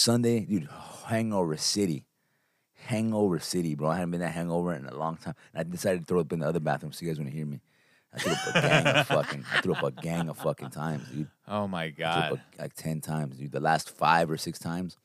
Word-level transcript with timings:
Sunday, 0.00 0.40
dude, 0.40 0.66
hangover 1.06 1.58
city. 1.58 2.06
Hangover 2.86 3.38
city, 3.38 3.74
bro. 3.74 3.90
I 3.90 3.96
hadn't 3.96 4.12
been 4.12 4.20
that 4.20 4.32
hangover 4.32 4.72
in 4.72 4.86
a 4.86 4.96
long 4.96 5.18
time. 5.18 5.34
And 5.52 5.60
I 5.60 5.70
decided 5.70 6.00
to 6.00 6.04
throw 6.06 6.20
up 6.20 6.32
in 6.32 6.38
the 6.38 6.48
other 6.48 6.58
bathroom 6.58 6.92
so 6.92 7.04
you 7.04 7.10
guys 7.10 7.18
want 7.18 7.30
to 7.30 7.36
hear 7.36 7.44
me. 7.44 7.60
I 8.14 8.18
threw 8.18 8.32
up 8.32 8.46
a 8.54 8.60
gang 8.62 8.86
of 8.86 9.06
fucking 9.06 9.44
I 9.54 9.60
threw 9.60 9.74
up 9.74 9.82
a 9.84 9.90
gang 9.90 10.30
of 10.30 10.38
fucking 10.38 10.70
times, 10.70 11.06
dude. 11.10 11.28
Oh 11.46 11.68
my 11.68 11.90
god. 11.90 12.32
a- 12.58 12.62
like 12.62 12.72
ten 12.72 13.02
times, 13.02 13.36
dude. 13.36 13.52
The 13.52 13.60
last 13.60 13.90
five 13.90 14.30
or 14.30 14.38
six 14.38 14.58
times, 14.58 14.96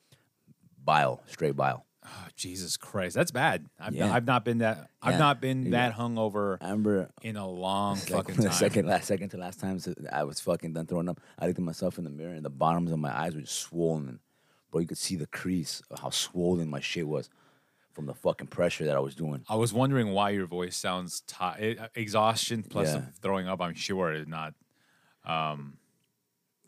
bile, 0.82 1.22
straight 1.28 1.58
bile. 1.58 1.86
Oh, 2.06 2.28
Jesus 2.38 2.78
Christ, 2.78 3.16
that's 3.16 3.32
bad. 3.32 3.66
I've, 3.78 3.94
Yeah. 3.94 4.14
I've 4.14 4.26
not 4.26 4.46
been 4.46 4.60
that. 4.60 4.90
I've 5.02 5.14
Yeah. 5.16 5.20
not 5.20 5.42
been 5.42 5.72
that 5.72 5.94
hungover 5.94 6.58
I 6.62 6.66
remember 6.66 7.10
in 7.22 7.36
a 7.36 7.48
long 7.48 7.98
fucking 7.98 8.36
time. 8.36 8.52
second 8.54 8.88
last 8.88 9.08
second 9.08 9.30
to 9.32 9.38
last 9.38 9.60
time 9.60 9.78
I 10.12 10.24
was 10.24 10.40
fucking 10.40 10.72
done 10.72 10.86
throwing 10.88 11.10
up. 11.10 11.20
I 11.38 11.48
looked 11.48 11.60
at 11.60 11.66
myself 11.66 11.98
in 11.98 12.06
the 12.06 12.10
mirror 12.10 12.34
and 12.34 12.46
the 12.46 12.50
bottoms 12.50 12.92
of 12.94 13.00
my 13.00 13.14
eyes 13.16 13.36
were 13.36 13.42
just 13.42 13.60
swollen. 13.60 14.20
Bro, 14.76 14.82
you 14.82 14.88
could 14.88 14.98
see 14.98 15.16
the 15.16 15.28
crease 15.28 15.82
of 15.90 16.00
how 16.00 16.10
swollen 16.10 16.70
my 16.70 16.82
shit 16.82 17.08
was 17.08 17.30
from 17.94 18.08
the 18.08 18.14
fucking 18.14 18.48
pressure 18.48 18.84
that 18.84 18.98
I 18.98 19.00
was 19.00 19.16
doing. 19.16 19.46
I 19.48 19.56
was 19.56 19.72
wondering 19.72 20.12
why 20.12 20.32
your 20.32 20.48
voice 20.48 20.76
sounds 20.76 21.22
tired. 21.28 21.80
Exhaustion 21.96 22.62
plus 22.62 22.90
Yeah. 22.94 23.06
throwing 23.22 23.48
up. 23.48 23.62
I'm 23.62 23.74
sure 23.74 24.12
is 24.12 24.28
not. 24.28 24.54
Um, 25.24 25.78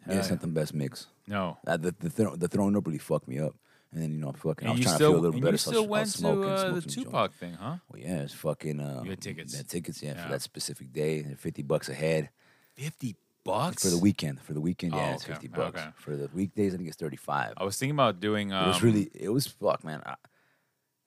Yeah, 0.07 0.20
it's 0.20 0.30
not 0.30 0.39
the 0.39 0.47
best 0.47 0.73
mix. 0.73 1.07
no. 1.27 1.57
Uh, 1.67 1.75
the 1.75 1.93
the, 1.99 2.09
thro- 2.09 2.38
the 2.38 2.47
throwing 2.47 2.77
up 2.77 2.88
really 2.88 2.97
fucked 2.97 3.27
me 3.27 3.39
up. 3.39 3.55
And 3.91 4.02
then 4.02 4.11
you 4.13 4.19
know, 4.19 4.31
fucking, 4.31 4.66
I 4.69 4.71
was 4.71 4.80
trying 4.81 4.95
still, 4.95 5.11
to 5.11 5.16
feel 5.16 5.19
a 5.19 5.25
little 5.25 5.41
better. 5.41 5.52
you 5.53 5.58
so 5.58 5.71
I 5.71 5.73
still 5.73 5.83
I 5.83 5.88
was 5.88 5.89
went 5.89 6.05
to 6.11 6.17
smoking- 6.17 6.44
uh, 6.44 6.47
the 6.55 6.58
smoking 6.59 6.81
some 6.81 6.81
joints. 6.81 6.95
Tupac 6.95 7.33
thing, 7.33 7.53
huh? 7.55 7.75
Well, 7.89 8.02
yeah, 8.02 8.21
it's 8.21 8.33
fucking. 8.33 8.80
Uh, 8.80 9.02
You 9.03 9.09
had 9.09 9.21
tickets. 9.21 9.53
Yeah, 9.53 9.61
tickets. 9.63 10.02
Yeah, 10.02 10.13
Yeah. 10.16 10.23
for 10.23 10.31
that 10.31 10.41
specific 10.41 10.94
day, 10.94 11.23
fifty 11.38 11.61
bucks 11.61 11.89
a 11.89 11.94
head 11.94 12.30
Fifty 12.75 13.17
bucks 13.47 13.83
for 13.83 13.89
the 13.89 13.97
weekend. 13.97 14.39
For 14.41 14.53
the 14.53 14.61
weekend, 14.61 14.93
Oh, 14.93 14.97
yeah, 14.97 15.13
it's 15.15 15.23
okay. 15.23 15.33
fifty 15.33 15.47
bucks. 15.47 15.79
Okay. 15.81 15.89
For 15.95 16.15
the 16.15 16.29
weekdays, 16.33 16.73
I 16.73 16.77
think 16.77 16.88
it's 16.89 16.97
thirty 16.97 17.17
five. 17.17 17.53
I 17.57 17.63
was 17.63 17.77
thinking 17.77 17.95
about 17.95 18.19
doing. 18.19 18.53
Um, 18.53 18.65
it 18.65 18.67
was 18.67 18.83
really, 18.83 19.09
it 19.13 19.29
was 19.29 19.47
fuck, 19.47 19.83
man. 19.83 20.01
I, 20.05 20.15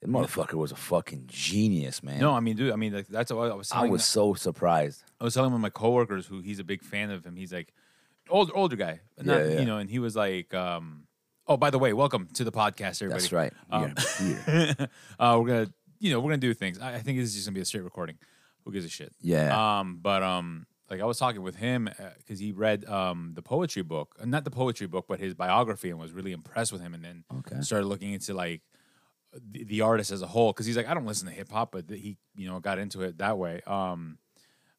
the 0.03 0.09
motherfucker 0.09 0.55
was 0.55 0.73
a 0.73 0.77
fucking 0.77 1.25
genius, 1.27 2.03
man. 2.03 2.21
No, 2.21 2.33
I 2.33 2.41
mean, 2.41 2.57
dude. 2.57 2.73
I 2.73 2.77
mean, 2.77 2.95
like, 2.95 3.07
that's 3.07 3.31
what 3.31 3.51
I 3.51 3.55
was. 3.55 3.71
I 3.71 3.87
was 3.87 4.05
so 4.05 4.33
surprised. 4.35 5.05
I 5.21 5.25
was 5.25 5.35
telling 5.35 5.51
one 5.53 5.59
of 5.59 5.63
my 5.63 5.69
coworkers 5.71 6.27
who 6.27 6.41
he's 6.41 6.59
a 6.59 6.65
big 6.65 6.83
fan 6.83 7.11
of 7.11 7.25
him. 7.25 7.37
He's 7.37 7.53
like, 7.53 7.73
older 8.31 8.57
older 8.57 8.77
guy, 8.77 9.01
not 9.19 9.39
Yeah, 9.41 9.45
yeah. 9.47 9.61
you 9.61 9.67
know, 9.67 9.77
and 9.79 9.91
he 9.91 9.99
was 9.99 10.17
like, 10.17 10.55
um, 10.55 11.05
oh, 11.47 11.59
by 11.59 11.69
the 11.71 11.79
way, 11.79 11.93
welcome 11.93 12.29
to 12.35 12.45
the 12.45 12.53
podcast, 12.53 13.03
everybody. 13.03 13.21
That's 13.21 13.33
right. 13.33 13.53
Um, 13.71 13.95
Yeah, 14.23 14.37
yeah. 14.79 14.87
uh, 15.19 15.37
we're 15.39 15.47
gonna, 15.49 15.73
you 15.99 16.11
know, 16.13 16.21
we're 16.21 16.31
gonna 16.31 16.39
do 16.39 16.55
things. 16.55 16.79
I, 16.79 16.95
I 16.95 16.99
think 17.01 17.19
this 17.19 17.29
is 17.29 17.35
just 17.35 17.47
gonna 17.47 17.55
be 17.57 17.61
a 17.61 17.65
straight 17.67 17.85
recording. 17.85 18.17
Who 18.65 18.73
gives 18.73 18.87
a 18.87 18.89
shit? 18.89 19.13
Yeah. 19.21 19.81
Um, 19.81 19.99
but 20.01 20.23
um, 20.23 20.67
like 20.91 21.01
I 21.01 21.05
was 21.05 21.19
talking 21.19 21.43
with 21.43 21.57
him 21.57 21.89
because 22.19 22.39
he 22.39 22.53
read 22.53 22.85
um 22.87 23.33
the 23.35 23.43
poetry 23.43 23.83
book, 23.83 24.17
uh, 24.21 24.25
not 24.27 24.45
the 24.45 24.51
poetry 24.51 24.87
book, 24.87 25.07
but 25.09 25.21
his 25.21 25.35
biography, 25.35 25.91
and 25.91 25.99
was 25.99 26.13
really 26.13 26.33
impressed 26.33 26.73
with 26.73 26.81
him, 26.81 26.95
and 26.95 27.05
then 27.05 27.25
Okay. 27.33 27.61
started 27.61 27.87
looking 27.87 28.13
into 28.13 28.35
like 28.35 28.63
the, 29.33 29.65
the 29.65 29.81
artist 29.83 30.11
as 30.11 30.23
a 30.23 30.27
whole 30.27 30.53
because 30.53 30.67
he's 30.67 30.77
like 30.77 30.89
I 30.89 30.95
don't 30.95 31.07
listen 31.07 31.29
to 31.29 31.35
hip 31.35 31.51
hop, 31.51 31.73
but 31.73 31.89
he 31.91 32.19
you 32.37 32.49
know 32.49 32.61
got 32.61 32.79
into 32.79 33.03
it 33.03 33.19
that 33.19 33.39
way. 33.39 33.61
Um, 33.67 34.19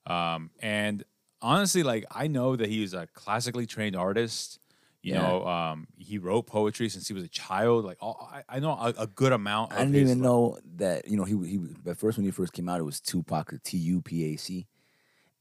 um, 0.05 0.51
and 0.59 1.03
honestly, 1.41 1.83
like 1.83 2.05
I 2.11 2.27
know 2.27 2.55
that 2.55 2.69
he 2.69 2.83
is 2.83 2.93
a 2.93 3.07
classically 3.07 3.65
trained 3.65 3.95
artist. 3.95 4.59
You 5.03 5.13
Yeah. 5.13 5.19
know, 5.19 5.45
um, 5.47 5.87
he 5.97 6.19
wrote 6.19 6.45
poetry 6.47 6.87
since 6.89 7.07
he 7.07 7.13
was 7.13 7.23
a 7.23 7.29
child. 7.29 7.85
Like 7.85 7.97
all, 8.01 8.29
I, 8.31 8.43
I 8.57 8.59
know 8.59 8.71
a, 8.73 8.93
a 8.99 9.07
good 9.07 9.31
amount. 9.33 9.71
Of 9.71 9.77
I 9.77 9.83
didn't 9.85 9.95
even 9.97 10.21
know 10.21 10.59
that 10.75 11.07
you 11.07 11.17
know 11.17 11.23
he 11.23 11.35
he. 11.47 11.59
At 11.89 11.97
first, 11.97 12.17
when 12.17 12.25
he 12.25 12.31
first 12.31 12.53
came 12.53 12.69
out, 12.69 12.79
it 12.79 12.83
was 12.83 12.99
Tupac, 12.99 13.53
T 13.63 13.77
U 13.77 14.01
P 14.01 14.33
A 14.33 14.37
C, 14.37 14.67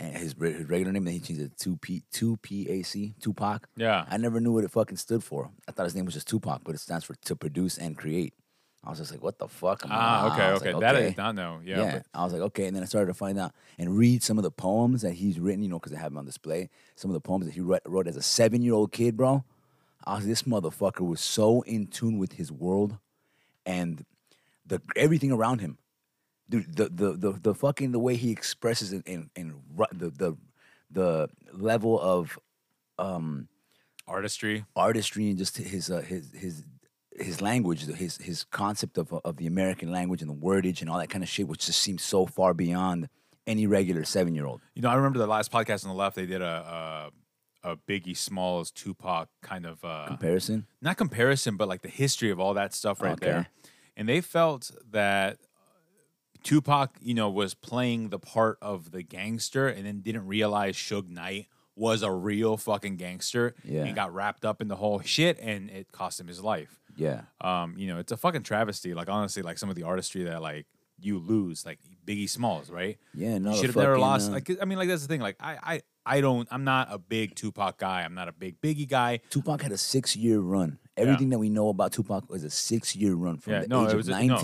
and 0.01 0.17
his, 0.17 0.34
his 0.41 0.69
regular 0.69 0.91
name. 0.93 1.05
Then 1.05 1.15
he 1.15 1.20
changed 1.20 1.43
it 1.43 1.56
to 1.56 1.65
two 1.65 1.77
P 1.77 2.03
two 2.11 2.37
P 2.39 2.69
A 2.69 2.83
C, 2.83 3.15
Tupac. 3.20 3.69
Yeah. 3.77 4.05
I 4.11 4.17
never 4.17 4.41
knew 4.41 4.53
what 4.53 4.65
it 4.65 4.70
fucking 4.73 4.97
stood 4.97 5.23
for. 5.23 5.51
I 5.69 5.73
thought 5.73 5.84
his 5.84 5.95
name 5.95 6.07
was 6.07 6.15
just 6.15 6.27
Tupac, 6.29 6.62
but 6.65 6.75
it 6.75 6.79
stands 6.79 7.05
for 7.05 7.15
to 7.15 7.37
produce 7.37 7.79
and 7.79 7.97
create. 7.97 8.34
I 8.83 8.89
was 8.89 8.98
just 8.98 9.12
like, 9.12 9.23
what 9.23 9.39
the 9.39 9.47
fuck? 9.47 9.84
I'm 9.84 9.91
like, 9.91 9.98
Ah, 10.01 10.33
okay, 10.34 10.47
okay. 10.53 10.73
like, 10.73 10.81
That 10.81 10.97
I 10.97 10.98
okay. 11.01 11.09
did 11.11 11.19
not 11.19 11.34
know. 11.34 11.61
Yeah, 11.62 11.81
Yeah, 11.83 12.03
I 12.15 12.25
was 12.25 12.33
like, 12.33 12.41
okay, 12.41 12.65
and 12.67 12.75
then 12.75 12.83
I 12.83 12.87
started 12.87 13.09
to 13.09 13.15
find 13.15 13.39
out 13.39 13.53
and 13.79 13.95
read 13.95 14.23
some 14.23 14.39
of 14.39 14.42
the 14.42 14.51
poems 14.51 15.02
that 15.02 15.13
he's 15.13 15.39
written, 15.39 15.63
you 15.63 15.69
know, 15.69 15.79
because 15.79 15.92
I 15.92 15.98
have 15.98 16.13
them 16.13 16.17
on 16.19 16.24
display. 16.24 16.70
Some 16.97 17.11
of 17.11 17.14
the 17.14 17.20
poems 17.20 17.45
that 17.45 17.53
he 17.53 17.61
wrote, 17.61 17.83
wrote 17.85 18.07
as 18.08 18.17
a 18.17 18.23
seven-year-old 18.23 18.91
kid, 18.91 19.19
bro. 19.19 19.45
I 20.07 20.14
was 20.17 20.27
this 20.27 20.45
motherfucker 20.45 21.07
was 21.07 21.20
so 21.20 21.61
in 21.63 21.89
tune 21.89 22.17
with 22.17 22.33
his 22.33 22.51
world 22.51 22.97
and 23.67 24.07
the 24.64 24.80
everything 24.97 25.30
around 25.30 25.61
him, 25.61 25.77
dude. 26.50 26.77
The 26.77 26.88
the 26.90 27.12
the, 27.12 27.33
the 27.40 27.55
fucking 27.55 27.92
the 27.92 27.98
way 27.98 28.16
he 28.16 28.30
expresses 28.30 28.92
it 28.92 29.06
in, 29.06 29.30
and 29.36 29.55
ru- 29.74 29.86
the 29.92 30.11
the 30.11 30.36
the 30.90 31.28
level 31.55 31.98
of 31.98 32.38
artistry. 34.06 34.64
artistry 34.77 35.28
and 35.30 35.38
just 35.38 35.56
his 35.56 35.90
uh, 35.90 36.00
his 36.02 36.33
his 36.33 36.64
his 37.18 37.40
language, 37.40 37.86
his 37.86 38.16
his 38.18 38.44
concept 38.44 38.98
of 38.98 39.12
of 39.12 39.36
the 39.36 39.46
American 39.46 39.90
language 39.90 40.22
and 40.22 40.30
the 40.30 40.34
wordage 40.34 40.80
and 40.80 40.90
all 40.90 40.98
that 40.98 41.11
kind 41.11 41.22
of 41.24 41.28
shit, 41.28 41.48
which 41.48 41.66
just 41.66 41.80
seems 41.80 42.02
so 42.02 42.27
far 42.27 42.55
beyond 42.55 43.08
any 43.46 43.67
regular 43.67 44.05
seven 44.05 44.34
year 44.34 44.46
old. 44.46 44.61
You 44.74 44.82
know, 44.82 44.90
I 44.90 44.94
remember 44.94 45.18
the 45.18 45.27
last 45.27 45.50
podcast 45.52 45.84
on 45.84 45.90
the 45.90 45.96
left. 45.96 46.17
They 46.17 46.27
did 46.27 46.42
a 46.42 47.11
a, 47.64 47.70
a 47.72 47.77
Biggie 47.77 48.17
Smalls 48.17 48.70
Tupac 48.70 49.28
kind 49.42 49.67
of 49.67 49.84
uh, 49.84 50.06
Comparison, 50.08 50.67
not 50.80 50.96
comparison, 50.96 51.56
but 51.56 51.68
like 51.68 51.82
the 51.82 51.88
history 51.88 52.30
of 52.30 52.40
all 52.40 52.55
that 52.55 52.74
stuff 52.74 53.00
right 53.00 53.12
Okay. 53.12 53.27
there. 53.27 53.46
And 53.96 54.08
they 54.08 54.20
felt 54.22 54.70
that 54.92 55.38
Tupac, 56.42 56.96
you 57.01 57.14
know, 57.14 57.28
was 57.30 57.55
playing 57.55 58.08
the 58.11 58.18
part 58.18 58.58
of 58.62 58.90
the 58.92 59.02
gangster, 59.02 59.68
and 59.68 59.86
then 59.86 60.01
didn't 60.01 60.27
realize 60.27 60.77
Suge 60.77 61.08
Knight 61.08 61.46
was 61.77 62.02
a 62.02 62.11
real 62.12 62.56
fucking 62.56 62.96
gangster. 62.96 63.55
Yeah. 63.64 63.84
and 63.84 63.95
got 63.95 64.12
wrapped 64.12 64.45
up 64.45 64.61
in 64.61 64.68
the 64.68 64.77
whole 64.77 65.00
shit, 65.00 65.39
and 65.40 65.70
it 65.70 65.92
cost 65.92 66.20
him 66.20 66.27
his 66.27 66.42
life. 66.42 66.80
yeah, 66.96 67.23
Um, 67.40 67.74
you 67.79 67.86
know, 67.86 67.98
it's 67.98 68.12
a 68.12 68.17
fucking 68.17 68.42
travesty. 68.42 68.92
Like 68.95 69.08
honestly, 69.08 69.42
like 69.42 69.58
some 69.58 69.70
of 69.70 69.77
the 69.77 69.84
artistry 69.84 70.24
that 70.24 70.42
like 70.42 70.67
you 71.02 71.18
lose, 71.18 71.64
like 71.64 71.79
Biggie 72.06 72.29
Smalls, 72.29 72.70
right? 72.70 72.98
yeah. 73.14 73.39
No, 73.39 73.55
should 73.55 73.67
have 73.67 73.77
never 73.77 73.98
lost. 73.98 74.29
uh, 74.29 74.34
Like, 74.34 74.50
I 74.61 74.64
mean, 74.67 74.77
like 74.77 74.89
that's 74.89 75.02
the 75.02 75.08
thing. 75.08 75.20
Like, 75.20 75.36
I, 75.40 75.56
I, 75.62 75.80
I 76.05 76.20
don't. 76.20 76.46
I'm 76.50 76.64
not 76.64 76.89
a 76.90 76.98
big 76.98 77.34
Tupac 77.36 77.79
guy. 77.79 78.02
I'm 78.02 78.14
not 78.14 78.29
a 78.29 78.33
big 78.33 78.61
Biggie 78.61 78.89
guy. 78.89 79.20
Tupac 79.30 79.62
had 79.62 79.73
a 79.73 79.79
six 79.79 80.14
year 80.17 80.40
run. 80.40 80.79
Everything 80.96 81.30
that 81.30 81.39
we 81.39 81.48
know 81.48 81.68
about 81.70 81.92
Tupac 81.92 82.29
was 82.29 82.45
a 82.45 82.50
six 82.50 82.95
year 82.95 83.14
run 83.14 83.39
from 83.39 83.52
Yeah, 83.55 83.61
the 83.61 83.68
no, 83.68 83.86
age 83.89 83.95
of 83.95 84.08
a- 84.08 84.27
no. 84.27 84.36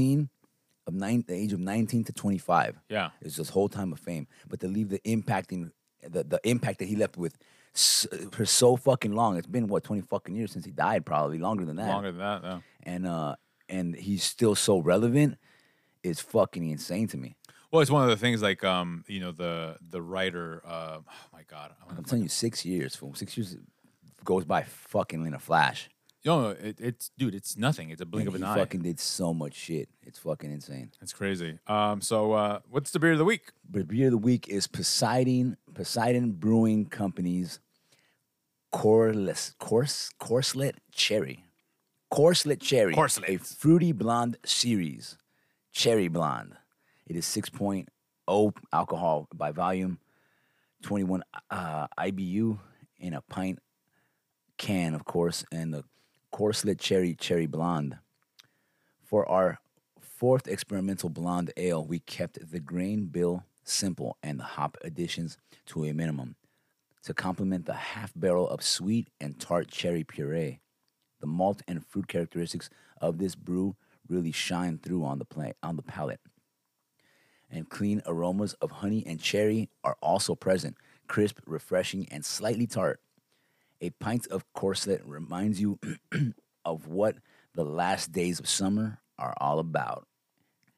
Of 0.86 0.94
nine, 0.94 1.24
the 1.26 1.34
age 1.34 1.52
of 1.52 1.58
nineteen 1.60 2.04
to 2.04 2.12
twenty 2.12 2.38
five. 2.38 2.78
Yeah. 2.88 3.10
it's 3.20 3.36
this 3.36 3.48
whole 3.48 3.68
time 3.68 3.92
of 3.92 3.98
fame. 3.98 4.26
But 4.48 4.60
to 4.60 4.68
leave 4.68 4.88
the 4.88 5.00
impacting, 5.00 5.72
the, 6.08 6.22
the 6.22 6.40
impact 6.44 6.78
that 6.78 6.86
he 6.86 6.94
left 6.94 7.16
with, 7.16 7.36
s- 7.74 8.06
for 8.30 8.46
so 8.46 8.76
fucking 8.76 9.12
long. 9.12 9.36
It's 9.36 9.48
been 9.48 9.66
what 9.66 9.82
twenty 9.82 10.02
fucking 10.02 10.36
years 10.36 10.52
since 10.52 10.64
he 10.64 10.70
died, 10.70 11.04
probably 11.04 11.38
longer 11.38 11.64
than 11.64 11.76
that. 11.76 11.88
Longer 11.88 12.12
than 12.12 12.20
that, 12.20 12.42
yeah. 12.44 12.58
and 12.84 13.06
uh 13.06 13.34
and 13.68 13.96
he's 13.96 14.22
still 14.22 14.54
so 14.54 14.78
relevant 14.78 15.38
It's 16.04 16.20
fucking 16.20 16.68
insane 16.70 17.08
to 17.08 17.16
me. 17.16 17.34
Well, 17.72 17.82
it's 17.82 17.90
one 17.90 18.04
of 18.04 18.08
the 18.10 18.16
things 18.16 18.40
like 18.40 18.62
um, 18.62 19.04
you 19.08 19.18
know, 19.18 19.32
the 19.32 19.76
the 19.90 20.00
writer. 20.00 20.62
Uh, 20.64 20.98
oh 21.00 21.28
my 21.32 21.42
god, 21.50 21.72
I'm 21.90 21.96
I'm 21.98 22.04
telling 22.04 22.22
you, 22.22 22.28
six 22.28 22.64
years, 22.64 22.94
fool. 22.94 23.14
Six 23.14 23.36
years 23.36 23.56
goes 24.24 24.44
by 24.44 24.62
fucking 24.62 25.26
in 25.26 25.34
a 25.34 25.40
flash. 25.40 25.90
No, 26.26 26.42
no, 26.42 26.48
it, 26.50 26.80
it's 26.80 27.10
dude, 27.16 27.36
it's 27.36 27.56
nothing. 27.56 27.90
It's 27.90 28.00
a 28.00 28.04
blink 28.04 28.26
of 28.26 28.34
he 28.34 28.42
an 28.42 28.48
eye. 28.48 28.56
fucking 28.56 28.82
did 28.82 28.98
so 28.98 29.32
much 29.32 29.54
shit. 29.54 29.88
It's 30.02 30.18
fucking 30.18 30.50
insane. 30.50 30.90
It's 31.00 31.12
crazy. 31.12 31.60
Um, 31.68 32.00
so 32.00 32.32
uh, 32.32 32.58
what's 32.68 32.90
the 32.90 32.98
beer 32.98 33.12
of 33.12 33.18
the 33.18 33.24
week? 33.24 33.52
The 33.70 33.84
beer 33.84 34.06
of 34.06 34.10
the 34.10 34.18
week 34.18 34.48
is 34.48 34.66
Poseidon 34.66 35.56
Poseidon 35.72 36.32
Brewing 36.32 36.86
Company's 36.86 37.60
Corliss 38.72 39.54
Course 39.60 40.10
Corselet 40.20 40.74
Cherry. 40.90 41.44
Corselet 42.12 42.60
Cherry. 42.60 42.94
Corselet. 42.94 43.28
A 43.28 43.38
fruity 43.38 43.92
blonde 43.92 44.36
series. 44.44 45.16
Cherry 45.72 46.08
blonde. 46.08 46.56
It 47.06 47.14
is 47.14 47.24
6.0 47.26 48.52
alcohol 48.72 49.28
by 49.32 49.52
volume, 49.52 50.00
21 50.82 51.22
uh, 51.50 51.86
IBU 51.96 52.58
in 52.98 53.14
a 53.14 53.20
pint 53.20 53.60
can, 54.58 54.94
of 54.94 55.04
course, 55.04 55.44
and 55.52 55.72
the 55.72 55.84
Corselet 56.36 56.78
Cherry 56.78 57.14
Cherry 57.14 57.46
Blonde. 57.46 57.96
For 59.02 59.26
our 59.26 59.58
fourth 59.98 60.46
experimental 60.46 61.08
blonde 61.08 61.50
ale, 61.56 61.82
we 61.82 62.00
kept 62.00 62.50
the 62.50 62.60
grain 62.60 63.06
bill 63.06 63.44
simple 63.64 64.18
and 64.22 64.38
the 64.38 64.44
hop 64.44 64.76
additions 64.84 65.38
to 65.64 65.86
a 65.86 65.94
minimum 65.94 66.36
to 67.04 67.14
complement 67.14 67.64
the 67.64 67.72
half 67.72 68.12
barrel 68.14 68.46
of 68.50 68.62
sweet 68.62 69.08
and 69.18 69.40
tart 69.40 69.68
cherry 69.68 70.04
puree. 70.04 70.60
The 71.20 71.26
malt 71.26 71.62
and 71.66 71.82
fruit 71.86 72.06
characteristics 72.06 72.68
of 73.00 73.16
this 73.16 73.34
brew 73.34 73.74
really 74.06 74.32
shine 74.32 74.76
through 74.76 75.06
on 75.06 75.18
the 75.18 75.24
pla- 75.24 75.52
on 75.62 75.76
the 75.76 75.82
palate. 75.82 76.20
And 77.50 77.66
clean 77.70 78.02
aromas 78.04 78.52
of 78.60 78.70
honey 78.70 79.02
and 79.06 79.18
cherry 79.18 79.70
are 79.82 79.96
also 80.02 80.34
present, 80.34 80.76
crisp, 81.08 81.38
refreshing, 81.46 82.06
and 82.10 82.22
slightly 82.22 82.66
tart. 82.66 83.00
A 83.80 83.90
pint 83.90 84.26
of 84.28 84.44
corset 84.54 85.02
reminds 85.04 85.60
you 85.60 85.78
of 86.64 86.86
what 86.86 87.16
the 87.54 87.64
last 87.64 88.12
days 88.12 88.40
of 88.40 88.48
summer 88.48 89.00
are 89.18 89.34
all 89.40 89.58
about. 89.58 90.06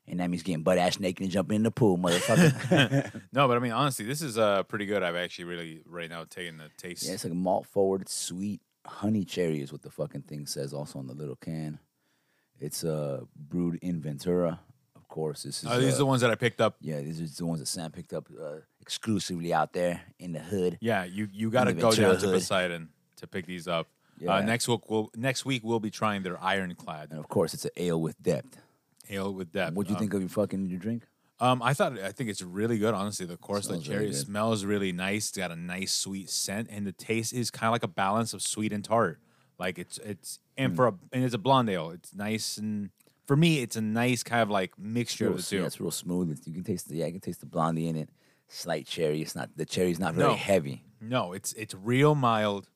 And 0.06 0.20
that 0.20 0.30
means 0.30 0.42
getting 0.42 0.62
butt 0.62 0.78
ass 0.78 0.98
naked 0.98 1.22
and 1.22 1.30
jumping 1.30 1.56
in 1.56 1.62
the 1.64 1.70
pool, 1.70 1.98
motherfucker. 1.98 3.22
No, 3.32 3.46
but 3.46 3.56
I 3.56 3.60
mean, 3.60 3.72
honestly, 3.72 4.04
this 4.06 4.22
is 4.22 4.38
uh 4.38 4.62
pretty 4.62 4.86
good. 4.86 5.02
I've 5.02 5.16
actually 5.16 5.44
really 5.44 5.82
right 5.86 6.08
now 6.08 6.24
taken 6.24 6.56
the 6.56 6.70
taste. 6.78 7.04
yeah, 7.06 7.12
it's 7.12 7.24
like 7.24 7.34
malt 7.34 7.66
forward, 7.66 8.08
sweet, 8.08 8.62
honey 8.86 9.24
cherry 9.24 9.60
is 9.60 9.70
what 9.70 9.82
the 9.82 9.90
fucking 9.90 10.22
thing 10.22 10.46
says. 10.46 10.72
Also 10.72 10.98
on 10.98 11.06
the 11.08 11.14
little 11.14 11.36
can, 11.36 11.78
it's 12.58 12.84
uh 12.84 13.20
brewed 13.36 13.78
in 13.82 14.00
Ventura. 14.00 14.60
Of 14.96 15.06
course, 15.08 15.42
this 15.42 15.62
is 15.62 15.70
Oh, 15.70 15.78
these 15.78 15.92
uh, 15.92 15.96
are 15.96 15.98
the 15.98 16.06
ones 16.06 16.20
that 16.22 16.30
I 16.30 16.36
picked 16.36 16.60
up. 16.62 16.76
yeah, 16.80 17.00
these 17.00 17.20
are 17.20 17.26
the 17.36 17.46
ones 17.46 17.60
that 17.60 17.66
Sam 17.66 17.90
picked 17.90 18.12
up 18.14 18.28
uh, 18.30 18.60
exclusively 18.88 19.52
out 19.52 19.74
there 19.74 20.00
in 20.18 20.32
the 20.32 20.38
hood. 20.40 20.78
Yeah, 20.80 21.04
you 21.04 21.28
you 21.32 21.50
got 21.50 21.64
to 21.64 21.74
go 21.74 21.92
down 21.92 22.18
to. 22.18 22.26
Poseidon 22.26 22.88
to 23.16 23.26
pick 23.26 23.44
these 23.46 23.68
up. 23.68 23.86
Yeah. 24.18 24.36
Uh, 24.36 24.40
next 24.40 24.66
week 24.66 24.80
we'll 24.88 25.10
next 25.14 25.44
week 25.44 25.62
we'll 25.62 25.78
be 25.78 25.90
trying 25.90 26.22
their 26.22 26.42
ironclad 26.42 27.10
And 27.10 27.18
of 27.20 27.28
course, 27.28 27.52
it's 27.54 27.64
an 27.66 27.70
ale 27.76 28.00
with 28.00 28.20
depth. 28.22 28.56
ale 29.10 29.32
with 29.32 29.52
depth. 29.52 29.74
What 29.76 29.86
do 29.86 29.90
you 29.92 29.96
Um, 29.96 30.00
think 30.00 30.14
of 30.14 30.20
your 30.20 30.28
fucking 30.30 30.66
your 30.66 30.78
drink? 30.78 31.02
Um, 31.40 31.62
I 31.62 31.72
thought 31.74 31.98
I 31.98 32.10
think 32.12 32.30
it's 32.30 32.42
really 32.42 32.78
good. 32.78 32.94
Honestly, 32.94 33.26
the 33.26 33.36
course 33.36 33.66
the 33.68 33.78
cherry 33.78 34.06
really 34.06 34.12
smells 34.14 34.64
really 34.64 34.90
nice. 34.92 35.28
It's 35.28 35.36
got 35.36 35.52
a 35.52 35.56
nice 35.56 35.92
sweet 35.92 36.30
scent, 36.30 36.68
and 36.70 36.84
the 36.86 36.92
taste 36.92 37.32
is 37.34 37.50
kind 37.50 37.68
of 37.68 37.72
like 37.72 37.84
a 37.84 37.94
balance 38.04 38.32
of 38.32 38.40
sweet 38.42 38.72
and 38.72 38.82
tart. 38.84 39.20
Like 39.58 39.78
it's 39.78 39.98
it's 39.98 40.40
and 40.56 40.74
for 40.74 40.86
a 40.88 40.94
and 41.12 41.22
it's 41.24 41.34
a 41.34 41.38
blonde 41.38 41.68
ale. 41.70 41.90
It's 41.90 42.12
nice 42.14 42.56
and 42.56 42.90
for 43.26 43.36
me, 43.36 43.60
it's 43.60 43.76
a 43.76 43.80
nice 43.82 44.22
kind 44.22 44.40
of 44.42 44.48
like 44.50 44.72
mixture 44.78 45.24
Real, 45.26 45.34
of 45.34 45.38
the 45.44 45.48
two. 45.50 45.58
yeah, 45.58 45.66
it's 45.66 45.78
real 45.80 45.90
smooth. 45.92 46.40
You 46.46 46.54
can 46.54 46.64
taste 46.64 46.88
the 46.88 46.96
yeah, 46.96 47.06
you 47.06 47.12
can 47.12 47.20
taste 47.20 47.40
the 47.40 47.46
blondie 47.46 47.86
in 47.86 47.94
it. 47.94 48.08
Slight 48.48 48.86
cherry. 48.86 49.20
It's 49.20 49.34
not 49.36 49.50
the 49.56 49.66
cherry's 49.66 49.98
not 49.98 50.14
very 50.14 50.30
No. 50.30 50.34
heavy. 50.36 50.84
No, 51.00 51.32
it's 51.32 51.52
it's 51.52 51.74
real 51.74 52.14
mild. 52.14 52.68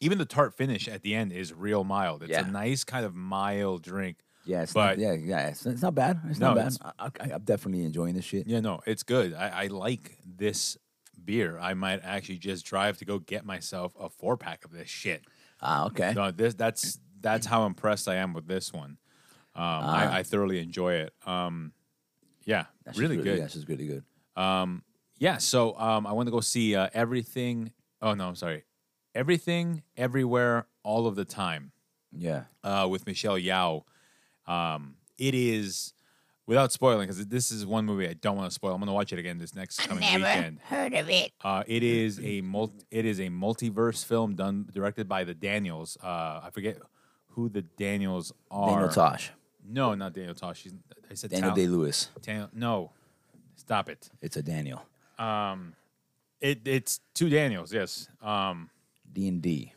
Even 0.00 0.18
the 0.18 0.24
tart 0.24 0.54
finish 0.54 0.88
at 0.88 1.02
the 1.02 1.14
end 1.14 1.32
is 1.32 1.52
real 1.52 1.84
mild. 1.84 2.22
It's 2.22 2.30
Yeah. 2.30 2.46
a 2.46 2.50
nice 2.50 2.82
kind 2.84 3.04
of 3.04 3.14
mild 3.14 3.82
drink. 3.82 4.18
Yeah, 4.44 4.62
it's 4.62 4.72
But- 4.72 4.98
not, 4.98 4.98
yeah, 4.98 5.12
yeah, 5.12 5.48
it's, 5.48 5.64
it's 5.66 5.82
not 5.82 5.94
bad. 5.94 6.20
It's 6.28 6.40
No, 6.40 6.54
not 6.54 6.56
bad. 6.80 6.94
I, 6.98 7.32
I'm 7.34 7.42
definitely 7.44 7.84
enjoying 7.84 8.14
this 8.14 8.24
shit. 8.24 8.48
Yeah, 8.48 8.58
no, 8.58 8.80
it's 8.86 9.04
good. 9.04 9.34
I, 9.34 9.64
I 9.64 9.66
like 9.68 10.18
this 10.24 10.76
beer. 11.24 11.56
I 11.60 11.74
might 11.74 12.00
actually 12.02 12.38
just 12.38 12.64
drive 12.66 12.98
to 12.98 13.04
go 13.04 13.20
get 13.20 13.44
myself 13.44 13.94
a 14.00 14.08
four 14.08 14.36
pack 14.36 14.64
of 14.64 14.72
this 14.72 14.88
shit. 14.88 15.24
Ah, 15.60 15.86
okay. 15.86 16.12
No, 16.14 16.32
this 16.32 16.54
that's 16.54 16.98
that's 17.20 17.46
how 17.46 17.66
impressed 17.66 18.08
I 18.08 18.16
am 18.16 18.32
with 18.32 18.48
this 18.48 18.72
one. 18.72 18.98
Um, 19.54 19.62
I, 19.64 20.18
I 20.18 20.22
thoroughly 20.24 20.58
enjoy 20.58 20.94
it. 20.94 21.12
Um, 21.24 21.72
yeah, 22.44 22.64
That's 22.84 22.96
just 22.96 23.08
really 23.08 23.22
good. 23.22 23.38
It's 23.38 23.54
just 23.54 23.68
really 23.68 23.86
good. 23.86 24.04
Um, 24.34 24.82
yeah, 25.22 25.38
so 25.38 25.78
um, 25.78 26.04
I 26.06 26.12
want 26.12 26.26
to 26.26 26.30
go 26.32 26.40
see 26.40 26.74
uh, 26.74 26.88
everything. 26.92 27.72
Oh 28.00 28.14
no, 28.14 28.26
I'm 28.28 28.34
sorry. 28.34 28.64
Everything, 29.14 29.82
everywhere, 29.96 30.66
all 30.82 31.06
of 31.06 31.14
the 31.16 31.24
time 31.24 31.70
Yeah. 32.16 32.44
uh, 32.64 32.88
with 32.90 33.06
Michelle 33.06 33.36
Yeoh. 33.38 33.84
Um, 34.46 34.96
it 35.18 35.34
is 35.34 35.92
without 36.46 36.72
spoiling 36.72 37.06
because 37.06 37.24
this 37.26 37.50
is 37.52 37.64
one 37.64 37.84
movie 37.84 38.08
I 38.08 38.14
don't 38.14 38.36
want 38.36 38.50
to 38.50 38.54
spoil. 38.54 38.72
I'm 38.74 38.80
going 38.80 38.88
to 38.88 38.92
watch 38.94 39.12
it 39.12 39.18
again 39.20 39.38
this 39.38 39.54
next 39.54 39.78
coming 39.86 40.02
weekend. 40.02 40.58
heard 40.64 40.92
of 40.94 41.08
it. 41.08 41.30
Uh, 41.44 41.62
it 41.66 41.82
is 41.84 42.18
a 42.20 42.40
mul- 42.40 42.74
it 42.90 43.04
is 43.04 43.20
a 43.20 43.28
multiverse 43.28 44.04
film 44.04 44.34
done 44.34 44.66
directed 44.72 45.08
by 45.08 45.22
the 45.24 45.34
Daniels. 45.34 45.96
Uh, 46.02 46.40
I 46.42 46.48
forget 46.52 46.78
who 47.28 47.48
the 47.48 47.62
Daniels 47.62 48.32
are. 48.50 48.70
Daniel 48.70 48.88
Tosh. 48.88 49.30
No, 49.64 49.94
not 49.94 50.12
Daniel 50.14 50.34
Tosh. 50.34 50.62
She's, 50.62 50.74
I 51.10 51.14
said 51.14 51.30
Daniel 51.30 51.50
Tal- 51.50 51.56
Day 51.56 51.66
Lewis. 51.68 52.08
Daniel. 52.22 52.48
No, 52.52 52.90
stop 53.54 53.88
it. 53.88 54.10
It's 54.20 54.36
a 54.36 54.42
Daniel. 54.42 54.82
It 56.40 56.66
it's 56.66 57.00
two 57.14 57.28
Daniels. 57.28 57.72
Yes. 57.72 58.08
Um, 58.20 58.70
D 59.12 59.28
and 59.28 59.40
D. 59.42 59.72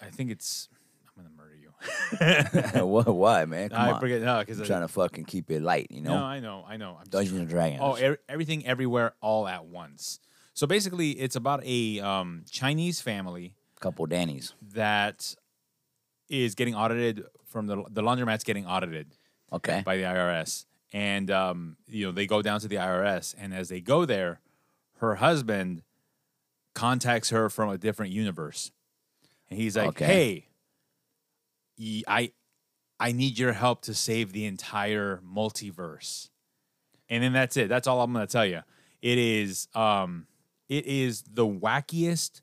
I 0.00 0.06
think 0.06 0.30
it's. 0.30 0.68
I'm 1.16 1.22
gonna 1.24 1.34
murder 1.34 1.54
you. 1.56 2.84
What? 2.86 3.06
Why, 3.14 3.44
man? 3.46 3.70
Come 3.70 3.80
I 3.80 3.92
on. 3.92 4.00
forget. 4.00 4.20
No, 4.22 4.38
because 4.40 4.60
I'm 4.60 4.66
trying 4.66 4.82
to 4.82 4.88
fucking 4.88 5.24
keep 5.24 5.50
it 5.50 5.62
light, 5.62 5.88
you 5.90 6.00
know. 6.02 6.18
No, 6.18 6.24
I 6.24 6.40
know, 6.40 6.64
I 6.68 6.76
know. 6.76 6.90
I'm 6.98 7.04
just 7.04 7.10
Dungeons 7.12 7.38
and 7.40 7.48
Dragons. 7.48 7.80
Oh, 7.82 7.96
er- 7.96 8.18
everything, 8.28 8.66
everywhere, 8.66 9.14
all 9.22 9.48
at 9.48 9.64
once. 9.66 10.20
So 10.52 10.66
basically, 10.66 11.10
it's 11.12 11.36
about 11.36 11.62
a 11.64 12.00
um, 12.00 12.44
Chinese 12.50 13.00
family 13.00 13.54
couple 13.80 14.06
Dannies. 14.06 14.52
that 14.74 15.34
is 16.28 16.54
getting 16.54 16.74
audited 16.74 17.24
from 17.46 17.66
the 17.66 17.76
the 17.90 18.02
laundromat's 18.02 18.44
getting 18.44 18.66
audited 18.66 19.14
Okay. 19.52 19.82
by 19.84 19.96
the 19.96 20.02
IRS, 20.02 20.66
and 20.92 21.30
um, 21.30 21.76
you 21.86 22.04
know 22.06 22.12
they 22.12 22.26
go 22.26 22.42
down 22.42 22.60
to 22.60 22.68
the 22.68 22.76
IRS, 22.76 23.34
and 23.38 23.54
as 23.54 23.68
they 23.68 23.80
go 23.80 24.04
there, 24.04 24.40
her 24.98 25.16
husband 25.16 25.82
contacts 26.74 27.30
her 27.30 27.48
from 27.48 27.68
a 27.70 27.78
different 27.78 28.12
universe, 28.12 28.70
and 29.50 29.58
he's 29.58 29.76
like, 29.76 29.88
Okay. 29.88 30.04
"Hey, 30.06 30.48
I 32.98 33.12
need 33.12 33.38
your 33.38 33.52
help 33.52 33.82
to 33.82 33.94
save 33.94 34.32
the 34.32 34.46
entire 34.46 35.18
multiverse," 35.18 36.30
and 37.08 37.22
then 37.22 37.32
that's 37.32 37.56
it. 37.56 37.68
That's 37.68 37.86
all 37.86 38.00
I'm 38.00 38.12
gonna 38.12 38.26
tell 38.26 38.46
you. 38.46 38.62
It 39.02 39.18
is 39.18 39.68
um, 39.74 40.26
it 40.68 40.86
is 40.86 41.22
the 41.22 41.46
wackiest, 41.46 42.40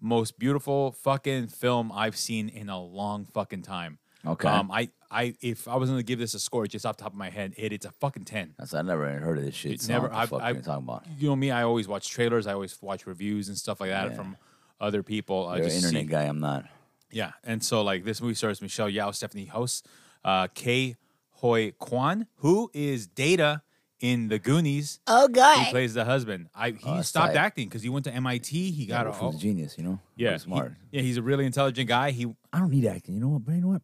most 0.00 0.38
beautiful 0.38 0.92
fucking 0.92 1.48
film 1.48 1.90
I've 1.92 2.16
seen 2.16 2.48
in 2.48 2.68
a 2.68 2.80
long 2.80 3.24
fucking 3.26 3.62
time. 3.62 3.98
Okay. 4.26 4.48
Um, 4.48 4.70
I, 4.70 4.90
I, 5.10 5.34
if 5.40 5.68
I 5.68 5.76
was 5.76 5.88
gonna 5.90 6.02
give 6.02 6.18
this 6.18 6.34
a 6.34 6.40
score 6.40 6.66
just 6.66 6.84
off 6.84 6.96
the 6.96 7.04
top 7.04 7.12
of 7.12 7.18
my 7.18 7.30
head, 7.30 7.54
it, 7.56 7.72
it's 7.72 7.86
a 7.86 7.92
fucking 7.92 8.24
ten. 8.24 8.54
That's 8.58 8.74
I 8.74 8.82
never 8.82 9.08
heard 9.18 9.38
of 9.38 9.44
this 9.44 9.54
shit. 9.54 9.72
It's 9.72 9.86
so 9.86 9.92
never- 9.92 10.08
What 10.08 10.16
I've- 10.16 10.30
fuck 10.30 10.42
I've- 10.42 10.56
you 10.58 10.62
talking 10.64 10.84
about? 10.84 11.04
You 11.18 11.28
know 11.28 11.36
me, 11.36 11.50
I 11.50 11.62
always 11.62 11.86
watch 11.88 12.10
trailers. 12.10 12.46
I 12.46 12.52
always 12.52 12.76
watch 12.82 13.06
reviews 13.06 13.48
and 13.48 13.56
stuff 13.56 13.80
like 13.80 13.90
that 13.90 14.10
Yeah. 14.10 14.16
from 14.16 14.36
other 14.80 15.02
people. 15.02 15.46
I 15.46 15.56
You're 15.56 15.64
an 15.66 15.70
just 15.70 15.84
internet 15.84 16.02
see- 16.06 16.10
guy. 16.10 16.22
I'm 16.24 16.40
not. 16.40 16.66
Yeah, 17.10 17.32
and 17.44 17.62
so 17.64 17.82
like 17.82 18.04
this 18.04 18.20
movie 18.20 18.34
stars 18.34 18.60
Michelle 18.60 18.88
Yeoh, 18.90 19.14
Stephanie 19.14 19.46
Host, 19.46 19.86
uh, 20.24 20.48
Ke 20.48 20.96
Huy 21.40 21.72
Quan, 21.78 22.26
who 22.36 22.70
is 22.74 23.06
Data 23.06 23.62
in 24.00 24.28
The 24.28 24.38
Goonies. 24.38 25.00
Oh, 25.06 25.26
God. 25.26 25.64
He 25.64 25.70
plays 25.70 25.94
the 25.94 26.04
husband. 26.04 26.48
I 26.54 26.70
he 26.70 26.78
Oh, 26.84 27.00
stopped 27.02 27.34
tight. 27.34 27.40
acting 27.40 27.68
because 27.68 27.82
he 27.82 27.88
went 27.88 28.04
to 28.04 28.12
MIT. 28.14 28.70
He 28.72 28.86
got 28.86 29.06
Yeah, 29.06 29.12
a 29.16 29.20
Wolf 29.20 29.34
was 29.34 29.36
a 29.36 29.38
genius, 29.38 29.76
you 29.78 29.84
know. 29.84 29.98
yeah, 30.16 30.28
Really 30.28 30.38
smart. 30.40 30.72
He, 30.90 30.96
yeah, 30.98 31.02
he's 31.02 31.16
a 31.16 31.22
really 31.22 31.46
intelligent 31.46 31.88
guy. 31.88 32.10
He 32.10 32.26
I 32.52 32.58
don't 32.60 32.70
need 32.70 32.84
acting. 32.86 33.14
You 33.14 33.20
know 33.20 33.28
what? 33.28 33.44
But 33.44 33.54
you 33.54 33.60
know 33.62 33.68
what? 33.68 33.82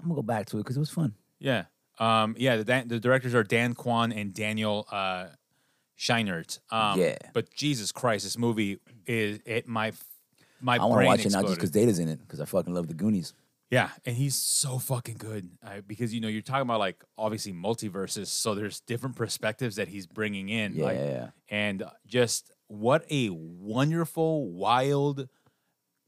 I'm 0.00 0.06
gonna 0.06 0.16
go 0.16 0.22
back 0.22 0.46
to 0.46 0.58
it 0.58 0.60
because 0.60 0.76
it 0.76 0.80
was 0.80 0.90
fun. 0.90 1.14
Yeah. 1.38 1.64
Um, 1.98 2.34
yeah, 2.38 2.56
the, 2.56 2.84
the 2.86 3.00
directors 3.00 3.34
are 3.34 3.42
Dan 3.42 3.74
Kwan 3.74 4.12
and 4.12 4.34
Daniel 4.34 4.86
uh, 4.92 5.28
Scheinert. 5.98 6.58
Um, 6.70 7.00
Yeah. 7.00 7.16
But 7.32 7.52
Jesus 7.54 7.92
Christ, 7.92 8.24
this 8.24 8.36
movie 8.38 8.78
is 9.06 9.40
it 9.46 9.66
my 9.66 9.92
my 10.60 10.76
I 10.76 10.84
want 10.84 11.00
to 11.02 11.06
watch 11.06 11.26
it 11.26 11.32
not 11.32 11.44
just 11.44 11.56
because 11.56 11.70
Data's 11.70 11.98
in 11.98 12.08
it, 12.08 12.20
because 12.20 12.40
I 12.40 12.44
fucking 12.44 12.72
love 12.74 12.88
the 12.88 12.94
Goonies. 12.94 13.32
yeah, 13.70 13.90
and 14.04 14.16
he's 14.16 14.36
so 14.36 14.78
fucking 14.78 15.16
good 15.16 15.48
uh, 15.64 15.80
because 15.86 16.14
you 16.14 16.20
know 16.20 16.28
you're 16.28 16.42
talking 16.42 16.62
about 16.62 16.78
like 16.80 17.02
obviously 17.18 17.52
multiverses, 17.52 18.26
so 18.28 18.54
there's 18.54 18.80
different 18.80 19.16
perspectives 19.16 19.76
that 19.76 19.88
he's 19.88 20.06
bringing 20.06 20.48
in. 20.48 20.74
Yeah, 20.74 20.84
like, 20.84 21.30
and 21.48 21.82
just 22.06 22.52
what 22.68 23.04
a 23.10 23.28
wonderful, 23.30 24.50
wild, 24.50 25.28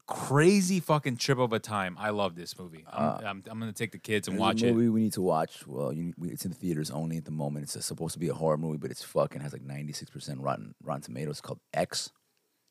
crazy 0.09 0.79
fucking 0.79 1.17
trip 1.17 1.37
of 1.37 1.53
a 1.53 1.59
time. 1.59 1.95
I 1.99 2.09
love 2.09 2.35
this 2.35 2.57
movie. 2.57 2.83
I'm, 2.91 3.25
I'm, 3.25 3.43
I'm 3.47 3.59
gonna 3.59 3.71
take 3.71 3.91
the 3.91 3.99
kids 3.99 4.27
and 4.27 4.37
watch 4.39 4.63
a 4.63 4.67
it. 4.67 4.73
movie 4.73 4.89
we 4.89 5.01
need 5.01 5.13
to 5.13 5.21
watch. 5.21 5.65
Well, 5.67 5.93
you, 5.93 6.13
we, 6.17 6.29
it's 6.29 6.45
in 6.45 6.51
the 6.51 6.57
theaters 6.57 6.89
only 6.89 7.17
at 7.17 7.25
the 7.25 7.31
moment. 7.31 7.63
It's 7.75 7.85
supposed 7.85 8.13
to 8.13 8.19
be 8.19 8.27
a 8.29 8.33
horror 8.33 8.57
movie, 8.57 8.77
but 8.77 8.89
it's 8.89 9.03
fucking 9.03 9.41
has 9.41 9.53
like 9.53 9.61
96% 9.61 10.37
rotten 10.39 10.73
Rotten 10.83 11.03
Tomatoes. 11.03 11.41
Called 11.41 11.59
X. 11.73 12.11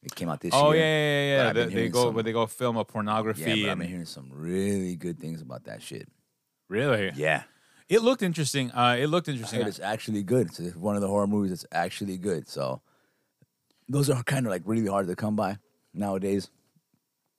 It 0.02 0.14
came 0.14 0.28
out 0.28 0.40
this 0.40 0.52
Oh 0.54 0.72
yeah, 0.72 0.78
year. 0.80 1.36
yeah, 1.36 1.52
but 1.52 1.56
yeah. 1.58 1.64
I've 1.66 1.72
They, 1.72 1.88
go, 1.88 2.04
some- 2.06 2.14
but 2.14 2.24
they 2.24 2.32
go 2.32 2.46
film 2.46 2.76
a 2.76 2.84
pornography. 2.84 3.42
Yeah, 3.42 3.66
but 3.66 3.70
I've 3.72 3.78
been 3.78 3.88
hearing 3.88 4.04
some 4.06 4.30
really 4.32 4.96
good 4.96 5.18
things 5.20 5.40
about 5.40 5.64
that 5.64 5.80
shit. 5.82 6.08
really, 6.68 7.12
Yeah. 7.14 7.44
it 7.88 8.02
looked 8.02 8.22
interesting. 8.22 8.70
Uh, 8.72 8.96
it 8.98 9.06
looked 9.06 9.28
interesting. 9.28 9.62
it's 9.62 9.80
actually 9.80 10.22
good. 10.24 10.48
It's 10.58 10.76
one 10.76 10.96
of 10.96 11.02
the 11.02 11.08
horror 11.08 11.26
movies 11.28 11.50
that's 11.50 11.66
actually 11.72 12.16
good. 12.18 12.48
So 12.48 12.80
those 13.88 14.10
are 14.10 14.22
kind 14.22 14.44
of 14.46 14.50
like 14.50 14.62
really 14.66 14.88
hard 14.88 15.06
to 15.08 15.16
come 15.16 15.34
by 15.36 15.58
nowadays. 15.94 16.50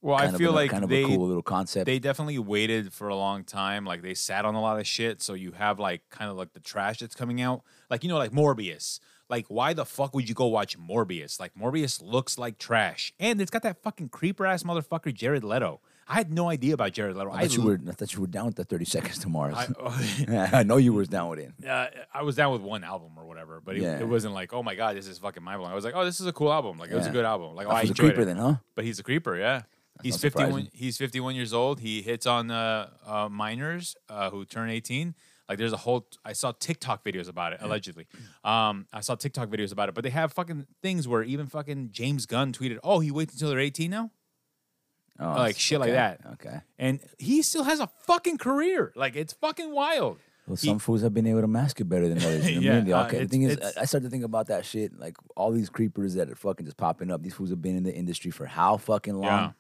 Well, 0.02 0.16
I 0.16 0.32
feel 0.32 0.52
a- 0.52 0.56
like 0.56 0.72
kind 0.72 0.84
of 0.84 0.90
they 0.90 1.04
a 1.04 1.08
cool 1.08 1.28
little 1.28 1.42
concept. 1.44 1.86
they 1.86 2.00
definitely 2.00 2.40
waited 2.40 2.94
for 2.94 3.08
a 3.10 3.16
long 3.16 3.44
time. 3.44 3.86
Like 3.86 4.02
they 4.02 4.14
sat 4.14 4.46
on 4.46 4.56
a 4.56 4.62
lot 4.62 4.80
of 4.80 4.88
shit, 4.88 5.22
so 5.22 5.34
you 5.34 5.52
have 5.54 5.80
like 5.80 6.02
kind 6.10 6.30
of 6.32 6.38
like 6.38 6.54
the 6.54 6.60
trash 6.60 7.00
that's 7.00 7.16
coming 7.16 7.42
out. 7.42 7.62
Like 7.90 8.04
you 8.04 8.10
know, 8.10 8.18
like 8.18 8.32
Morbius. 8.32 9.00
Like 9.30 9.46
why 9.48 9.74
the 9.74 9.86
fuck 9.86 10.16
would 10.16 10.28
you 10.28 10.34
go 10.36 10.48
watch 10.48 10.78
Morbius? 10.80 11.40
Like 11.40 11.54
Morbius 11.54 12.02
looks 12.02 12.38
like 12.38 12.58
trash, 12.58 13.14
and 13.20 13.40
it's 13.42 13.52
got 13.52 13.62
that 13.64 13.82
fucking 13.84 14.10
creeper 14.10 14.46
ass 14.46 14.64
motherfucker 14.64 15.14
Jared 15.14 15.44
Leto. 15.44 15.82
I 16.12 16.16
had 16.16 16.34
no 16.34 16.50
idea 16.50 16.74
about 16.74 16.94
Jared 16.94 17.16
Leto. 17.16 17.30
I 17.32 17.42
thought 17.42 17.56
you 17.56 17.62
were. 17.62 17.80
I 17.88 17.92
thought 17.92 18.12
you 18.16 18.22
were 18.22 18.26
down 18.28 18.48
with 18.48 18.56
the 18.56 18.64
Thirty 18.64 18.86
Seconds 18.86 19.20
to 19.20 19.30
Mars. 19.30 19.54
I, 19.56 20.50
I 20.54 20.64
know 20.64 20.78
you 20.78 20.94
was 20.94 21.08
down 21.08 21.30
with 21.30 21.38
it. 21.38 21.52
uh, 21.68 21.88
I 22.12 22.24
was 22.24 22.36
down 22.36 22.52
with 22.52 22.62
one 22.64 22.84
album 22.84 23.12
or 23.18 23.26
whatever, 23.28 23.62
but 23.64 23.76
it, 23.76 23.84
Yeah. 23.84 24.00
it 24.00 24.08
wasn't 24.08 24.34
like, 24.34 24.52
oh 24.52 24.64
my 24.64 24.74
god, 24.74 24.96
this 24.96 25.06
is 25.06 25.20
fucking 25.20 25.44
mind 25.44 25.60
blowing. 25.60 25.72
I 25.72 25.76
was 25.76 25.86
like, 25.86 25.94
oh, 25.96 26.04
this 26.06 26.20
is 26.20 26.26
a 26.26 26.34
cool 26.34 26.52
album. 26.52 26.80
Like 26.80 26.90
it 26.90 26.96
was 26.96 27.06
a 27.06 27.12
good 27.12 27.26
album. 27.26 27.54
Like 27.56 27.68
oh, 27.68 27.70
I 27.70 27.80
I 27.80 27.82
was 27.82 27.92
a 27.92 27.94
creeper 27.94 28.22
it. 28.22 28.26
then, 28.26 28.38
huh? 28.38 28.56
But 28.74 28.86
he's 28.86 28.98
a 28.98 29.04
creeper, 29.04 29.38
yeah. 29.38 29.62
He's 30.04 30.18
fifty 30.18 30.44
one. 30.46 30.70
He's 30.74 30.98
fifty 30.98 31.20
one 31.20 31.36
years 31.36 31.54
old. 31.54 31.80
He 31.80 32.02
hits 32.02 32.26
on 32.26 32.52
uh, 32.52 32.90
uh, 33.06 33.30
minors 33.30 33.96
uh, 34.10 34.30
who 34.30 34.46
turn 34.46 34.70
eighteen. 34.70 35.16
Like 35.48 35.58
there's 35.58 35.74
a 35.74 35.78
whole. 35.78 36.08
I 36.24 36.34
saw 36.34 36.52
TikTok 36.52 37.04
videos 37.04 37.28
about 37.28 37.54
it 37.54 37.60
allegedly. 37.62 38.06
Um, 38.44 38.86
I 38.94 39.02
saw 39.02 39.16
TikTok 39.16 39.50
videos 39.50 39.72
about 39.72 39.90
it, 39.90 39.96
but 39.96 40.04
they 40.04 40.12
have 40.12 40.32
fucking 40.34 40.68
things 40.84 41.08
where 41.08 41.24
even 41.24 41.48
fucking 41.48 41.90
James 41.92 42.26
Gunn 42.28 42.54
tweeted, 42.54 42.78
"Oh, 42.84 43.00
he 43.00 43.10
waits 43.12 43.34
until 43.34 43.50
they're 43.50 43.60
eighteen 43.60 43.90
now," 43.92 44.12
Oh, 45.20 45.34
Like 45.34 45.58
shit 45.58 45.80
like 45.80 45.92
that. 45.92 46.22
Okay. 46.34 46.60
and 46.78 47.00
he 47.18 47.42
still 47.42 47.64
has 47.64 47.80
a 47.80 47.88
fucking 48.06 48.38
career. 48.38 48.94
Like 48.96 49.16
it's 49.16 49.34
fucking 49.34 49.72
wild. 49.72 50.18
Well, 50.48 50.56
He- 50.56 50.68
some 50.68 50.80
fools 50.80 51.02
have 51.02 51.14
been 51.14 51.28
able 51.28 51.42
to 51.42 51.48
mask 51.48 51.82
it 51.82 51.86
better 51.86 52.08
than 52.08 52.20
others. 52.20 52.50
You 52.50 52.62
know 52.62 52.62
Yeah, 52.68 52.72
I 52.74 52.76
mean? 52.78 52.86
The- 52.86 52.94
uh, 52.96 53.08
the 53.10 53.28
thing 53.28 53.42
is, 53.44 53.58
I 53.60 53.82
I 53.82 53.86
started 53.86 54.06
to 54.06 54.10
think 54.12 54.24
about 54.24 54.48
that 54.48 54.66
shit. 54.66 54.98
Like 55.00 55.18
all 55.36 55.52
these 55.52 55.70
creepers 55.70 56.14
that 56.14 56.30
are 56.30 56.36
fucking 56.36 56.66
just 56.66 56.78
popping 56.78 57.12
up. 57.12 57.22
These 57.22 57.34
fools 57.34 57.50
have 57.50 57.62
been 57.62 57.76
in 57.76 57.84
the 57.84 57.94
industry 57.94 58.32
for 58.32 58.46
how 58.46 58.78
fucking 58.78 59.16
long? 59.16 59.24
Yeah. 59.24 59.52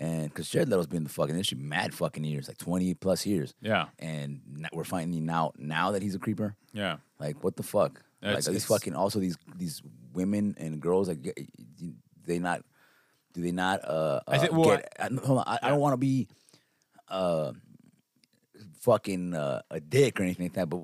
And 0.00 0.28
because 0.28 0.48
Jared 0.48 0.68
Leto's 0.68 0.86
been 0.86 0.98
in 0.98 1.04
the 1.04 1.10
fucking 1.10 1.34
industry 1.34 1.58
mad 1.58 1.92
fucking 1.92 2.22
years, 2.24 2.46
like 2.48 2.58
twenty 2.58 2.94
plus 2.94 3.26
years. 3.26 3.52
Yeah. 3.60 3.86
And 3.98 4.40
n- 4.56 4.68
we're 4.72 4.84
finding 4.84 5.28
out 5.28 5.58
now 5.58 5.90
that 5.90 6.02
he's 6.02 6.14
a 6.14 6.18
creeper. 6.20 6.54
Yeah. 6.72 6.98
Like 7.18 7.42
what 7.42 7.56
the 7.56 7.62
fuck? 7.64 8.02
It's- 8.22 8.46
like 8.46 8.50
are 8.50 8.52
these 8.52 8.64
fucking 8.64 8.94
also 8.94 9.18
these 9.18 9.36
these 9.56 9.82
women 10.12 10.54
and 10.58 10.80
girls 10.80 11.08
like 11.08 11.36
they 12.26 12.38
not 12.38 12.62
do 13.32 13.42
they 13.42 13.52
not 13.52 13.84
uh, 13.84 14.20
I 14.28 14.38
think- 14.38 14.52
uh, 14.52 14.56
well, 14.56 14.68
get, 14.76 14.92
I, 15.00 15.08
hold 15.24 15.38
on, 15.38 15.44
I, 15.46 15.58
I 15.62 15.68
don't 15.68 15.80
want 15.80 15.94
to 15.94 15.98
be 15.98 16.28
uh 17.08 17.52
fucking 18.80 19.34
uh, 19.34 19.62
a 19.70 19.80
dick 19.80 20.18
or 20.20 20.22
anything 20.22 20.46
like 20.46 20.52
that 20.54 20.66
but 20.68 20.78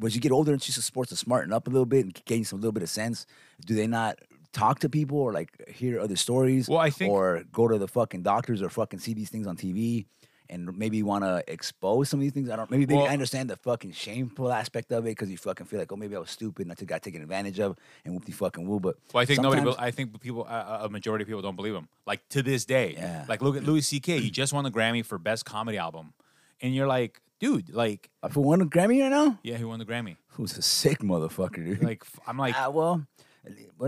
once 0.00 0.14
you 0.14 0.20
get 0.20 0.32
older 0.32 0.52
and 0.52 0.62
she's 0.62 0.82
supposed 0.82 1.10
to 1.10 1.16
smarten 1.16 1.52
up 1.52 1.66
a 1.66 1.70
little 1.70 1.86
bit 1.86 2.04
and 2.04 2.24
gain 2.24 2.44
some 2.44 2.58
little 2.60 2.72
bit 2.72 2.82
of 2.82 2.88
sense 2.88 3.26
do 3.64 3.74
they 3.74 3.86
not 3.86 4.18
talk 4.52 4.80
to 4.80 4.88
people 4.88 5.18
or 5.18 5.32
like 5.32 5.68
hear 5.68 6.00
other 6.00 6.16
stories 6.16 6.68
Well, 6.68 6.78
I 6.78 6.90
think- 6.90 7.12
or 7.12 7.44
go 7.52 7.68
to 7.68 7.78
the 7.78 7.88
fucking 7.88 8.22
doctors 8.22 8.62
or 8.62 8.68
fucking 8.68 8.98
see 9.00 9.14
these 9.14 9.30
things 9.30 9.46
on 9.46 9.56
TV 9.56 10.06
and 10.48 10.76
maybe 10.76 11.00
want 11.04 11.22
to 11.22 11.44
expose 11.46 12.08
some 12.08 12.18
of 12.18 12.22
these 12.22 12.32
things. 12.32 12.50
I 12.50 12.56
don't. 12.56 12.68
Maybe, 12.68 12.80
maybe 12.84 12.94
Well- 12.96 13.06
I 13.06 13.12
understand 13.12 13.48
the 13.48 13.54
fucking 13.56 13.92
shameful 13.92 14.50
aspect 14.50 14.90
of 14.90 15.04
it 15.06 15.10
because 15.10 15.30
you 15.30 15.36
fucking 15.38 15.66
feel 15.66 15.78
like, 15.78 15.92
oh, 15.92 15.96
maybe 15.96 16.16
I 16.16 16.18
was 16.18 16.30
stupid 16.30 16.66
and 16.66 16.72
I 16.76 16.84
got 16.84 17.02
taken 17.02 17.22
advantage 17.22 17.60
of 17.60 17.76
and 18.04 18.20
whoopty 18.20 18.34
fucking 18.34 18.66
woo. 18.66 18.80
But 18.80 18.96
Well, 19.14 19.22
I 19.22 19.26
think 19.26 19.40
nobody. 19.40 19.72
I 19.78 19.92
think 19.92 20.20
people. 20.20 20.44
Uh, 20.48 20.80
a 20.82 20.88
majority 20.88 21.22
of 21.22 21.28
people 21.28 21.42
don't 21.42 21.54
believe 21.54 21.74
him. 21.74 21.86
Like 22.04 22.28
to 22.30 22.42
this 22.42 22.64
day. 22.64 22.94
Yeah. 22.94 23.24
Like 23.28 23.42
look 23.42 23.56
at 23.56 23.62
Louis 23.62 23.82
C.K. 23.82 24.18
He 24.20 24.30
just 24.32 24.52
won 24.52 24.64
the 24.64 24.72
Grammy 24.72 25.04
for 25.04 25.18
best 25.18 25.44
comedy 25.44 25.78
album, 25.78 26.14
and 26.60 26.74
you're 26.74 26.88
like, 26.88 27.20
dude, 27.38 27.70
like, 27.72 28.10
Uh, 28.20 28.28
for 28.28 28.42
one 28.42 28.68
Grammy 28.68 29.00
right 29.02 29.08
now, 29.08 29.38
yeah, 29.44 29.56
he 29.56 29.62
won 29.64 29.78
the 29.78 29.86
Grammy. 29.86 30.16
who's 30.30 30.58
a 30.58 30.62
sick 30.62 30.98
motherfucker, 30.98 31.64
dude. 31.64 31.82
Like, 31.84 32.04
I'm 32.26 32.36
like, 32.36 32.56
Ah, 32.58 32.68
well, 32.70 32.74
well, 32.96 33.06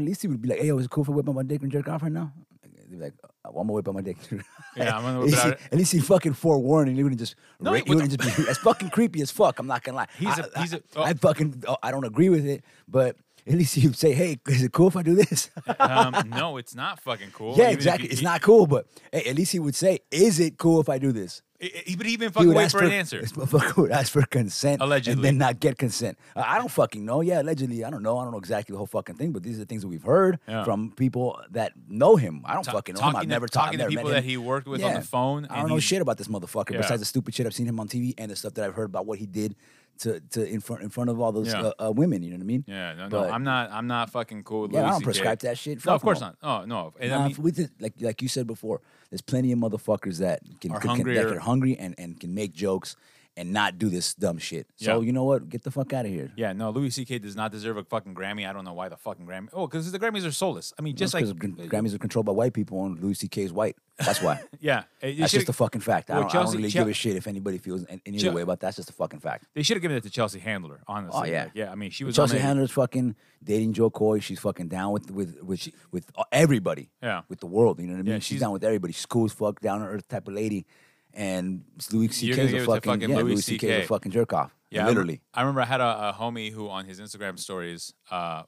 at 0.00 0.02
least 0.06 0.22
he 0.22 0.28
would 0.28 0.40
be 0.40 0.48
like, 0.48 0.60
hey, 0.60 0.68
it 0.68 0.72
cool 0.88 1.02
if 1.04 1.08
I 1.10 1.12
whip 1.12 1.28
out 1.28 1.34
my 1.34 1.42
dick 1.42 1.62
and 1.62 1.70
jerk 1.70 1.88
off 1.88 2.02
right 2.02 2.12
now? 2.12 2.32
They'd 2.62 2.90
be 2.90 2.96
like, 3.04 3.14
uh, 3.24 3.28
well, 3.52 3.62
I'm 3.62 3.66
gonna 3.68 3.72
whip 3.74 3.88
out 3.88 3.94
my 3.94 4.00
dick. 4.02 4.16
Yeah, 4.76 4.96
I'm 4.96 5.02
gonna 5.02 5.20
whip 5.20 5.34
out. 5.44 5.58
at 5.70 5.74
least 5.78 5.92
he 5.92 6.00
fucking 6.00 6.32
forewarned 6.32 6.88
and 6.88 6.96
he 6.96 7.02
wouldn't 7.02 7.18
just, 7.20 7.34
No, 7.60 7.72
ra- 7.72 7.76
he- 7.76 7.82
wouldn't 7.86 8.10
just 8.18 8.36
be, 8.38 8.44
that's 8.44 8.58
fucking 8.58 8.88
creepy 8.90 9.20
as 9.20 9.30
fuck. 9.30 9.58
I'm 9.58 9.66
not 9.66 9.82
gonna 9.82 9.98
lie. 9.98 10.06
He's 10.18 10.28
I- 10.38 10.46
a- 10.54 10.60
he's 10.60 10.72
a- 10.74 10.82
oh. 10.96 11.02
I 11.02 11.12
fucking, 11.14 11.64
oh, 11.68 11.76
I 11.82 11.90
don't 11.90 12.04
agree 12.04 12.28
with 12.30 12.46
it, 12.46 12.64
but 12.88 13.16
at 13.46 13.54
least 13.54 13.74
he'd 13.74 13.94
say, 13.96 14.12
hey, 14.12 14.38
is 14.48 14.62
it 14.62 14.72
cool 14.72 14.88
if 14.88 14.96
I 14.96 15.02
do 15.02 15.14
this? 15.14 15.50
um, 15.80 16.14
no, 16.30 16.56
it's 16.56 16.74
not 16.74 17.00
fucking 17.00 17.32
cool. 17.32 17.54
yeah, 17.56 17.64
Even 17.64 17.74
exactly. 17.74 18.08
It's 18.08 18.20
he- 18.20 18.24
not 18.24 18.40
cool, 18.40 18.66
but 18.66 18.86
hey, 19.12 19.24
at 19.28 19.36
least 19.36 19.52
he 19.52 19.58
would 19.58 19.74
say, 19.74 19.98
is 20.10 20.40
it 20.40 20.56
cool 20.56 20.80
if 20.80 20.88
I 20.88 20.98
do 20.98 21.12
this? 21.12 21.42
He, 21.62 21.94
would 21.94 22.08
even 22.08 22.32
fucking 22.32 22.52
wait 22.52 22.72
for, 22.72 22.82
an 22.82 22.90
answer. 22.90 23.20
This 23.20 23.32
motherfucker 23.34 23.76
would 23.76 23.92
ask 23.92 24.10
for 24.12 24.22
consent, 24.22 24.82
Allegedly. 24.82 25.12
and 25.12 25.24
then 25.24 25.38
not 25.38 25.60
get 25.60 25.78
consent. 25.78 26.18
Uh, 26.34 26.42
I 26.44 26.58
don't 26.58 26.70
fucking 26.70 27.04
know. 27.04 27.20
Yeah, 27.20 27.40
allegedly, 27.40 27.84
I 27.84 27.90
don't 27.90 28.02
know. 28.02 28.18
I 28.18 28.24
don't 28.24 28.32
know 28.32 28.38
exactly 28.38 28.72
the 28.72 28.78
whole 28.78 28.86
fucking 28.88 29.14
thing, 29.14 29.30
but 29.30 29.44
these 29.44 29.56
are 29.56 29.60
the 29.60 29.66
things 29.66 29.82
that 29.82 29.88
we've 29.88 30.02
heard 30.02 30.40
Yeah. 30.48 30.64
from 30.64 30.90
people 30.90 31.40
that 31.52 31.72
know 31.88 32.16
him. 32.16 32.42
I 32.44 32.54
don't 32.54 32.64
Ta- 32.64 32.72
fucking 32.72 32.96
know 32.96 33.02
him. 33.02 33.14
I've 33.16 33.22
to- 33.22 33.28
never 33.28 33.46
talked. 33.46 33.66
talking 33.66 33.80
I've 33.80 33.90
to 33.90 33.96
people 33.96 34.10
that 34.10 34.24
he 34.24 34.36
worked 34.36 34.66
with 34.66 34.82
on 34.82 34.94
the 34.94 35.02
phone, 35.02 35.46
I 35.50 35.60
don't 35.60 35.68
know 35.68 35.78
shit 35.78 36.02
about 36.02 36.18
this 36.18 36.26
motherfucker 36.28 36.72
Yeah. 36.72 36.78
besides 36.78 37.00
the 37.00 37.06
stupid 37.06 37.32
shit 37.34 37.46
I've 37.46 37.54
seen 37.54 37.66
him 37.68 37.78
on 37.78 37.86
TV 37.86 38.14
and 38.18 38.30
the 38.30 38.36
stuff 38.36 38.54
that 38.54 38.64
I've 38.64 38.74
heard 38.74 38.86
about 38.86 39.06
what 39.06 39.18
he 39.20 39.26
did 39.26 39.54
to 40.00 40.20
to 40.30 40.44
in 40.44 40.60
front 40.60 40.82
in 40.82 40.88
front 40.88 41.10
of 41.10 41.20
all 41.20 41.32
those 41.32 41.52
Yeah. 41.52 41.72
uh, 41.78 41.86
uh, 41.86 41.92
women. 41.92 42.22
You 42.22 42.30
know 42.30 42.36
what 42.38 42.42
I 42.42 42.46
mean? 42.46 42.64
Yeah, 42.66 42.94
no, 42.94 43.08
no, 43.08 43.24
I'm 43.30 43.44
not. 43.44 43.70
I'm 43.70 43.86
not 43.86 44.10
fucking 44.10 44.42
cool 44.44 44.62
with 44.62 44.72
Yeah, 44.72 44.80
Louis 44.80 44.88
I 44.88 44.90
don't 44.92 45.02
prescribe 45.04 45.38
that 45.40 45.58
shit. 45.58 45.84
No, 45.86 45.92
of 45.94 46.02
course 46.02 46.20
no. 46.20 46.26
not. 46.28 46.36
Oh 46.42 46.64
no, 46.64 46.94
and 46.98 47.10
Nah, 47.10 47.24
I 47.24 47.28
mean, 47.28 47.36
with 47.38 47.58
it, 47.58 47.70
like 47.80 47.94
like 48.00 48.20
you 48.22 48.28
said 48.28 48.46
before, 48.46 48.80
there's 49.10 49.20
plenty 49.22 49.52
of 49.52 49.58
motherfuckers 49.58 50.18
that 50.18 50.40
can, 50.60 50.72
Are 50.72 50.80
can, 50.80 50.96
can- 50.96 51.14
that 51.14 51.26
are 51.26 51.38
hungry 51.40 51.76
and, 51.78 51.94
and 51.98 52.18
can 52.18 52.34
make 52.34 52.52
jokes 52.52 52.96
and 53.36 53.50
not 53.52 53.78
do 53.78 53.88
this 53.88 54.14
dumb 54.14 54.36
shit. 54.36 54.66
So 54.76 54.98
Yeah. 55.00 55.06
you 55.06 55.12
know 55.12 55.24
what? 55.24 55.48
Get 55.48 55.62
the 55.62 55.70
fuck 55.70 55.92
out 55.94 56.04
of 56.04 56.10
here. 56.10 56.30
yeah, 56.36 56.52
no, 56.52 56.68
Louis 56.70 56.90
C.K. 56.90 57.18
does 57.18 57.34
not 57.34 57.50
deserve 57.50 57.78
a 57.78 57.84
fucking 57.84 58.14
Grammy. 58.14 58.46
I 58.48 58.52
don't 58.52 58.64
know 58.64 58.74
why 58.74 58.88
the 58.90 58.96
fucking 58.98 59.26
Grammy. 59.26 59.48
Oh, 59.54 59.66
because 59.66 59.90
the 59.90 59.98
Grammys 59.98 60.26
are 60.26 60.30
soulless. 60.32 60.74
I 60.78 60.82
mean, 60.82 60.94
just 60.96 61.14
like 61.14 61.24
Just 61.24 61.38
because 61.38 61.66
Grammys 61.68 61.94
are 61.94 61.98
controlled 61.98 62.26
by 62.26 62.32
white 62.32 62.52
people 62.52 62.84
and 62.84 63.00
Louis 63.00 63.14
C.K. 63.14 63.42
is 63.44 63.52
white. 63.52 63.76
That's 63.98 64.20
why. 64.20 64.42
yeah, 64.60 64.84
eh, 65.00 65.08
it- 65.08 65.10
it 65.16 65.18
That's 65.20 65.32
just 65.32 65.48
a 65.48 65.52
fucking 65.52 65.80
fact. 65.80 66.10
I 66.10 66.14
don't, 66.20 66.26
I 66.34 66.42
don't 66.42 66.54
really 66.54 66.68
give 66.70 66.88
a 66.88 66.92
shit 66.92 67.16
if 67.16 67.26
anybody 67.26 67.56
feels 67.58 67.84
any, 68.04 68.18
other 68.18 68.32
way 68.32 68.42
about 68.42 68.60
that. 68.60 68.66
That's 68.68 68.76
just 68.76 68.90
a 68.90 68.94
fucking 68.94 69.20
fact. 69.20 69.46
They 69.54 69.62
should 69.62 69.76
have 69.76 69.82
given 69.82 69.96
it 69.96 70.02
to 70.02 70.10
Chelsea 70.10 70.38
Handler. 70.38 70.80
Honestly. 70.86 71.20
Oh, 71.22 71.24
yeah. 71.32 71.44
Like, 71.44 71.52
yeah. 71.54 71.70
I 71.72 71.74
mean, 71.74 71.90
she 71.90 72.04
was 72.04 72.14
Chelsea 72.16 72.36
on 72.36 72.42
Handler's 72.42 72.70
fucking 72.70 73.14
dating 73.42 73.72
Jo 73.72 73.88
Koy. 73.90 74.18
She's 74.20 74.40
fucking 74.40 74.68
down 74.68 74.92
with 74.92 75.10
with 75.10 75.38
with 75.42 75.68
with 75.90 76.10
everybody. 76.32 76.90
Yeah. 77.02 77.22
With 77.28 77.40
the 77.40 77.46
world. 77.46 77.80
You 77.80 77.86
know 77.86 77.94
what 77.94 78.00
I 78.00 78.02
mean? 78.02 78.12
Yeah, 78.12 78.18
she's, 78.18 78.24
she's- 78.26 78.40
down 78.40 78.52
with 78.52 78.64
everybody. 78.64 78.92
She's 78.92 79.06
cool 79.06 79.24
as 79.24 79.32
fuck, 79.32 79.60
down 79.60 79.80
to 79.80 79.86
earth 79.86 80.08
type 80.08 80.28
of 80.28 80.34
lady. 80.34 80.66
And 81.14 81.64
Louis 81.92 82.08
C.K. 82.08 82.40
is 82.42 82.52
a 82.54 82.66
fucking, 82.66 82.80
fucking 82.92 83.10
yeah, 83.10 83.16
Louis 83.18 83.36
C.K. 83.42 83.68
is 83.80 83.84
a 83.84 83.88
fucking 83.88 84.12
jerk 84.12 84.32
off. 84.32 84.54
Yeah, 84.70 84.86
literally. 84.86 85.20
I 85.34 85.42
remember 85.42 85.60
I 85.60 85.66
had 85.66 85.80
a, 85.80 86.08
a 86.08 86.16
homie 86.18 86.50
who 86.52 86.68
on 86.68 86.86
his 86.86 87.00
Instagram 87.00 87.38
stories, 87.38 87.92
uh, 88.10 88.44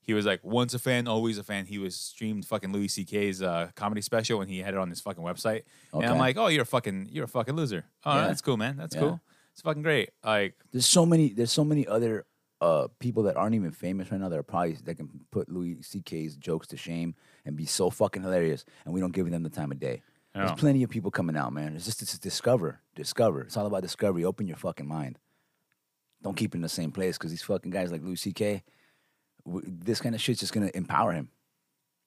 he 0.00 0.12
was 0.12 0.26
like, 0.26 0.42
once 0.42 0.74
a 0.74 0.78
fan, 0.78 1.06
always 1.06 1.38
a 1.38 1.44
fan. 1.44 1.66
He 1.66 1.78
was 1.78 1.94
streamed 1.96 2.44
fucking 2.46 2.72
Louis 2.72 2.88
C.K.'s 2.88 3.40
uh, 3.40 3.70
comedy 3.76 4.02
special 4.02 4.40
and 4.40 4.50
he 4.50 4.58
had 4.58 4.74
it 4.74 4.78
on 4.80 4.90
his 4.90 5.00
fucking 5.00 5.22
website. 5.22 5.62
And 5.92 6.04
I'm 6.04 6.18
like, 6.18 6.36
oh, 6.36 6.48
you're 6.48 6.62
a 6.62 6.66
fucking, 6.66 7.08
you're 7.12 7.24
a 7.24 7.28
fucking 7.28 7.54
loser. 7.54 7.84
Oh, 8.04 8.16
Yeah. 8.16 8.26
that's 8.26 8.40
cool, 8.40 8.56
man. 8.56 8.76
That's 8.76 8.94
Yeah. 8.94 9.00
cool. 9.00 9.20
It's 9.52 9.62
fucking 9.62 9.82
great. 9.82 10.10
Like, 10.24 10.54
There's 10.72 10.84
so 10.86 11.06
many. 11.06 11.28
There's 11.28 11.52
so 11.52 11.62
many 11.64 11.86
other 11.86 12.26
uh, 12.60 12.88
people 12.98 13.22
that 13.24 13.36
aren't 13.36 13.54
even 13.54 13.70
famous 13.70 14.10
right 14.10 14.20
now 14.20 14.28
that 14.28 14.38
are 14.38 14.42
probably 14.42 14.72
that 14.84 14.96
can 14.96 15.08
put 15.30 15.48
Louis 15.48 15.76
C.K.'s 15.82 16.34
jokes 16.36 16.66
to 16.68 16.76
shame 16.76 17.14
and 17.44 17.56
be 17.56 17.64
so 17.64 17.88
fucking 17.88 18.22
hilarious, 18.22 18.64
and 18.84 18.92
we 18.92 19.00
don't 19.00 19.12
give 19.12 19.30
them 19.30 19.42
the 19.44 19.48
time 19.50 19.70
of 19.70 19.78
day. 19.78 20.02
Yeah. 20.34 20.46
There's 20.46 20.58
plenty 20.58 20.82
of 20.82 20.90
people 20.90 21.10
coming 21.10 21.36
out, 21.36 21.52
man. 21.52 21.76
It's 21.76 21.84
just 21.84 22.02
it's 22.02 22.18
discover, 22.18 22.80
discover. 22.96 23.42
It's 23.42 23.56
all 23.56 23.66
about 23.66 23.82
discovery. 23.82 24.24
Open 24.24 24.46
your 24.48 24.56
fucking 24.56 24.86
mind. 24.88 25.18
Don't 26.22 26.36
keep 26.36 26.54
it 26.54 26.58
in 26.58 26.62
the 26.62 26.68
same 26.68 26.90
place 26.90 27.16
because 27.18 27.30
these 27.30 27.42
fucking 27.42 27.70
guys 27.70 27.92
like 27.92 28.02
Louis 28.02 28.16
C.K. 28.16 28.62
w- 29.46 29.64
This 29.68 30.00
kind 30.00 30.14
of 30.14 30.20
shit's 30.20 30.40
just 30.40 30.52
gonna 30.52 30.70
empower 30.74 31.12
him. 31.12 31.28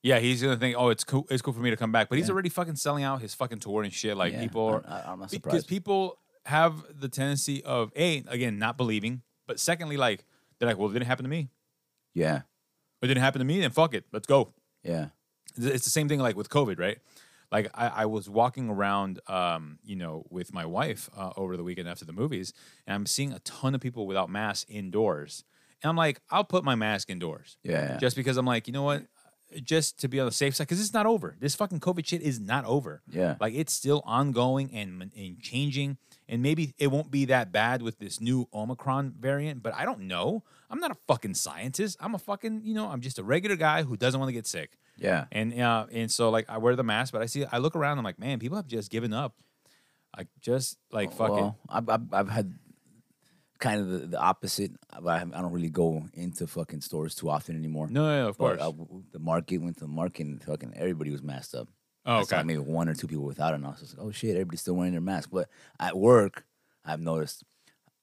yeah, 0.02 0.18
he's 0.18 0.42
gonna 0.42 0.56
think, 0.56 0.76
oh, 0.78 0.90
it's 0.90 1.04
cool, 1.04 1.26
it's 1.30 1.40
cool 1.42 1.54
for 1.54 1.60
me 1.60 1.70
to 1.70 1.76
come 1.76 1.90
back, 1.92 2.08
but 2.08 2.18
he's 2.18 2.28
Yeah. 2.28 2.32
already 2.34 2.48
fucking 2.50 2.76
selling 2.76 3.02
out 3.04 3.20
his 3.22 3.34
fucking 3.34 3.60
tour 3.60 3.82
and 3.82 3.92
shit. 3.92 4.16
Like 4.16 4.32
Yeah, 4.34 4.40
people 4.42 4.66
are, 4.66 4.84
I- 4.86 5.12
I'm 5.12 5.20
not 5.20 5.30
because 5.30 5.64
people 5.64 6.18
have 6.44 6.84
the 7.00 7.08
tendency 7.08 7.62
of 7.64 7.92
a 7.96 8.24
again 8.28 8.58
not 8.58 8.76
believing, 8.76 9.22
but 9.46 9.58
secondly, 9.60 9.96
like 9.96 10.24
they're 10.58 10.68
like, 10.68 10.76
well, 10.78 10.90
it 10.90 10.92
didn't 10.92 11.06
happen 11.06 11.24
to 11.24 11.30
me. 11.30 11.48
Yeah, 12.14 12.42
It 13.00 13.06
didn't 13.06 13.22
happen 13.22 13.38
to 13.38 13.44
me. 13.44 13.60
Then 13.60 13.70
fuck 13.70 13.94
it, 13.94 14.04
let's 14.12 14.26
go. 14.26 14.52
yeah, 14.82 15.08
it's 15.56 15.84
the 15.84 15.90
same 15.90 16.08
thing 16.08 16.18
like 16.20 16.36
with 16.36 16.48
COVID, 16.50 16.78
right? 16.78 16.98
Like 17.50 17.70
I, 17.74 17.88
I 17.88 18.06
was 18.06 18.28
walking 18.28 18.68
around, 18.68 19.20
um, 19.26 19.78
you 19.84 19.96
know, 19.96 20.24
with 20.30 20.52
my 20.52 20.66
wife 20.66 21.08
uh, 21.16 21.30
over 21.36 21.56
the 21.56 21.64
weekend 21.64 21.88
after 21.88 22.04
the 22.04 22.12
movies, 22.12 22.52
and 22.86 22.94
I'm 22.94 23.06
seeing 23.06 23.32
a 23.32 23.38
ton 23.40 23.74
of 23.74 23.80
people 23.80 24.06
without 24.06 24.28
masks 24.30 24.70
indoors, 24.70 25.44
and 25.82 25.88
I'm 25.88 25.96
like, 25.96 26.20
I'll 26.30 26.44
put 26.44 26.64
my 26.64 26.74
mask 26.74 27.08
indoors, 27.10 27.56
yeah. 27.62 27.96
just 27.98 28.16
because 28.16 28.36
I'm 28.36 28.46
like, 28.46 28.66
you 28.66 28.72
know 28.72 28.82
what, 28.82 29.06
just 29.62 29.98
to 30.00 30.08
be 30.08 30.20
on 30.20 30.26
the 30.26 30.32
safe 30.32 30.56
side, 30.56 30.64
because 30.64 30.80
it's 30.80 30.92
not 30.92 31.06
over. 31.06 31.36
This 31.40 31.54
fucking 31.54 31.80
COVID 31.80 32.06
shit 32.06 32.20
is 32.20 32.38
not 32.38 32.64
over. 32.66 33.02
Yeah. 33.10 33.36
like 33.40 33.54
it's 33.54 33.72
still 33.72 34.02
ongoing 34.04 34.70
and 34.74 35.10
and 35.16 35.40
changing, 35.40 35.96
and 36.28 36.42
maybe 36.42 36.74
it 36.78 36.88
won't 36.88 37.10
be 37.10 37.24
that 37.26 37.50
bad 37.50 37.80
with 37.80 37.98
this 37.98 38.20
new 38.20 38.46
Omicron 38.52 39.14
variant, 39.18 39.62
but 39.62 39.74
I 39.74 39.86
don't 39.86 40.00
know. 40.00 40.44
I'm 40.68 40.80
not 40.80 40.90
a 40.90 40.96
fucking 41.06 41.34
scientist. 41.34 41.96
I'm 41.98 42.14
a 42.14 42.18
fucking, 42.18 42.60
you 42.64 42.74
know, 42.74 42.88
I'm 42.88 43.00
just 43.00 43.18
a 43.18 43.24
regular 43.24 43.56
guy 43.56 43.84
who 43.84 43.96
doesn't 43.96 44.20
want 44.20 44.28
to 44.28 44.34
get 44.34 44.46
sick. 44.46 44.76
Yeah. 44.98 45.24
And 45.32 45.58
uh, 45.60 45.86
and 45.92 46.10
so 46.10 46.30
like 46.30 46.46
I 46.48 46.58
wear 46.58 46.76
the 46.76 46.82
mask, 46.84 47.12
but 47.12 47.22
I 47.22 47.26
see 47.26 47.44
I 47.50 47.58
look 47.58 47.76
around. 47.76 47.98
I'm 47.98 48.04
like, 48.04 48.18
man, 48.18 48.38
people 48.38 48.56
have 48.56 48.66
just 48.66 48.90
given 48.90 49.12
up. 49.12 49.34
Like 50.16 50.28
just 50.40 50.78
like 50.90 51.12
fucking 51.12 51.34
Well, 51.34 51.58
I've, 51.68 51.88
I've, 51.88 52.12
I've 52.12 52.28
had 52.28 52.54
kind 53.60 53.80
of 53.80 53.88
the, 53.90 53.98
the 54.06 54.18
opposite. 54.18 54.72
I, 54.92 54.98
I 55.16 55.24
don't 55.24 55.52
really 55.52 55.68
go 55.70 56.04
into 56.14 56.46
fucking 56.46 56.80
stores 56.80 57.14
too 57.14 57.28
often 57.28 57.56
anymore. 57.56 57.88
no, 57.90 58.02
no, 58.02 58.22
no, 58.22 58.28
of 58.28 58.38
But, 58.38 58.58
course. 58.58 58.74
uh, 58.74 58.96
the 59.12 59.18
market 59.18 59.58
went 59.58 59.76
to 59.76 59.80
the 59.84 59.88
market 59.88 60.26
and 60.26 60.42
fucking 60.42 60.72
everybody 60.76 61.10
was 61.10 61.22
masked 61.22 61.54
up. 61.54 61.68
oh, 62.06 62.16
I 62.18 62.22
saw 62.22 62.42
maybe 62.42 62.58
one 62.60 62.88
or 62.88 62.94
two 62.94 63.06
people 63.06 63.24
without 63.24 63.52
it. 63.52 63.56
And 63.56 63.66
I 63.66 63.70
was 63.70 63.94
like, 63.96 64.04
oh 64.04 64.10
shit, 64.10 64.30
everybody's 64.30 64.60
still 64.62 64.74
wearing 64.74 64.92
their 64.92 65.00
mask. 65.00 65.28
But 65.30 65.48
at 65.78 65.96
work, 65.96 66.44
I've 66.84 67.00
noticed 67.00 67.44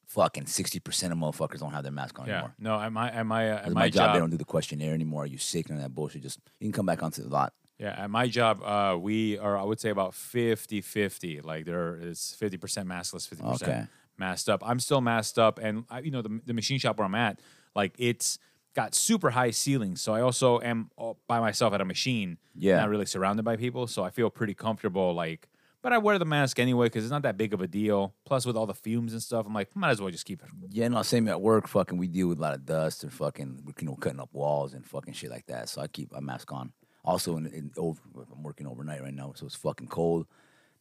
fucking 0.08 0.46
60% 0.46 1.12
of 1.12 1.18
motherfuckers 1.18 1.60
don't 1.60 1.72
have 1.72 1.84
their 1.84 1.92
mask 1.92 2.20
on 2.20 2.28
Yeah. 2.28 2.34
anymore. 2.34 2.56
No, 2.60 2.80
at 2.80 2.92
my 2.92 3.12
at 3.12 3.26
my 3.26 3.52
uh, 3.52 3.56
at 3.58 3.68
my, 3.74 3.82
my 3.82 3.90
job, 3.90 4.14
they 4.14 4.20
don't 4.20 4.30
do 4.30 4.38
the 4.38 4.46
questionnaire 4.46 4.94
anymore. 4.94 5.24
Are 5.24 5.28
you 5.28 5.38
sick? 5.38 5.70
And 5.70 5.80
that 5.82 5.94
bullshit. 5.94 6.22
Just, 6.24 6.40
you 6.60 6.66
can 6.68 6.72
come 6.74 6.86
back 6.86 7.02
onto 7.04 7.22
the 7.24 7.30
lot. 7.30 7.54
yeah, 7.80 7.96
at 7.98 8.10
my 8.10 8.28
job, 8.28 8.62
uh, 8.64 8.98
we 8.98 9.38
are 9.38 9.58
I 9.58 9.64
would 9.64 9.80
say 9.80 9.90
about 9.90 10.14
50-50. 10.14 11.44
Like 11.44 11.66
there 11.66 11.98
is 12.02 12.36
fifty 12.38 12.58
percent 12.58 12.88
maskless, 12.88 13.28
fifty 13.28 13.44
Okay. 13.44 13.58
percent 13.58 13.90
masked 14.18 14.50
up. 14.50 14.62
I'm 14.66 14.80
still 14.80 15.02
masked 15.02 15.38
up, 15.40 15.60
and 15.62 15.86
I, 15.90 16.00
you 16.00 16.12
know 16.12 16.22
the 16.22 16.40
the 16.46 16.54
machine 16.54 16.80
shop 16.80 16.98
where 16.98 17.06
I'm 17.06 17.16
at, 17.16 17.40
like 17.76 17.94
it's 17.98 18.40
got 18.76 18.94
super 18.94 19.30
high 19.32 19.52
ceilings. 19.52 20.02
So 20.02 20.14
I 20.14 20.22
also 20.22 20.60
am 20.62 20.90
by 21.28 21.40
myself 21.40 21.74
at 21.74 21.82
a 21.82 21.86
machine. 21.86 22.38
Yeah. 22.58 22.78
not 22.78 22.90
really 22.90 23.06
surrounded 23.06 23.44
by 23.44 23.56
people, 23.58 23.88
so 23.88 24.04
I 24.04 24.10
feel 24.10 24.30
pretty 24.30 24.54
comfortable. 24.54 25.14
Like, 25.14 25.48
but 25.86 25.94
I 25.94 26.00
wear 26.00 26.18
the 26.18 26.26
mask 26.26 26.58
anyway 26.58 26.88
because 26.88 27.04
it's 27.04 27.12
not 27.12 27.22
that 27.22 27.38
big 27.38 27.54
of 27.54 27.62
a 27.62 27.68
deal. 27.68 28.16
Plus, 28.26 28.44
with 28.44 28.58
all 28.58 28.66
the 28.66 28.74
fumes 28.74 29.14
and 29.14 29.22
stuff, 29.22 29.46
I'm 29.46 29.54
like, 29.54 29.76
might 29.76 29.92
as 29.92 30.02
well 30.02 30.10
just 30.10 30.26
keep 30.26 30.42
it. 30.42 30.50
Yeah, 30.72 30.88
no, 30.88 31.04
same 31.04 31.28
at 31.28 31.40
work. 31.40 31.68
Fucking, 31.68 31.96
we 31.96 32.08
deal 32.08 32.28
with 32.28 32.40
a 32.40 32.42
lot 32.42 32.56
of 32.56 32.66
dust 32.66 33.04
and 33.04 33.14
fucking, 33.14 33.72
you 33.80 33.86
know, 33.86 33.94
cutting 33.96 34.20
up 34.20 34.30
walls 34.34 34.74
and 34.74 34.84
fucking 34.84 35.14
shit 35.14 35.30
like 35.30 35.46
that. 35.46 35.70
So 35.70 35.82
I 35.82 35.88
keep 35.88 36.12
a 36.16 36.22
mask 36.22 36.52
on. 36.52 36.74
Also, 37.04 37.38
in, 37.38 37.46
in 37.46 37.70
over, 37.78 38.02
I'm 38.36 38.42
working 38.42 38.66
overnight 38.66 39.04
right 39.04 39.14
now, 39.14 39.34
so 39.36 39.46
it's 39.46 39.54
fucking 39.54 39.86
cold. 39.86 40.26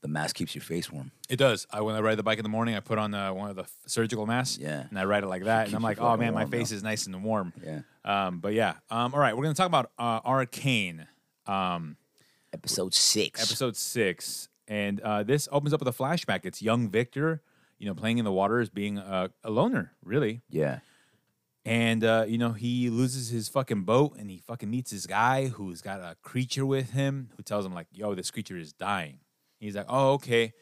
The 0.00 0.08
mask 0.08 0.36
keeps 0.36 0.54
your 0.54 0.62
face 0.62 0.90
warm. 0.90 1.10
It 1.28 1.36
does. 1.36 1.66
I 1.70 1.82
when 1.82 1.96
I 1.96 2.00
ride 2.00 2.16
the 2.16 2.22
bike 2.22 2.38
in 2.38 2.42
the 2.42 2.48
morning, 2.48 2.74
I 2.74 2.80
put 2.80 2.96
on 2.96 3.12
uh, 3.12 3.30
one 3.34 3.50
of 3.50 3.56
the 3.56 3.64
f- 3.64 3.72
surgical 3.84 4.24
masks. 4.24 4.56
Yeah. 4.58 4.86
and 4.88 4.98
I 4.98 5.04
ride 5.04 5.22
it 5.22 5.26
like 5.26 5.44
that, 5.44 5.66
and 5.66 5.76
I'm 5.76 5.82
like, 5.82 5.98
oh 6.00 6.04
fucking 6.04 6.20
man, 6.20 6.32
my 6.32 6.46
face 6.46 6.70
though. 6.70 6.76
is 6.76 6.82
nice 6.82 7.04
and 7.04 7.22
warm. 7.22 7.52
Yeah. 7.62 7.80
Um, 8.06 8.38
but 8.38 8.54
yeah. 8.54 8.76
Um, 8.90 9.12
all 9.12 9.20
right, 9.20 9.36
we're 9.36 9.42
gonna 9.42 9.54
talk 9.54 9.66
about 9.66 9.90
uh, 9.98 10.20
Arcane. 10.24 11.06
Um, 11.46 11.98
Episode 12.54 12.94
six. 12.94 13.42
episode 13.42 13.76
six, 13.76 14.48
and 14.68 15.00
uh, 15.00 15.22
this 15.22 15.48
opens 15.52 15.74
up 15.74 15.80
with 15.80 15.88
a 15.88 16.02
flashback. 16.02 16.44
It's 16.44 16.62
young 16.62 16.88
Victor, 16.88 17.42
you 17.78 17.86
know, 17.86 17.94
playing 17.94 18.18
in 18.18 18.24
the 18.24 18.32
water 18.32 18.60
as 18.60 18.70
being 18.70 18.98
a, 18.98 19.30
a 19.42 19.50
loner, 19.50 19.92
really. 20.02 20.42
Yeah. 20.48 20.80
And 21.66 22.04
uh, 22.04 22.26
you 22.28 22.36
know, 22.36 22.52
he 22.52 22.90
loses 22.90 23.30
his 23.30 23.48
fucking 23.48 23.84
boat, 23.84 24.16
and 24.18 24.30
he 24.30 24.38
fucking 24.38 24.70
meets 24.70 24.90
this 24.90 25.06
guy 25.06 25.46
who's 25.46 25.80
got 25.80 26.00
a 26.00 26.16
creature 26.22 26.66
with 26.66 26.90
him, 26.90 27.30
who 27.36 27.42
tells 27.42 27.64
him 27.64 27.72
like, 27.72 27.86
"Yo, 27.90 28.14
this 28.14 28.30
creature 28.30 28.58
is 28.58 28.74
dying." 28.74 29.20
He's 29.60 29.74
like, 29.74 29.86
"Oh, 29.88 30.12
okay. 30.12 30.52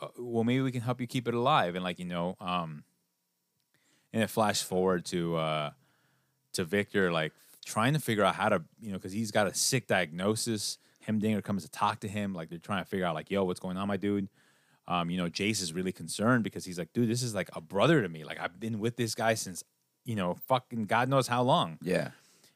Uh, 0.00 0.08
well, 0.18 0.44
maybe 0.44 0.60
we 0.60 0.70
can 0.70 0.82
help 0.82 1.00
you 1.00 1.06
keep 1.06 1.26
it 1.26 1.32
alive." 1.32 1.76
And 1.76 1.82
like, 1.82 1.98
you 1.98 2.04
know, 2.04 2.36
um, 2.40 2.84
and 4.12 4.22
it 4.22 4.28
flashed 4.28 4.64
forward 4.64 5.06
to 5.06 5.36
uh, 5.36 5.70
to 6.52 6.64
Victor, 6.64 7.10
like 7.10 7.32
trying 7.64 7.94
to 7.94 7.98
figure 7.98 8.24
out 8.24 8.34
how 8.34 8.50
to, 8.50 8.62
you 8.82 8.92
know, 8.92 8.98
because 8.98 9.12
he's 9.12 9.30
got 9.30 9.46
a 9.46 9.54
sick 9.54 9.86
diagnosis. 9.86 10.76
Heimerdinger 11.06 11.42
comes 11.42 11.64
to 11.64 11.70
talk 11.70 12.00
to 12.00 12.08
him, 12.08 12.34
like 12.34 12.48
they're 12.50 12.58
trying 12.58 12.82
to 12.84 12.88
figure 12.88 13.06
out, 13.06 13.14
like, 13.14 13.30
"Yo, 13.30 13.44
what's 13.44 13.60
going 13.60 13.76
on, 13.76 13.88
my 13.88 13.96
dude?" 13.96 14.28
Um, 14.88 15.08
you 15.10 15.16
know, 15.18 15.28
Jace 15.30 15.62
is 15.62 15.72
really 15.72 15.92
concerned 15.92 16.42
because 16.44 16.64
he's 16.64 16.78
like, 16.78 16.92
"Dude, 16.92 17.08
this 17.08 17.22
is 17.22 17.34
like 17.34 17.48
a 17.54 17.60
brother 17.60 18.02
to 18.02 18.08
me. 18.08 18.24
Like, 18.24 18.40
I've 18.40 18.58
been 18.60 18.78
with 18.78 18.96
this 18.96 19.14
guy 19.14 19.34
since." 19.34 19.62
You 20.06 20.16
know, 20.16 20.34
fucking 20.48 20.86
God 20.86 21.08
knows 21.10 21.28
how 21.28 21.42
long 21.42 21.78
Yeah. 21.82 22.12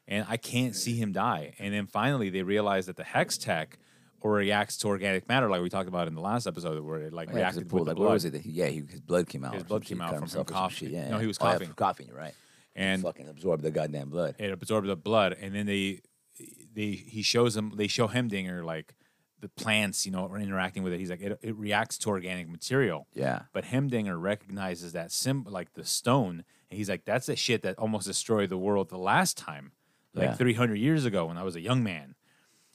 and 0.07 0.25
I 0.27 0.35
can't 0.37 0.75
see 0.75 0.95
him 0.95 1.11
die. 1.11 1.53
And 1.59 1.71
then 1.73 1.85
finally, 1.85 2.31
they 2.31 2.41
realize 2.41 2.87
that 2.87 2.95
the 2.97 3.03
Hextech 3.03 3.73
or 4.19 4.31
reacts 4.33 4.77
to 4.77 4.87
organic 4.87 5.27
matter, 5.29 5.47
like 5.47 5.61
we 5.61 5.69
talked 5.69 5.87
about 5.87 6.07
in 6.07 6.15
the 6.15 6.21
last 6.21 6.47
episode, 6.47 6.83
where 6.83 7.01
it 7.01 7.13
like 7.13 7.27
Yeah, 7.27 7.33
'cause 7.33 7.37
reacted 7.37 7.63
with 7.71 7.73
like, 7.73 7.95
the 7.95 8.01
what 8.01 8.07
blood. 8.07 8.13
was 8.13 8.25
it? 8.25 8.45
Yeah, 8.47 8.65
he, 8.65 8.79
his 8.81 8.99
blood 8.99 9.29
came 9.29 9.45
out. 9.45 9.53
His 9.53 9.63
blood 9.63 9.85
came 9.85 10.01
out 10.01 10.09
from- 10.09 10.21
himself 10.21 10.47
from 10.47 10.55
or 10.55 10.59
some 10.59 10.69
coughing. 10.69 10.89
Yeah, 10.89 11.09
No, 11.11 11.19
he 11.19 11.27
was 11.27 11.37
Oh, 11.39 11.45
yeah, 11.45 11.51
coughing. 11.53 11.73
coughing. 11.75 12.07
You're 12.07 12.17
right. 12.17 12.33
And 12.75 13.03
fucking 13.03 13.27
absorbed 13.29 13.61
the 13.63 13.69
goddamn 13.71 14.09
blood. 14.09 14.35
it 14.39 14.51
absorbed 14.51 14.87
the 14.87 14.95
blood, 14.95 15.33
and 15.33 15.53
then 15.53 15.67
they 15.67 15.99
they 16.73 16.91
he 16.91 17.21
shows 17.21 17.55
him 17.55 17.73
they 17.75 17.87
show 17.87 18.07
Heimerdinger 18.07 18.63
like 18.63 18.95
the 19.39 19.49
plants, 19.49 20.05
you 20.05 20.11
know, 20.11 20.27
are 20.27 20.37
interacting 20.37 20.81
with 20.83 20.93
it. 20.93 20.99
He's 20.99 21.09
like 21.09 21.21
it, 21.21 21.37
it 21.41 21.55
reacts 21.55 21.97
to 21.99 22.09
organic 22.09 22.49
material. 22.49 23.07
Yeah. 23.13 23.43
But 23.53 23.65
Heimerdinger 23.65 24.19
recognizes 24.19 24.93
that 24.93 25.11
symbol, 25.11 25.51
like 25.51 25.73
the 25.73 25.85
stone, 25.85 26.43
and 26.69 26.77
he's 26.77 26.89
like, 26.89 27.05
"That's 27.05 27.27
the 27.27 27.35
shit 27.35 27.61
that 27.63 27.77
almost 27.77 28.07
destroyed 28.07 28.49
the 28.49 28.57
world 28.57 28.89
the 28.89 28.97
last 28.97 29.37
time, 29.37 29.71
like 30.13 30.29
Yeah. 30.29 30.33
300 30.35 30.75
years 30.75 31.05
ago 31.05 31.25
when 31.25 31.37
I 31.37 31.43
was 31.43 31.55
a 31.55 31.61
young 31.61 31.83
man." 31.83 32.15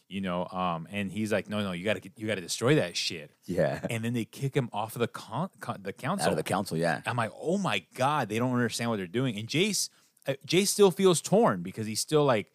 You 0.08 0.20
know, 0.20 0.46
um, 0.46 0.88
and 0.90 1.12
he's 1.12 1.30
like, 1.32 1.48
"No, 1.48 1.62
no, 1.62 1.70
you 1.72 1.84
got 1.84 2.02
to 2.02 2.10
you 2.16 2.26
got 2.26 2.34
to 2.34 2.40
destroy 2.40 2.74
that 2.76 2.96
shit." 2.96 3.30
Yeah. 3.46 3.80
And 3.90 4.04
then 4.04 4.12
they 4.12 4.24
kick 4.24 4.54
him 4.54 4.68
off 4.72 4.96
of 4.96 5.00
the 5.00 5.08
con- 5.08 5.50
con- 5.60 5.80
the 5.82 5.92
council. 5.92 6.26
Out 6.26 6.32
of 6.32 6.36
the 6.36 6.42
council. 6.42 6.76
Yeah. 6.76 7.00
I'm 7.06 7.16
like, 7.16 7.32
"Oh 7.40 7.58
my 7.58 7.84
god, 7.94 8.28
they 8.28 8.38
don't 8.38 8.52
understand 8.52 8.90
what 8.90 8.96
they're 8.96 9.06
doing." 9.06 9.38
And 9.38 9.48
Jace, 9.48 9.88
uh, 10.26 10.34
Jace 10.46 10.68
still 10.68 10.90
feels 10.90 11.20
torn 11.20 11.62
because 11.62 11.86
he's 11.86 12.00
still 12.00 12.24
like 12.24 12.52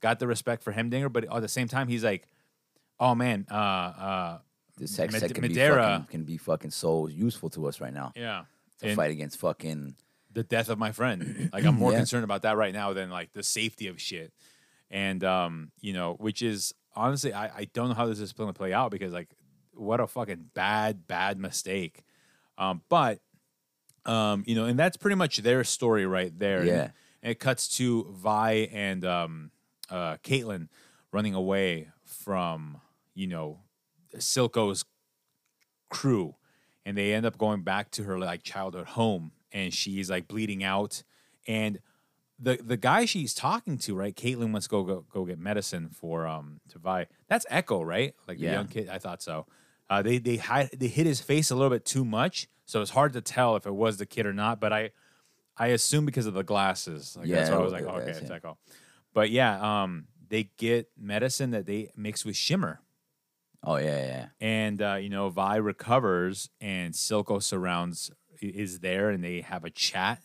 got 0.00 0.18
the 0.18 0.26
respect 0.26 0.62
for 0.62 0.72
Heimerdinger, 0.72 1.12
but 1.12 1.24
at 1.24 1.40
the 1.42 1.48
same 1.48 1.68
time, 1.68 1.88
he's 1.88 2.04
like, 2.04 2.28
"Oh 3.00 3.14
man, 3.14 3.46
uh, 3.50 3.54
uh, 3.54 4.38
This 4.76 4.96
Mad- 4.98 5.10
tech 5.10 5.34
can 5.34 5.42
Madeira- 5.42 5.74
be 5.76 5.82
fucking 5.82 6.06
can 6.06 6.24
be 6.24 6.36
fucking 6.38 6.70
so 6.70 7.08
useful 7.08 7.50
to 7.50 7.66
us 7.66 7.80
right 7.80 7.92
now 7.92 8.12
yeah." 8.14 8.44
to 8.80 8.86
And- 8.88 8.96
fight 8.96 9.10
against 9.10 9.38
fucking. 9.38 9.96
the 10.30 10.42
death 10.44 10.68
of 10.68 10.78
my 10.78 10.92
friend. 10.92 11.50
Like 11.52 11.64
I'm 11.64 11.74
more 11.74 11.90
Yeah. 11.92 11.98
concerned 11.98 12.22
about 12.22 12.42
that 12.42 12.56
right 12.56 12.72
now 12.72 12.92
than 12.92 13.10
like 13.10 13.32
the 13.32 13.42
safety 13.42 13.88
of 13.88 14.00
shit. 14.00 14.32
And 14.90 15.24
um, 15.24 15.72
you 15.80 15.92
know, 15.92 16.14
which 16.14 16.42
is 16.42 16.72
honestly, 16.94 17.32
I, 17.32 17.46
I 17.46 17.64
don't 17.72 17.88
know 17.88 17.94
how 17.94 18.06
this 18.06 18.20
is 18.20 18.32
going 18.32 18.48
to 18.48 18.52
play 18.56 18.72
out 18.72 18.90
because 18.92 19.12
like 19.12 19.30
what 19.74 19.98
a 20.00 20.06
fucking 20.06 20.50
bad, 20.54 21.06
bad 21.08 21.38
mistake. 21.38 22.04
Um, 22.56 22.82
but 22.88 23.20
um, 24.06 24.44
you 24.46 24.54
know, 24.54 24.64
and 24.66 24.78
that's 24.78 24.96
pretty 24.96 25.16
much 25.16 25.38
their 25.38 25.64
story 25.64 26.06
right 26.06 26.36
there. 26.38 26.58
And- 26.60 26.66
Yeah. 26.68 26.90
And, 27.22 27.32
it 27.32 27.40
cuts 27.40 27.66
to 27.78 28.04
Vi 28.12 28.52
and 28.72 29.04
um 29.04 29.50
uh 29.90 30.16
Caitlyn 30.18 30.68
running 31.12 31.34
away 31.34 31.88
from, 32.04 32.80
you 33.14 33.26
know, 33.26 33.60
Silco's 34.16 34.84
crew. 35.88 36.34
And 36.84 36.96
they 36.96 37.12
end 37.12 37.26
up 37.26 37.36
going 37.36 37.62
back 37.62 37.90
to 37.92 38.04
her 38.04 38.18
like 38.18 38.42
childhood 38.42 38.86
home. 38.88 39.32
And 39.52 39.72
she's 39.72 40.10
like 40.10 40.28
bleeding 40.28 40.62
out. 40.64 41.02
And 41.46 41.80
the 42.38 42.58
the 42.62 42.76
guy 42.76 43.04
she's 43.04 43.34
talking 43.34 43.78
to 43.78 43.96
right 43.96 44.14
caitlyn 44.14 44.52
wants 44.52 44.66
to 44.66 44.70
go 44.70 44.84
go, 44.84 45.04
go 45.12 45.24
get 45.24 45.38
medicine 45.40 45.88
for 45.90 46.24
um 46.26 46.60
to 46.68 46.78
vi 46.78 47.06
that's 47.28 47.44
Ekko 47.46 47.84
right? 47.84 48.14
Like 48.28 48.38
the 48.38 48.44
Yeah. 48.44 48.52
young 48.52 48.68
kid? 48.68 48.88
I 48.88 48.98
thought 48.98 49.22
so. 49.22 49.46
Uh 49.90 50.02
they 50.02 50.18
they 50.18 50.36
hide 50.36 50.70
they 50.76 50.86
hit 50.86 51.04
his 51.06 51.20
face 51.20 51.50
a 51.50 51.56
little 51.56 51.70
bit 51.70 51.84
too 51.84 52.04
much 52.04 52.46
so 52.64 52.80
it's 52.80 52.90
hard 52.92 53.12
to 53.14 53.20
tell 53.22 53.56
if 53.56 53.66
it 53.66 53.74
was 53.74 53.96
the 53.96 54.06
kid 54.06 54.24
or 54.26 54.32
not 54.34 54.60
but 54.60 54.72
i 54.72 54.90
i 55.56 55.68
assume 55.68 56.04
because 56.06 56.26
of 56.26 56.34
the 56.34 56.44
glasses. 56.44 57.16
Like 57.18 57.28
that's 57.28 57.48
Yeah, 57.48 57.56
why 57.56 57.60
i 57.60 57.64
was 57.64 57.72
like 57.72 57.84
was- 57.86 58.02
okay 58.02 58.10
it's 58.12 58.30
Ekko 58.30 58.56
but 59.14 59.30
yeah 59.30 59.82
um 59.82 60.06
they 60.28 60.50
get 60.58 60.88
medicine 60.98 61.50
that 61.52 61.66
they 61.66 61.90
mix 61.96 62.24
with 62.24 62.36
shimmer 62.36 62.80
Oh 63.64 63.74
yeah, 63.76 64.06
yeah. 64.06 64.26
and 64.40 64.80
uh, 64.80 64.94
you 64.94 65.08
know 65.08 65.30
Vi 65.30 65.56
recovers 65.56 66.48
and 66.60 66.94
Silco 66.94 67.42
surrounds 67.42 68.08
is 68.40 68.78
there 68.78 69.10
and 69.10 69.22
they 69.22 69.40
have 69.40 69.64
a 69.64 69.70
chat 69.70 70.22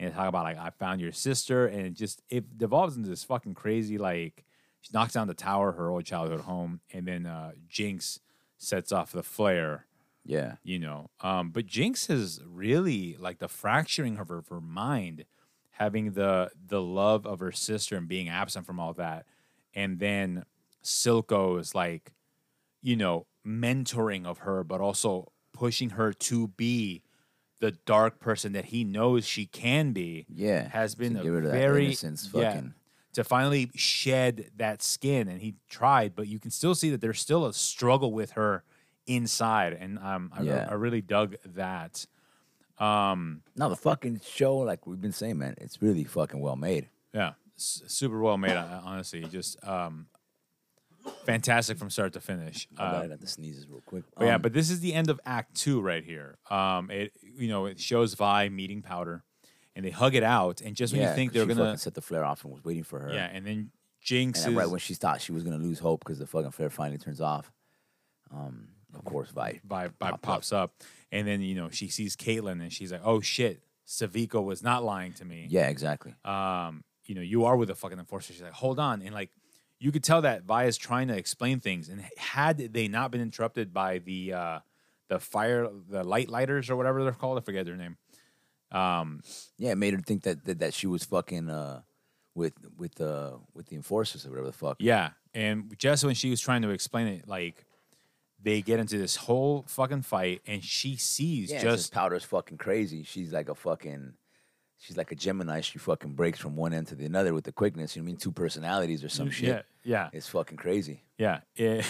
and 0.00 0.10
they 0.10 0.16
talk 0.16 0.26
about 0.28 0.42
like 0.42 0.58
I 0.58 0.70
found 0.70 1.00
your 1.00 1.12
sister 1.12 1.66
and 1.68 1.86
it 1.86 1.94
just 1.94 2.22
it 2.28 2.58
devolves 2.58 2.96
into 2.96 3.08
this 3.08 3.22
fucking 3.22 3.54
crazy 3.54 3.98
like 3.98 4.44
she 4.80 4.90
knocks 4.92 5.12
down 5.12 5.28
the 5.28 5.34
tower 5.34 5.70
her 5.72 5.90
old 5.90 6.04
childhood 6.04 6.40
home 6.40 6.80
and 6.92 7.06
then 7.06 7.24
uh, 7.24 7.52
Jinx 7.68 8.18
sets 8.58 8.90
off 8.90 9.12
the 9.12 9.22
flare 9.22 9.86
Yeah. 10.24 10.56
you 10.64 10.80
know 10.80 11.10
um, 11.20 11.50
but 11.50 11.66
Jinx 11.66 12.10
is 12.10 12.40
really 12.44 13.16
like 13.16 13.38
the 13.38 13.48
fracturing 13.48 14.18
of 14.18 14.26
her, 14.26 14.38
of 14.38 14.48
her 14.48 14.60
mind 14.60 15.24
having 15.72 16.12
the 16.12 16.50
the 16.68 16.80
love 16.80 17.26
of 17.26 17.40
her 17.40 17.52
sister 17.52 17.96
and 17.96 18.08
being 18.08 18.28
absent 18.28 18.64
from 18.66 18.78
all 18.80 18.92
that 18.94 19.26
and 19.74 19.98
then 19.98 20.44
Silco 20.84 21.58
is 21.60 21.74
like 21.74 22.12
you 22.84 22.96
know, 22.96 23.26
mentoring 23.46 24.26
of 24.26 24.38
her, 24.38 24.64
but 24.64 24.80
also 24.80 25.30
pushing 25.52 25.90
her 25.90 26.12
to 26.12 26.48
be 26.48 27.00
the 27.60 27.70
dark 27.86 28.18
person 28.18 28.52
that 28.54 28.64
he 28.66 28.82
knows 28.82 29.24
she 29.24 29.46
can 29.46 29.92
be. 29.92 30.26
Yeah. 30.28 30.68
has 30.68 30.96
been 30.96 31.14
To 31.14 31.20
a 31.20 31.22
get 31.22 31.28
rid 31.28 31.44
of 31.44 31.52
that 31.52 31.56
very 31.56 31.86
yeah, 31.90 32.10
fucking- 32.16 32.74
to 33.12 33.22
finally 33.22 33.70
shed 33.76 34.50
that 34.56 34.82
skin, 34.82 35.28
and 35.28 35.40
he 35.40 35.54
tried, 35.68 36.16
but 36.16 36.26
you 36.26 36.40
can 36.40 36.50
still 36.50 36.74
see 36.74 36.90
that 36.90 37.00
there's 37.00 37.20
still 37.20 37.46
a 37.46 37.52
struggle 37.52 38.10
with 38.12 38.32
her 38.32 38.64
inside, 39.06 39.74
and 39.74 39.98
um, 40.00 40.32
I, 40.34 40.42
Yeah. 40.42 40.66
I 40.68 40.74
really 40.74 41.02
dug 41.02 41.36
that. 41.44 42.04
Um, 42.78 43.42
No, 43.56 43.68
the 43.68 43.76
fucking 43.76 44.20
show, 44.24 44.56
like 44.58 44.86
we've 44.86 45.00
been 45.00 45.12
saying, 45.12 45.38
man, 45.38 45.54
it's 45.58 45.80
really 45.82 46.04
fucking 46.04 46.40
well 46.40 46.56
made. 46.56 46.88
yeah, 47.14 47.32
s- 47.56 47.82
super 47.86 48.20
well 48.20 48.38
made. 48.38 48.56
uh, 48.56 48.80
Honestly, 48.84 49.22
just 49.24 49.62
um, 49.66 50.06
fantastic 51.24 51.78
from 51.78 51.90
start 51.90 52.12
to 52.14 52.20
finish. 52.20 52.68
I 52.76 52.84
Uh, 52.86 52.92
gotta 52.92 53.08
have 53.10 53.20
to 53.20 53.26
sneezes 53.26 53.68
real 53.68 53.82
quick. 53.86 54.04
But 54.16 54.24
yeah, 54.26 54.34
Um, 54.36 54.42
but 54.42 54.52
this 54.52 54.70
is 54.70 54.80
the 54.80 54.94
end 54.94 55.10
of 55.10 55.20
Act 55.26 55.54
Two 55.54 55.80
right 55.80 56.04
here. 56.04 56.38
Um, 56.50 56.90
it 56.90 57.12
you 57.22 57.48
know 57.48 57.66
it 57.66 57.78
shows 57.80 58.14
Vi 58.14 58.48
meeting 58.48 58.82
Powder, 58.82 59.24
and 59.76 59.84
they 59.84 59.90
hug 59.90 60.14
it 60.14 60.22
out, 60.22 60.60
and 60.60 60.74
just 60.76 60.92
when 60.92 61.02
yeah, 61.02 61.10
you 61.10 61.14
think 61.14 61.32
they're 61.32 61.46
gonna 61.46 61.76
set 61.76 61.94
the 61.94 62.02
flare 62.02 62.24
off 62.24 62.44
and 62.44 62.52
was 62.52 62.64
waiting 62.64 62.84
for 62.84 63.00
her. 63.00 63.12
yeah, 63.12 63.28
and 63.32 63.46
then 63.46 63.70
Jinx 64.00 64.44
And 64.44 64.52
is 64.52 64.56
right 64.58 64.68
when 64.70 64.80
she 64.80 64.94
thought 64.94 65.20
she 65.20 65.32
was 65.32 65.44
gonna 65.44 65.58
lose 65.58 65.78
hope 65.78 66.00
because 66.00 66.18
the 66.18 66.26
fucking 66.26 66.50
flare 66.50 66.70
finally 66.70 66.98
turns 66.98 67.20
off, 67.20 67.52
um, 68.32 68.68
of 68.94 69.04
course, 69.04 69.30
Vi. 69.30 69.60
Vi, 69.64 69.86
Vi 69.88 69.92
pop 69.98 70.22
pops 70.22 70.52
up. 70.52 70.74
and 71.10 71.26
then 71.26 71.40
you 71.42 71.54
know 71.54 71.70
she 71.70 71.88
sees 71.88 72.16
Caitlyn, 72.16 72.60
and 72.60 72.72
she's 72.72 72.92
like, 72.92 73.02
"Oh 73.04 73.20
shit, 73.20 73.62
Silco 73.86 74.42
was 74.44 74.62
not 74.62 74.84
lying 74.84 75.12
to 75.14 75.24
me." 75.24 75.46
Yeah, 75.50 75.68
exactly. 75.68 76.14
um, 76.24 76.84
you 77.04 77.14
know, 77.16 77.20
you 77.20 77.44
are 77.44 77.56
with 77.56 77.68
a 77.70 77.74
fucking 77.74 77.98
enforcer. 77.98 78.32
She's 78.32 78.40
like, 78.42 78.52
hold 78.52 78.78
on. 78.78 79.02
And 79.02 79.12
like, 79.12 79.30
you 79.80 79.90
could 79.90 80.04
tell 80.04 80.22
that 80.22 80.44
Vi 80.44 80.64
is 80.66 80.76
trying 80.76 81.08
to 81.08 81.16
explain 81.16 81.58
things. 81.58 81.88
And 81.88 82.00
had 82.16 82.58
they 82.58 82.86
not 82.86 83.10
been 83.10 83.20
interrupted 83.20 83.74
by 83.74 83.98
the, 83.98 84.32
uh, 84.32 84.58
the 85.08 85.18
fire, 85.18 85.68
the 85.90 86.04
light 86.04 86.28
lighters 86.28 86.70
or 86.70 86.76
whatever 86.76 87.02
they're 87.02 87.12
called, 87.12 87.38
I 87.38 87.40
forget 87.40 87.66
their 87.66 87.76
name. 87.76 87.96
Um, 88.70 89.20
Yeah, 89.58 89.72
it 89.72 89.78
made 89.78 89.94
her 89.94 90.00
think 90.00 90.22
that 90.22 90.44
that, 90.44 90.60
that 90.60 90.74
she 90.74 90.86
was 90.86 91.04
fucking 91.04 91.50
uh, 91.50 91.82
with 92.34 92.54
with 92.78 93.00
uh, 93.00 93.32
with 93.52 93.66
the 93.66 93.76
enforcers 93.76 94.24
or 94.24 94.30
whatever 94.30 94.46
the 94.46 94.52
fuck. 94.52 94.76
yeah. 94.78 95.10
And 95.34 95.74
just 95.78 96.04
when 96.04 96.14
she 96.14 96.30
was 96.30 96.40
trying 96.40 96.62
to 96.62 96.70
explain 96.70 97.06
it, 97.08 97.26
like, 97.26 97.64
they 98.42 98.60
get 98.62 98.80
into 98.80 98.98
this 98.98 99.16
whole 99.16 99.64
fucking 99.68 100.02
fight 100.02 100.42
and 100.46 100.62
she 100.64 100.96
sees 100.96 101.50
Yeah, 101.52 101.62
just, 101.62 101.92
powder's 101.92 102.24
fucking 102.24 102.58
crazy. 102.58 103.02
She's 103.04 103.32
like 103.32 103.48
a 103.48 103.54
fucking, 103.54 104.14
she's 104.78 104.96
like 104.96 105.12
a 105.12 105.14
Gemini. 105.14 105.60
She 105.60 105.78
fucking 105.78 106.12
breaks 106.14 106.38
from 106.40 106.56
one 106.56 106.72
end 106.72 106.88
to 106.88 106.94
the 106.94 107.06
other 107.18 107.34
with 107.34 107.44
the 107.44 107.52
quickness. 107.52 107.94
You 107.94 108.02
know 108.02 108.06
I 108.06 108.08
mean 108.08 108.16
two 108.16 108.32
personalities 108.32 109.04
or 109.04 109.08
some 109.08 109.30
shit? 109.30 109.48
yeah, 109.48 109.62
yeah, 109.84 110.10
It's 110.12 110.28
fucking 110.28 110.58
crazy. 110.58 111.02
yeah. 111.18 111.40
It- 111.56 111.86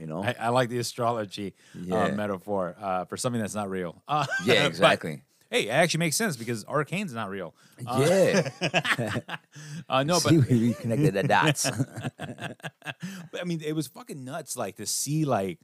You 0.00 0.06
know? 0.10 0.22
I, 0.24 0.34
I 0.40 0.48
like 0.48 0.68
the 0.70 0.78
astrology 0.78 1.54
Yeah. 1.74 2.04
uh, 2.04 2.08
metaphor 2.12 2.74
uh, 2.80 3.04
for 3.04 3.16
something 3.18 3.40
that's 3.40 3.54
not 3.54 3.68
real. 3.68 4.02
Uh, 4.08 4.24
yeah, 4.44 4.62
but, 4.62 4.66
exactly. 4.68 5.22
hey, 5.50 5.66
it 5.66 5.70
actually 5.70 5.98
makes 5.98 6.16
sense 6.16 6.34
because 6.36 6.64
arcane's 6.64 7.12
not 7.12 7.28
real. 7.28 7.54
Uh, 7.86 8.06
yeah. 8.08 9.18
Uh, 9.88 10.02
no, 10.02 10.14
but 10.14 10.30
See, 10.30 10.38
we 10.38 10.68
we 10.68 10.74
connected 10.74 11.12
the 11.14 11.24
dots. 11.24 11.68
But 13.30 13.40
I 13.40 13.44
mean, 13.44 13.60
it 13.64 13.74
was 13.74 13.86
fucking 13.88 14.24
nuts. 14.24 14.56
Like 14.56 14.76
to 14.76 14.86
see, 14.86 15.24
like, 15.24 15.58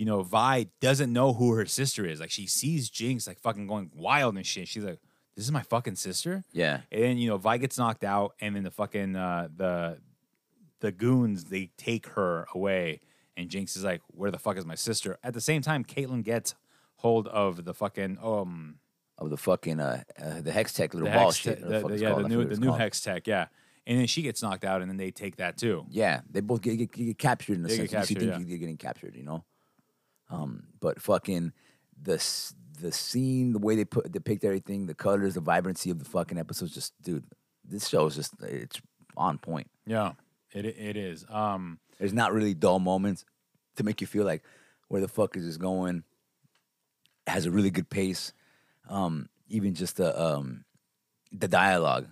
you 0.00 0.06
know, 0.06 0.22
Vi 0.22 0.66
doesn't 0.80 1.12
know 1.12 1.34
who 1.34 1.52
her 1.52 1.66
sister 1.66 2.06
is. 2.06 2.20
Like 2.20 2.30
she 2.30 2.46
sees 2.46 2.88
Jinx 2.88 3.26
like 3.26 3.38
fucking 3.38 3.66
going 3.66 3.90
wild 3.94 4.34
and 4.36 4.46
shit. 4.46 4.66
She's 4.66 4.82
like, 4.84 4.98
"This 5.36 5.44
is 5.44 5.52
my 5.52 5.62
fucking 5.62 5.96
sister." 5.96 6.42
yeah. 6.52 6.80
And 6.90 7.02
then 7.02 7.18
you 7.18 7.28
know, 7.28 7.36
Vi 7.36 7.58
gets 7.58 7.76
knocked 7.76 8.02
out, 8.04 8.32
and 8.40 8.56
then 8.56 8.62
the 8.64 8.70
fucking 8.70 9.14
uh, 9.14 9.48
the 9.54 9.98
the 10.80 10.90
goons 10.92 11.44
they 11.44 11.70
take 11.76 12.06
her 12.16 12.46
away, 12.54 13.00
and 13.36 13.50
Jinx 13.50 13.76
is 13.76 13.84
like, 13.84 14.00
"Where 14.08 14.30
the 14.30 14.38
fuck 14.38 14.56
is 14.56 14.64
my 14.64 14.74
sister?" 14.74 15.18
At 15.22 15.34
the 15.34 15.40
same 15.42 15.60
time, 15.60 15.84
Caitlyn 15.84 16.24
gets 16.24 16.54
hold 16.96 17.28
of 17.28 17.64
the 17.66 17.74
fucking 17.74 18.18
um 18.22 18.78
Of 19.18 19.28
the 19.28 19.36
fucking 19.36 19.80
uh, 19.80 20.02
uh 20.18 20.40
the 20.40 20.50
Hextech 20.50 20.94
little 20.94 21.10
the 21.10 21.14
ball 21.14 21.32
shit. 21.32 21.58
te- 21.58 21.64
the- 21.64 21.86
the- 21.88 21.98
yeah, 21.98 22.14
the 22.14 22.28
new 22.28 22.44
the 22.44 22.56
new 22.56 22.68
called. 22.68 22.80
hex 22.80 23.00
tech, 23.02 23.26
yeah. 23.26 23.46
And 23.86 23.98
then 23.98 24.06
she 24.06 24.22
gets 24.22 24.42
knocked 24.42 24.64
out, 24.64 24.80
and 24.82 24.90
then 24.90 24.96
they 24.96 25.10
take 25.10 25.36
that 25.36 25.58
too. 25.58 25.84
Yeah, 25.90 26.20
they 26.30 26.40
both 26.40 26.62
get, 26.62 26.76
get, 26.76 26.92
get 26.92 27.18
captured 27.18 27.58
in 27.58 27.64
a 27.64 27.68
They 27.68 27.76
sense. 27.76 27.90
get 27.90 27.92
You 27.92 27.98
captured, 27.98 28.18
think 28.20 28.30
yeah. 28.44 28.48
they're 28.48 28.58
getting 28.58 28.76
captured, 28.78 29.14
you 29.16 29.24
know. 29.24 29.44
Um, 30.30 30.64
but 30.80 31.00
fucking 31.00 31.52
the 32.00 32.24
the 32.80 32.92
scene, 32.92 33.52
the 33.52 33.58
way 33.58 33.76
they 33.76 33.84
put 33.84 34.10
depict 34.10 34.44
everything, 34.44 34.86
the 34.86 34.94
colors, 34.94 35.34
the 35.34 35.40
vibrancy 35.40 35.90
of 35.90 35.98
the 35.98 36.04
fucking 36.04 36.38
episodes, 36.38 36.72
just 36.74 36.94
dude, 37.02 37.24
this 37.64 37.88
show 37.88 38.06
is 38.06 38.14
just 38.14 38.34
it's 38.42 38.80
on 39.16 39.38
point. 39.38 39.68
Yeah, 39.86 40.12
it 40.52 40.64
it 40.64 40.96
is. 40.96 41.24
Um, 41.28 41.78
There's 41.98 42.14
not 42.14 42.32
really 42.32 42.54
dull 42.54 42.78
moments 42.78 43.24
to 43.76 43.84
make 43.84 44.00
you 44.00 44.06
feel 44.06 44.24
like 44.24 44.42
where 44.88 45.00
the 45.00 45.08
fuck 45.08 45.36
is 45.36 45.44
this 45.44 45.56
going. 45.56 46.04
It 47.26 47.30
has 47.30 47.46
a 47.46 47.50
really 47.50 47.70
good 47.70 47.90
pace. 47.90 48.32
Um, 48.88 49.28
even 49.48 49.74
just 49.74 49.96
the 49.96 50.18
um, 50.20 50.64
the 51.32 51.48
dialogue, 51.48 52.08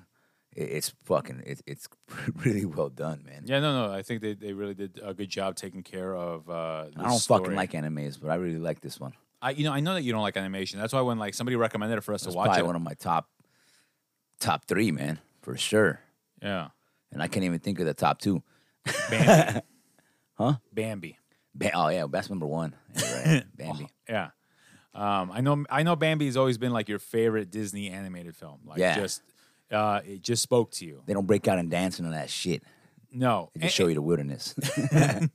it's 0.62 0.92
fucking 1.04 1.42
it, 1.46 1.60
it's 1.66 1.88
really 2.44 2.64
well 2.64 2.88
done, 2.88 3.22
man. 3.24 3.42
yeah, 3.46 3.60
no, 3.60 3.86
no, 3.88 3.92
I 3.94 4.02
think 4.02 4.20
they, 4.22 4.34
they 4.34 4.52
really 4.52 4.74
did 4.74 5.00
a 5.02 5.14
good 5.14 5.28
job 5.28 5.54
taking 5.56 5.82
care 5.82 6.14
of. 6.14 6.48
Uh, 6.50 6.86
I 6.96 7.02
don't 7.02 7.12
this 7.12 7.26
fucking 7.26 7.54
like 7.54 7.72
animes, 7.72 8.20
but 8.20 8.30
I 8.30 8.34
really 8.36 8.58
like 8.58 8.80
this 8.80 8.98
one. 9.00 9.12
I 9.40 9.50
you 9.50 9.64
know 9.64 9.72
I 9.72 9.80
know 9.80 9.94
that 9.94 10.02
you 10.02 10.12
don't 10.12 10.22
like 10.22 10.36
animation. 10.36 10.80
That's 10.80 10.92
why 10.92 11.00
when 11.02 11.18
like 11.18 11.34
somebody 11.34 11.56
recommended 11.56 11.98
it 11.98 12.00
for 12.02 12.12
us 12.12 12.24
It's 12.24 12.32
to 12.32 12.36
watch 12.36 12.46
probably 12.46 12.62
it, 12.62 12.66
one 12.66 12.76
of 12.76 12.82
my 12.82 12.94
top 12.94 13.28
top 14.40 14.64
three, 14.66 14.90
man, 14.90 15.18
for 15.42 15.56
sure. 15.56 16.00
yeah, 16.42 16.68
And 17.12 17.22
I 17.22 17.28
can't 17.28 17.44
even 17.44 17.58
think 17.60 17.78
of 17.80 17.86
the 17.86 17.94
top 17.94 18.18
two. 18.20 18.42
Bambi, 19.10 19.60
Huh? 20.38 20.54
Bambi, 20.72 21.18
Ba- 21.54 21.72
oh 21.74 21.88
yeah, 21.88 22.06
that's 22.10 22.28
number 22.30 22.46
one. 22.46 22.74
Yeah, 22.96 23.32
right. 23.34 23.44
Bambi. 23.56 23.88
yeah. 24.08 24.30
Um, 24.94 25.30
I 25.32 25.40
know 25.40 25.64
I 25.70 25.82
know 25.84 25.94
Bambi's 25.96 26.36
always 26.36 26.58
been 26.58 26.72
like 26.72 26.88
your 26.88 26.98
favorite 26.98 27.50
Disney 27.50 27.90
animated 27.90 28.34
film. 28.34 28.60
Like 28.64 28.78
Yeah. 28.78 28.96
just 28.96 29.22
uh, 29.72 30.00
it 30.04 30.22
just 30.22 30.42
spoke 30.42 30.70
to 30.72 30.84
you. 30.86 31.02
They 31.06 31.12
don't 31.14 31.26
break 31.26 31.46
out 31.48 31.58
and 31.58 31.70
dancing 31.70 32.04
and 32.06 32.14
all 32.14 32.20
that 32.20 32.30
shit. 32.30 32.62
No, 33.10 33.50
They 33.54 33.60
And- 33.60 33.62
just 33.68 33.76
show 33.76 33.86
you 33.86 33.94
the 33.94 34.02
wilderness. 34.02 34.54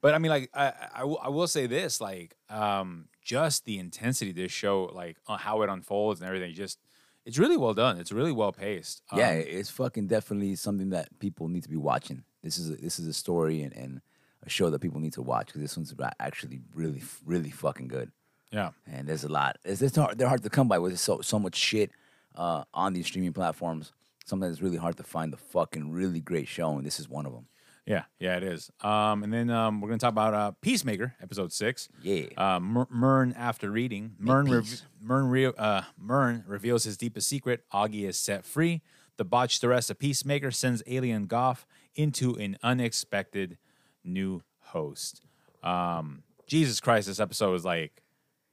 But 0.00 0.14
I 0.14 0.18
mean, 0.18 0.30
like, 0.30 0.48
I, 0.54 0.72
I, 0.94 1.04
will, 1.04 1.18
I 1.20 1.28
will 1.28 1.48
say 1.48 1.66
this, 1.66 2.00
like, 2.00 2.36
um, 2.48 3.08
just 3.20 3.64
the 3.64 3.78
intensity 3.80 4.30
of 4.30 4.36
this 4.36 4.52
show, 4.52 4.84
like, 4.94 5.16
uh, 5.26 5.36
how 5.36 5.62
it 5.62 5.68
unfolds 5.70 6.20
and 6.20 6.28
everything, 6.28 6.54
just, 6.54 6.78
it's 7.26 7.36
really 7.36 7.56
well 7.56 7.74
done. 7.74 7.98
It's 7.98 8.12
really 8.12 8.30
well 8.30 8.52
paced. 8.52 9.02
Um, 9.10 9.18
yeah, 9.18 9.30
it's 9.32 9.70
fucking 9.70 10.06
definitely 10.06 10.54
something 10.54 10.90
that 10.90 11.18
people 11.18 11.48
need 11.48 11.64
to 11.64 11.68
be 11.68 11.76
watching. 11.76 12.22
This 12.44 12.58
is 12.58 12.70
a, 12.70 12.76
this 12.76 13.00
is 13.00 13.08
a 13.08 13.12
story 13.12 13.60
and, 13.62 13.72
and 13.72 14.00
a 14.44 14.48
show 14.48 14.70
that 14.70 14.78
people 14.78 15.00
need 15.00 15.14
to 15.14 15.22
watch 15.22 15.46
because 15.46 15.62
this 15.62 15.76
one's 15.76 15.92
actually 16.20 16.60
really 16.72 17.02
really 17.26 17.50
fucking 17.50 17.88
good. 17.88 18.12
yeah, 18.52 18.70
And 18.86 19.08
there's 19.08 19.24
a 19.24 19.28
lot. 19.28 19.58
It's, 19.64 19.82
it's 19.82 19.96
hard, 19.96 20.16
they're 20.16 20.28
hard 20.28 20.44
to 20.44 20.48
come 20.50 20.68
by 20.68 20.78
with 20.78 20.96
so 21.00 21.20
so 21.22 21.40
much 21.40 21.56
shit 21.56 21.90
uh, 22.38 22.64
on 22.72 22.94
these 22.94 23.04
streaming 23.06 23.34
platforms. 23.34 23.92
Sometimes 24.24 24.52
it's 24.54 24.62
really 24.62 24.76
hard 24.78 24.96
to 24.98 25.02
find 25.02 25.32
the 25.32 25.36
fucking 25.36 25.90
really 25.90 26.20
great 26.20 26.48
show, 26.48 26.76
and 26.76 26.86
this 26.86 26.98
is 27.00 27.08
one 27.08 27.26
of 27.26 27.32
them. 27.32 27.46
yeah, 27.86 28.04
yeah, 28.18 28.36
it 28.36 28.42
is. 28.42 28.70
Um, 28.82 29.22
and 29.24 29.32
then 29.32 29.48
um, 29.50 29.80
we're 29.80 29.88
gonna 29.88 29.98
talk 29.98 30.12
about 30.12 30.34
uh, 30.34 30.52
Peacemaker, 30.60 31.14
episode 31.22 31.52
six. 31.52 31.88
Yeah. 32.02 32.26
Uh, 32.36 32.60
Murn, 32.60 33.32
after 33.36 33.70
reading, 33.70 34.14
Murn, 34.18 34.46
peace. 34.46 34.84
Murn, 35.02 35.28
re- 35.28 35.46
uh, 35.56 35.82
Murn 35.98 36.44
reveals 36.46 36.84
his 36.84 36.96
deepest 36.96 37.26
secret. 37.28 37.64
Auggie 37.72 38.06
is 38.06 38.16
set 38.18 38.44
free. 38.44 38.82
The 39.16 39.24
botched 39.24 39.64
arrest 39.64 39.90
of 39.90 39.98
Peacemaker 39.98 40.50
sends 40.50 40.82
Alien 40.86 41.26
Goff 41.26 41.66
into 41.96 42.34
an 42.34 42.56
unexpected 42.62 43.56
new 44.04 44.42
host. 44.60 45.22
Um, 45.62 46.22
Jesus 46.46 46.78
Christ, 46.80 47.08
this 47.08 47.18
episode 47.18 47.50
was 47.50 47.64
like 47.64 48.02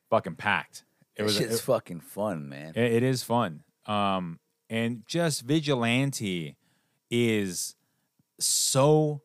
fucking 0.10 0.36
packed. 0.36 0.86
It 1.18 1.24
was. 1.24 1.62
fucking 1.62 2.00
fun, 2.00 2.48
man. 2.50 2.72
it- 2.76 2.94
it 2.94 3.04
is 3.04 3.22
fun. 3.24 3.64
Um, 3.86 4.40
and 4.70 5.04
just 5.08 5.44
vigilante 5.44 6.58
is 7.10 7.76
so 8.40 9.22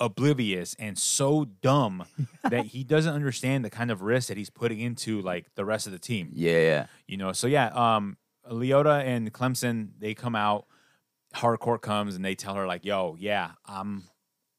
oblivious 0.00 0.74
and 0.78 0.96
so 0.98 1.44
dumb 1.44 2.04
that 2.44 2.66
he 2.66 2.84
doesn't 2.84 3.12
understand 3.12 3.64
the 3.64 3.70
kind 3.70 3.90
of 3.90 4.02
risk 4.02 4.28
that 4.28 4.36
he's 4.36 4.50
putting 4.50 4.80
into 4.80 5.20
like 5.20 5.46
the 5.54 5.64
rest 5.64 5.86
of 5.86 5.92
the 5.92 5.98
team. 5.98 6.30
Yeah, 6.32 6.60
yeah. 6.60 6.86
You 7.06 7.16
know, 7.16 7.32
so 7.32 7.46
yeah, 7.46 7.68
um, 7.68 8.16
Leota 8.50 9.04
and 9.04 9.32
Clemson 9.32 9.90
they 9.98 10.14
come 10.14 10.34
out. 10.34 10.66
Hardcore 11.34 11.80
comes 11.80 12.16
and 12.16 12.24
they 12.24 12.34
tell 12.34 12.54
her 12.54 12.66
like, 12.66 12.86
"Yo, 12.86 13.14
yeah, 13.18 13.50
I'm, 13.66 14.04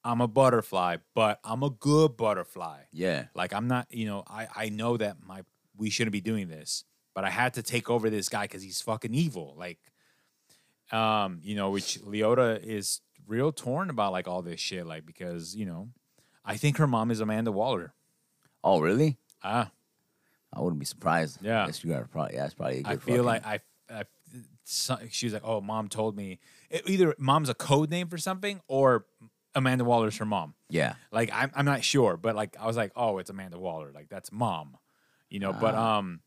I'm 0.04 0.22
a 0.22 0.28
butterfly, 0.28 0.98
but 1.16 1.40
I'm 1.44 1.64
a 1.64 1.70
good 1.70 2.16
butterfly. 2.16 2.82
Yeah. 2.92 3.26
Like 3.34 3.54
I'm 3.54 3.68
not, 3.68 3.88
you 3.90 4.06
know, 4.06 4.24
I 4.28 4.48
I 4.56 4.70
know 4.70 4.98
that 4.98 5.18
my 5.26 5.44
we 5.76 5.90
shouldn't 5.90 6.12
be 6.12 6.22
doing 6.22 6.48
this, 6.48 6.84
but 7.20 7.26
I 7.28 7.32
had 7.32 7.56
to 7.56 7.62
take 7.62 7.90
over 7.90 8.10
this 8.10 8.30
guy 8.30 8.44
because 8.46 8.64
he's 8.64 8.80
fucking 8.80 9.14
evil. 9.14 9.54
Like, 9.58 9.78
um, 10.94 11.42
you 11.44 11.54
know, 11.54 11.70
which 11.70 12.00
Leota 12.02 12.64
is 12.64 13.02
real 13.28 13.52
torn 13.52 13.90
about 13.90 14.14
like 14.14 14.26
all 14.30 14.42
this 14.42 14.62
shit, 14.62 14.86
like 14.88 15.06
because 15.06 15.54
you 15.54 15.66
know, 15.66 15.90
I 16.46 16.56
think 16.56 16.78
her 16.78 16.88
mom 16.88 17.12
is 17.12 17.20
Amanda 17.20 17.52
Waller. 17.52 17.94
Oh, 18.64 18.80
really? 18.80 19.18
Ah, 19.44 19.70
I 20.54 20.62
wouldn't 20.62 20.80
be 20.80 20.86
surprised. 20.86 21.40
Yeah. 21.42 21.64
I 21.64 21.66
guess 21.66 21.84
you 21.84 21.92
got 21.92 22.10
probably. 22.10 22.36
Yeah, 22.36 22.44
that's 22.44 22.54
probably. 22.54 22.80
A 22.80 22.84
good 22.84 22.88
I 22.88 22.96
feel 22.96 23.24
fucking- 23.24 23.26
like 23.26 23.46
I, 23.46 23.60
I 23.90 24.04
she 25.10 25.26
was 25.26 25.34
like, 25.34 25.44
oh, 25.46 25.60
mom 25.60 25.90
told 25.90 26.16
me 26.16 26.40
it, 26.70 26.90
either 26.90 27.16
mom's 27.18 27.50
a 27.50 27.54
code 27.54 27.90
name 27.90 28.08
for 28.08 28.18
something 28.18 28.62
or 28.70 29.06
Amanda 29.56 29.84
Waller's 29.84 30.16
her 30.18 30.26
mom. 30.26 30.54
Yeah. 30.70 30.94
Like 31.12 31.32
I'm 31.34 31.52
I'm 31.54 31.66
not 31.66 31.84
sure, 31.84 32.16
but 32.16 32.34
like 32.34 32.56
I 32.58 32.66
was 32.66 32.78
like, 32.78 32.94
oh, 32.96 33.18
it's 33.18 33.30
Amanda 33.30 33.60
Waller. 33.60 33.92
Like 33.94 34.08
that's 34.08 34.32
mom. 34.32 34.78
You 35.30 35.40
know, 35.40 35.52
but 35.54 35.76
Ah. 35.76 35.98
um 35.98 36.22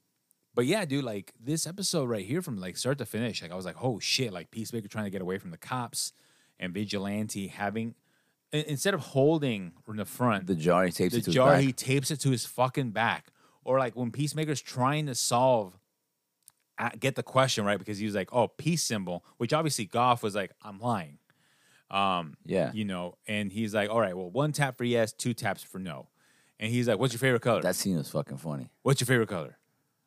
but 0.54 0.66
yeah, 0.66 0.84
dude, 0.84 1.04
like 1.04 1.32
this 1.40 1.66
episode 1.66 2.08
right 2.08 2.24
here 2.24 2.42
from 2.42 2.58
like 2.58 2.76
start 2.76 2.98
to 2.98 3.06
finish, 3.06 3.42
like 3.42 3.50
I 3.50 3.54
was 3.54 3.64
like, 3.64 3.76
oh 3.82 3.98
shit, 3.98 4.32
like 4.32 4.50
Peacemaker 4.50 4.88
trying 4.88 5.04
to 5.04 5.10
get 5.10 5.22
away 5.22 5.38
from 5.38 5.50
the 5.50 5.58
cops 5.58 6.12
and 6.58 6.72
Vigilante 6.74 7.48
having 7.48 7.94
instead 8.52 8.92
of 8.92 9.00
holding 9.00 9.72
in 9.88 9.96
the 9.96 10.04
front 10.04 10.46
The 10.46 10.54
jar 10.54 10.84
he 10.84 10.92
tapes 10.92 11.12
the 11.14 11.18
it 11.20 11.24
to 11.24 11.26
his 11.30 11.34
jar 11.34 11.52
back. 11.52 11.62
he 11.62 11.72
tapes 11.72 12.10
it 12.10 12.20
to 12.20 12.30
his 12.30 12.44
fucking 12.44 12.90
back. 12.90 13.28
Or 13.64 13.78
like 13.78 13.96
when 13.96 14.10
Peacemaker's 14.10 14.60
trying 14.60 15.06
to 15.06 15.14
solve 15.14 15.78
uh, 16.78 16.90
get 16.98 17.14
the 17.14 17.22
question 17.22 17.64
right 17.64 17.78
because 17.78 17.98
he 17.98 18.04
was 18.06 18.14
like, 18.14 18.30
"Oh, 18.32 18.48
peace 18.48 18.82
symbol," 18.82 19.24
which 19.36 19.52
obviously 19.52 19.84
Goff 19.84 20.22
was 20.22 20.34
like, 20.34 20.52
"I'm 20.62 20.78
lying." 20.80 21.18
Um, 21.90 22.34
Yeah. 22.46 22.72
you 22.72 22.84
know, 22.86 23.18
and 23.26 23.52
he's 23.52 23.74
like, 23.74 23.90
"All 23.90 24.00
right, 24.00 24.16
well, 24.16 24.30
one 24.30 24.52
tap 24.52 24.78
for 24.78 24.84
yes, 24.84 25.12
two 25.12 25.34
taps 25.34 25.62
for 25.62 25.78
no," 25.78 26.08
and 26.58 26.70
he's 26.70 26.88
like, 26.88 26.98
"What's 26.98 27.12
your 27.12 27.18
favorite 27.20 27.42
color? 27.42 27.60
That 27.62 27.76
scene 27.76 27.96
was 27.98 28.10
fucking 28.10 28.38
funny. 28.38 28.70
What's 28.82 29.00
your 29.00 29.06
favorite 29.06 29.28
color?" 29.28 29.58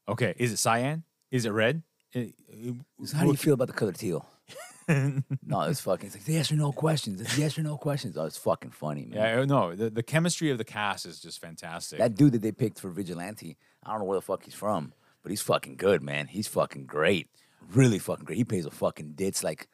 Okay, 0.08 0.34
is 0.38 0.52
it 0.52 0.58
cyan? 0.58 1.04
Is 1.32 1.46
it 1.46 1.52
red? 1.52 1.84
It- 2.14 2.34
it- 2.50 2.76
So 3.06 3.18
how 3.18 3.24
do 3.26 3.32
you 3.32 3.38
feel 3.38 3.54
about 3.56 3.68
the 3.68 3.74
color 3.74 3.92
teal? 3.92 4.26
no, 4.88 5.62
it's 5.62 5.82
fucking. 5.82 6.08
It's 6.08 6.16
like 6.16 6.28
yes 6.28 6.52
or 6.52 6.56
no 6.56 6.72
questions. 6.72 7.20
It's 7.20 7.38
yes 7.38 7.58
or 7.58 7.64
no 7.64 7.76
questions. 7.78 8.16
Oh, 8.18 8.26
it's 8.26 8.38
fucking 8.38 8.70
funny, 8.72 9.06
man. 9.06 9.18
yeah, 9.20 9.40
oh, 9.42 9.46
no, 9.46 9.76
the, 9.76 9.90
the 9.90 10.04
chemistry 10.04 10.52
of 10.52 10.60
the 10.60 10.64
cast 10.64 11.08
is 11.08 11.20
just 11.20 11.40
fantastic. 11.42 11.98
That 11.98 12.14
dude 12.16 12.34
that 12.34 12.44
they 12.44 12.52
picked 12.52 12.80
for 12.80 12.90
Vigilante, 12.90 13.58
I 13.84 13.90
don't 13.92 14.00
know 14.00 14.06
where 14.06 14.18
the 14.18 14.22
fuck 14.22 14.44
he's 14.44 14.54
from, 14.54 14.94
but 15.24 15.32
he's 15.32 15.42
fucking 15.42 15.78
good, 15.78 16.04
man. 16.04 16.28
He's 16.28 16.48
fucking 16.48 16.86
great. 16.86 17.30
Really 17.74 17.98
fucking 17.98 18.26
great. 18.26 18.38
He 18.38 18.44
pays 18.46 18.68
a 18.68 18.72
fucking 18.72 19.14
ditz 19.14 19.44
like 19.44 19.68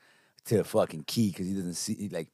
to 0.46 0.62
a 0.62 0.64
fucking 0.64 1.04
key 1.08 1.28
because 1.28 1.48
he 1.48 1.54
doesn't 1.56 1.74
see 1.74 2.08
like 2.10 2.30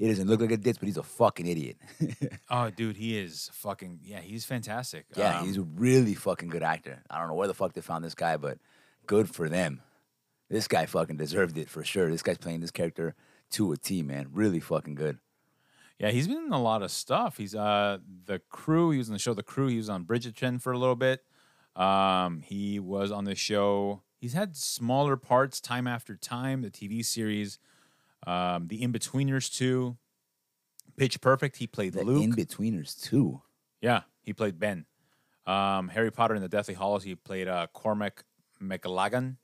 he 0.00 0.08
doesn't 0.08 0.28
look 0.28 0.40
like 0.40 0.50
a 0.50 0.56
ditz, 0.56 0.78
but 0.78 0.86
he's 0.86 0.96
a 0.96 1.02
fucking 1.02 1.46
idiot. 1.46 1.76
oh, 2.50 2.70
dude, 2.70 2.96
he 2.96 3.18
is 3.18 3.50
fucking 3.52 4.00
yeah, 4.02 4.20
he's 4.20 4.46
fantastic. 4.46 5.04
yeah, 5.14 5.40
Um, 5.40 5.46
he's 5.46 5.58
a 5.58 5.62
really 5.62 6.14
fucking 6.14 6.48
good 6.48 6.62
actor. 6.62 7.02
I 7.10 7.18
don't 7.18 7.28
know 7.28 7.34
where 7.34 7.48
the 7.48 7.54
fuck 7.54 7.74
they 7.74 7.82
found 7.82 8.02
this 8.02 8.14
guy, 8.14 8.38
but 8.38 8.58
good 9.06 9.28
for 9.28 9.50
them. 9.50 9.82
This 10.48 10.66
guy 10.66 10.86
fucking 10.86 11.18
deserved 11.18 11.58
it 11.58 11.68
for 11.68 11.84
sure. 11.84 12.10
This 12.10 12.22
guy's 12.22 12.38
playing 12.38 12.60
this 12.60 12.70
character 12.70 13.14
to 13.50 13.72
a 13.72 13.76
T, 13.76 14.02
man. 14.02 14.28
Really 14.32 14.58
fucking 14.58 14.94
good. 14.94 15.18
Yeah, 15.98 16.10
he's 16.10 16.26
been 16.26 16.46
in 16.46 16.52
a 16.52 16.62
lot 16.62 16.82
of 16.82 16.90
stuff. 16.90 17.36
He's 17.36 17.54
uh 17.54 17.98
the 18.24 18.40
crew. 18.48 18.90
He 18.92 18.96
was 18.98 19.08
in 19.08 19.12
the 19.12 19.18
show 19.18 19.34
The 19.34 19.42
Crew. 19.42 19.66
He 19.68 19.76
was 19.76 19.90
on 19.90 20.06
Bridgerton 20.06 20.62
for 20.62 20.72
a 20.72 20.78
little 20.78 20.96
bit. 20.96 21.20
Um, 21.76 22.40
he 22.40 22.80
was 22.80 23.12
on 23.12 23.24
the 23.24 23.34
show. 23.34 24.02
He's 24.16 24.32
had 24.32 24.56
smaller 24.56 25.16
parts 25.18 25.60
time 25.60 25.86
after 25.86 26.16
time. 26.16 26.62
The 26.62 26.70
TV 26.70 27.04
series, 27.04 27.58
um, 28.26 28.66
The 28.68 28.80
Inbetweeners 28.82 29.52
too. 29.54 29.96
Pitch 30.96 31.20
Perfect. 31.20 31.56
He 31.56 31.66
played 31.66 31.92
The 31.94 32.04
Luke. 32.04 32.22
in 32.24 32.32
betweeners 32.34 33.00
too. 33.00 33.40
yeah, 33.80 34.02
he 34.22 34.32
played 34.32 34.58
Ben. 34.58 34.84
Um, 35.46 35.88
Harry 35.88 36.10
Potter 36.12 36.34
and 36.34 36.42
the 36.44 36.48
Deathly 36.48 36.74
Hallows. 36.74 37.02
He 37.02 37.14
played 37.14 37.48
uh, 37.48 37.66
Cormac 37.72 38.24
McLaggen. 38.62 39.36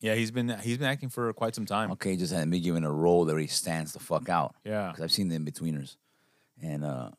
Yeah, 0.00 0.14
he's 0.14 0.30
been 0.30 0.48
he's 0.62 0.78
been 0.78 0.86
acting 0.88 1.10
for 1.10 1.32
quite 1.34 1.54
some 1.54 1.66
time. 1.66 1.90
Okay, 1.92 2.16
just 2.16 2.32
had 2.32 2.48
me 2.48 2.60
given 2.60 2.84
a 2.84 2.90
role 2.90 3.24
that 3.26 3.38
he 3.38 3.46
stands 3.46 3.92
the 3.92 4.00
fuck 4.00 4.28
out. 4.28 4.54
Yeah. 4.64 4.88
because 4.88 5.04
I've 5.04 5.12
seen 5.12 5.28
the 5.28 5.36
in 5.36 5.44
betweeners, 5.44 5.96
and 6.60 6.84
uh, 6.84 7.10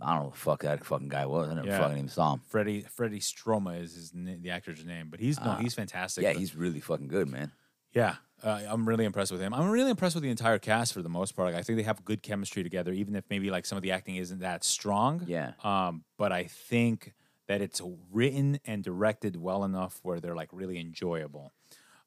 I 0.00 0.06
don't 0.14 0.18
know 0.18 0.24
what 0.26 0.34
the 0.34 0.38
fuck 0.40 0.62
that 0.62 0.84
fucking 0.84 1.08
guy 1.08 1.26
was. 1.26 1.48
I 1.48 1.54
never 1.54 1.66
Yeah. 1.66 1.78
fucking 1.78 1.96
even 1.98 2.08
saw 2.08 2.34
him. 2.34 2.40
Freddie 2.46 2.82
Freddie 2.82 3.18
Stroma 3.20 3.80
is 3.82 3.94
his 3.94 4.12
the 4.14 4.50
actor's 4.50 4.84
name, 4.84 5.08
but 5.10 5.18
he's 5.18 5.38
no, 5.40 5.50
Ah. 5.50 5.56
he's 5.56 5.74
fantastic. 5.74 6.22
Yeah, 6.22 6.32
But- 6.34 6.38
he's 6.40 6.54
really 6.54 6.80
fucking 6.80 7.08
good, 7.08 7.28
man. 7.28 7.50
Yeah, 7.92 8.16
uh, 8.42 8.60
I'm 8.68 8.88
really 8.88 9.04
impressed 9.04 9.32
with 9.32 9.40
him. 9.40 9.52
I'm 9.52 9.70
really 9.70 9.90
impressed 9.90 10.14
with 10.14 10.22
the 10.22 10.30
entire 10.30 10.58
cast 10.58 10.92
for 10.92 11.02
the 11.02 11.08
most 11.08 11.34
part. 11.34 11.52
Like, 11.52 11.58
I 11.58 11.62
think 11.62 11.76
they 11.76 11.82
have 11.82 12.04
good 12.04 12.22
chemistry 12.22 12.62
together, 12.62 12.92
even 12.92 13.16
if 13.16 13.24
maybe 13.30 13.50
like 13.50 13.66
some 13.66 13.76
of 13.76 13.82
the 13.82 13.92
acting 13.92 14.16
isn't 14.16 14.40
that 14.40 14.64
strong. 14.64 15.24
Yeah. 15.26 15.52
Um, 15.62 16.04
but 16.16 16.32
I 16.32 16.44
think 16.44 17.14
that 17.48 17.60
it's 17.60 17.80
written 18.12 18.60
and 18.64 18.84
directed 18.84 19.36
well 19.36 19.64
enough 19.64 20.00
where 20.02 20.20
they're 20.20 20.36
like 20.36 20.50
really 20.52 20.78
enjoyable. 20.78 21.52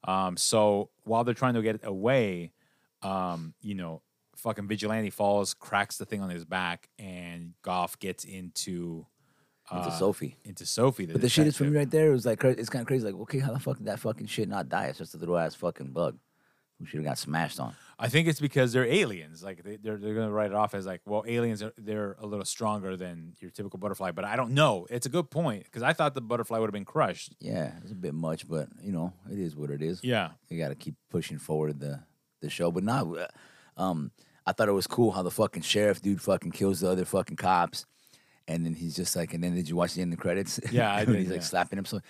Um, 0.04 0.36
so 0.36 0.90
while 1.04 1.24
they're 1.24 1.34
trying 1.34 1.54
to 1.54 1.62
get 1.62 1.80
away, 1.84 2.52
um, 3.02 3.54
you 3.60 3.74
know, 3.74 4.02
fucking 4.36 4.68
vigilante 4.68 5.10
falls, 5.10 5.54
cracks 5.54 5.98
the 5.98 6.06
thing 6.06 6.20
on 6.20 6.30
his 6.30 6.44
back, 6.44 6.88
and 6.98 7.54
Goff 7.62 7.98
gets 7.98 8.24
into 8.24 9.06
Into 9.72 9.88
uh, 9.88 9.90
Sophie. 9.90 10.36
into 10.44 10.66
Sophie. 10.66 11.06
The 11.06 11.14
But 11.14 11.22
the 11.22 11.28
shit 11.28 11.46
is 11.46 11.56
for 11.56 11.64
me 11.64 11.76
right 11.76 11.90
there. 11.90 12.08
It 12.08 12.12
was 12.12 12.26
like 12.26 12.42
it's 12.44 12.68
kind 12.68 12.82
of 12.82 12.86
crazy. 12.86 13.04
Like, 13.06 13.20
okay, 13.22 13.38
how 13.38 13.52
the 13.52 13.60
fuck 13.60 13.78
did 13.78 13.86
that 13.86 14.00
fucking 14.00 14.26
shit 14.26 14.48
not 14.48 14.68
die? 14.68 14.86
It's 14.86 14.98
just 14.98 15.14
a 15.14 15.18
little 15.18 15.36
ass 15.38 15.54
fucking 15.54 15.92
bug 15.92 16.18
who 16.78 16.86
should 16.86 16.98
have 16.98 17.06
got 17.06 17.18
smashed 17.18 17.60
on. 17.60 17.74
I 17.98 18.08
think 18.08 18.26
it's 18.26 18.40
because 18.40 18.72
they're 18.72 18.84
aliens. 18.84 19.42
Like 19.42 19.62
they, 19.62 19.76
they're 19.76 19.96
they're 19.96 20.14
gonna 20.14 20.32
write 20.32 20.50
it 20.50 20.54
off 20.54 20.74
as 20.74 20.86
like, 20.86 21.00
well, 21.06 21.24
aliens 21.26 21.62
are 21.62 21.72
they're 21.78 22.16
a 22.20 22.26
little 22.26 22.44
stronger 22.44 22.96
than 22.96 23.34
your 23.40 23.50
typical 23.50 23.78
butterfly. 23.78 24.10
But 24.10 24.24
I 24.24 24.34
don't 24.36 24.52
know. 24.52 24.86
It's 24.90 25.06
a 25.06 25.08
good 25.08 25.30
point 25.30 25.64
because 25.64 25.82
I 25.82 25.92
thought 25.92 26.14
the 26.14 26.20
butterfly 26.20 26.58
would 26.58 26.66
have 26.66 26.72
been 26.72 26.84
crushed. 26.84 27.34
Yeah, 27.38 27.72
it's 27.82 27.92
a 27.92 27.94
bit 27.94 28.14
much, 28.14 28.48
but 28.48 28.68
you 28.82 28.92
know, 28.92 29.12
it 29.30 29.38
is 29.38 29.54
what 29.54 29.70
it 29.70 29.82
is. 29.82 30.00
Yeah, 30.02 30.30
You 30.48 30.58
got 30.58 30.70
to 30.70 30.74
keep 30.74 30.96
pushing 31.10 31.38
forward 31.38 31.78
the 31.78 32.00
the 32.40 32.50
show. 32.50 32.72
But 32.72 32.82
not, 32.82 33.06
um, 33.76 34.10
I 34.44 34.52
thought 34.52 34.68
it 34.68 34.72
was 34.72 34.88
cool 34.88 35.12
how 35.12 35.22
the 35.22 35.30
fucking 35.30 35.62
sheriff 35.62 36.02
dude 36.02 36.20
fucking 36.20 36.50
kills 36.50 36.80
the 36.80 36.90
other 36.90 37.04
fucking 37.04 37.36
cops, 37.36 37.86
and 38.48 38.64
then 38.66 38.74
he's 38.74 38.94
just 38.96 39.14
like, 39.16 39.34
and 39.34 39.42
then 39.42 39.54
did 39.54 39.68
you 39.68 39.76
watch 39.76 39.94
the 39.94 40.02
end 40.02 40.12
of 40.12 40.18
the 40.18 40.22
credits? 40.22 40.60
Yeah, 40.70 40.92
I 40.94 41.04
did, 41.04 41.16
he's 41.16 41.28
like 41.28 41.36
yeah. 41.36 41.42
slapping 41.42 41.78
him. 41.78 41.84
So, 41.84 42.00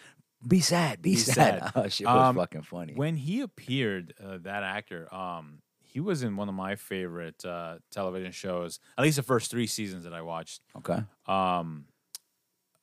be 0.47 0.61
sad, 0.61 1.01
be, 1.03 1.11
Be 1.13 1.17
sad. 1.17 1.35
sad. 1.61 1.73
Oh, 1.77 1.89
shit 1.89 2.07
was 2.07 2.17
Um, 2.31 2.37
fucking 2.37 2.63
funny. 2.63 2.95
when 2.95 3.17
he 3.17 3.41
appeared, 3.43 4.15
uh, 4.23 4.39
that 4.43 4.63
actor, 4.65 5.13
um, 5.15 5.61
he 5.83 6.01
was 6.01 6.23
in 6.23 6.37
one 6.37 6.49
of 6.49 6.55
my 6.55 6.75
favorite 6.75 7.45
uh, 7.45 7.79
television 7.91 8.33
shows. 8.33 8.81
At 8.99 9.03
least 9.05 9.17
the 9.17 9.23
first 9.23 9.51
three 9.51 9.67
seasons 9.67 10.05
that 10.05 10.15
I 10.15 10.23
watched. 10.23 10.63
okay, 10.79 11.01
Um, 11.27 11.85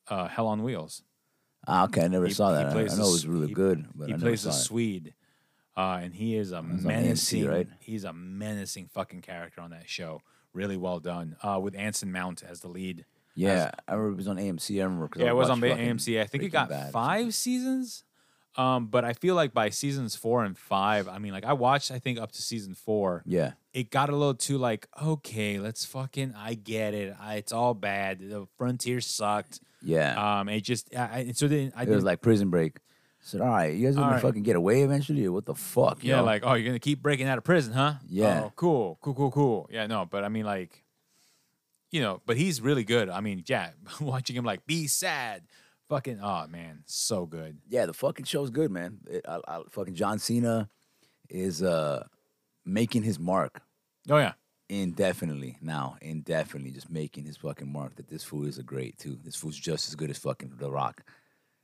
uh, 0.07 0.27
Hell 0.27 0.47
on 0.47 0.63
Wheels. 0.63 1.03
ah, 1.67 1.85
okay, 1.85 2.03
I 2.03 2.07
never 2.07 2.27
He- 2.27 2.33
saw 2.33 2.51
that. 2.53 2.67
I, 2.67 2.69
I 2.69 2.73
know 2.73 2.79
it 2.83 2.97
was 3.11 3.27
really 3.27 3.47
he- 3.47 3.53
good, 3.53 3.85
but 3.95 4.07
he 4.07 4.13
I 4.13 4.17
plays 4.17 4.45
a. 4.45 4.53
Swede, 4.53 5.13
uh, 5.75 5.99
and 6.01 6.13
he 6.13 6.35
is 6.37 6.51
a 6.51 6.57
AMC, 6.61 6.83
menacing. 6.83 7.45
right? 7.47 7.67
He's 7.79 8.03
a 8.05 8.13
menacing 8.13 8.87
fucking 8.93 9.21
character 9.21 9.59
on 9.61 9.71
that 9.71 9.89
show. 9.89 10.21
Really 10.53 10.77
well 10.77 10.99
done. 10.99 11.35
Uh, 11.43 11.59
with 11.61 11.75
Anson 11.75 12.11
Mount 12.11 12.41
as 12.43 12.61
the 12.61 12.67
lead. 12.69 13.05
Yeah, 13.47 13.71
I 13.87 13.93
remember 13.93 14.13
it 14.13 14.17
was 14.17 14.27
on 14.27 14.37
AMC. 14.37 14.79
I 14.79 14.83
remember. 14.83 15.07
'cause 15.07 15.21
I 15.21 15.25
Yeah, 15.25 15.31
it 15.31 15.35
was 15.35 15.49
on 15.49 15.61
AMC. 15.61 16.19
I 16.21 16.25
think 16.25 16.43
it 16.43 16.49
got 16.49 16.69
Bad 16.69 16.75
or 16.75 16.81
something. 16.83 16.91
five 16.91 17.33
seasons. 17.35 18.03
Um, 18.57 18.87
but 18.87 19.05
I 19.05 19.13
feel 19.13 19.35
like 19.35 19.53
by 19.53 19.69
seasons 19.69 20.15
four 20.15 20.43
and 20.43 20.57
five, 20.57 21.07
I 21.07 21.17
mean, 21.19 21.31
like 21.31 21.45
I 21.45 21.53
watched, 21.53 21.91
I 21.91 21.99
think 21.99 22.19
up 22.19 22.31
to 22.33 22.41
season 22.41 22.73
four. 22.73 23.23
Yeah, 23.25 23.53
It 23.73 23.89
got 23.91 24.09
a 24.09 24.15
little 24.15 24.33
too 24.33 24.57
like, 24.57 24.87
okay, 25.01 25.59
let's 25.59 25.85
fucking, 25.85 26.33
I 26.35 26.55
get 26.55 26.93
it. 26.93 27.15
I, 27.19 27.35
it's 27.35 27.53
all 27.53 27.73
bad. 27.73 28.19
The 28.19 28.47
frontier 28.57 28.99
sucked. 29.01 29.61
yeah. 29.81 30.39
Um, 30.39 30.49
it 30.49 30.61
just, 30.61 30.93
I, 30.95 31.01
I 31.27 31.31
so 31.33 31.47
then 31.47 31.71
I 31.75 31.83
it 31.83 31.89
was 31.89 32.03
like 32.03 32.21
Prison 32.21 32.49
Break. 32.49 32.77
I 32.77 32.81
said, 33.21 33.39
all 33.41 33.47
right, 33.47 33.73
you 33.73 33.85
guys 33.85 33.95
All 33.95 34.03
gonna 34.03 34.13
right. 34.15 34.21
fucking 34.21 34.43
get 34.43 34.55
away 34.57 34.81
eventually, 34.81 35.25
or 35.25 35.31
what 35.31 35.45
the 35.45 35.55
fuck? 35.55 36.03
Yeah, 36.03 36.17
yo? 36.17 36.25
like, 36.25 36.41
oh, 36.45 36.55
you're 36.55 36.65
gonna 36.67 36.79
keep 36.79 37.01
breaking 37.01 37.27
out 37.27 37.37
of 37.37 37.43
prison, 37.45 37.71
huh? 37.73 37.95
Yeah. 38.09 38.43
Oh, 38.45 38.53
cool, 38.55 38.97
cool, 39.01 39.13
cool, 39.13 39.31
cool. 39.31 39.69
Yeah, 39.71 39.87
no, 39.87 40.05
but 40.05 40.23
I 40.25 40.29
mean, 40.29 40.45
like, 40.45 40.83
you 41.91 42.01
know, 42.01 42.21
but 42.25 42.37
he's 42.37 42.61
really 42.61 42.83
good. 42.83 43.09
I 43.09 43.19
mean, 43.21 43.43
yeah, 43.47 43.71
watching 44.01 44.35
him 44.35 44.45
like 44.45 44.65
be 44.65 44.87
sad, 44.87 45.43
fucking, 45.89 46.19
oh 46.21 46.47
man, 46.47 46.83
so 46.85 47.25
good. 47.25 47.57
yeah, 47.69 47.85
the 47.85 47.93
fucking 47.93 48.25
show's 48.25 48.49
good, 48.49 48.71
man. 48.71 48.99
It, 49.09 49.25
I, 49.27 49.39
I, 49.47 49.61
fucking 49.69 49.95
John 49.95 50.19
Cena 50.19 50.69
is 51.29 51.61
uh 51.63 52.05
making 52.65 53.03
his 53.03 53.19
mark 53.19 53.61
Oh 54.09 54.17
yeah, 54.17 54.33
indefinitely 54.69 55.57
now, 55.61 55.97
indefinitely 56.01 56.71
just 56.71 56.89
making 56.89 57.25
his 57.25 57.37
fucking 57.37 57.71
mark. 57.71 57.95
That 57.95 58.07
this 58.09 58.23
fool 58.23 58.45
is 58.45 58.57
a 58.57 58.63
great 58.63 58.97
too. 58.97 59.17
This 59.23 59.35
fool's 59.35 59.57
just 59.57 59.87
as 59.87 59.95
good 59.95 60.09
as 60.09 60.17
fucking 60.17 60.53
The 60.57 60.71
Rock. 60.71 61.03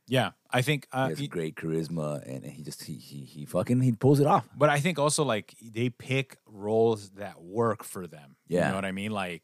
yeah. 0.06 0.30
I 0.50 0.62
think, 0.62 0.86
He 0.92 0.98
uh, 0.98 1.08
has 1.08 1.18
he- 1.18 1.26
great 1.28 1.56
charisma, 1.56 2.22
and 2.26 2.44
he 2.44 2.62
just 2.62 2.84
he 2.84 2.94
he 2.94 3.24
he 3.24 3.44
fucking 3.44 3.80
he 3.80 3.92
pulls 3.92 4.20
it 4.20 4.26
off. 4.26 4.48
but 4.56 4.68
I 4.68 4.78
think 4.80 4.98
also 4.98 5.24
like 5.24 5.54
they 5.60 5.88
pick 5.90 6.36
roles 6.46 7.10
that 7.10 7.42
work 7.42 7.82
for 7.84 8.06
them. 8.06 8.36
Yeah, 8.48 8.66
you 8.66 8.68
know 8.70 8.76
what 8.76 8.84
I 8.84 8.92
mean. 8.92 9.10
Like, 9.10 9.42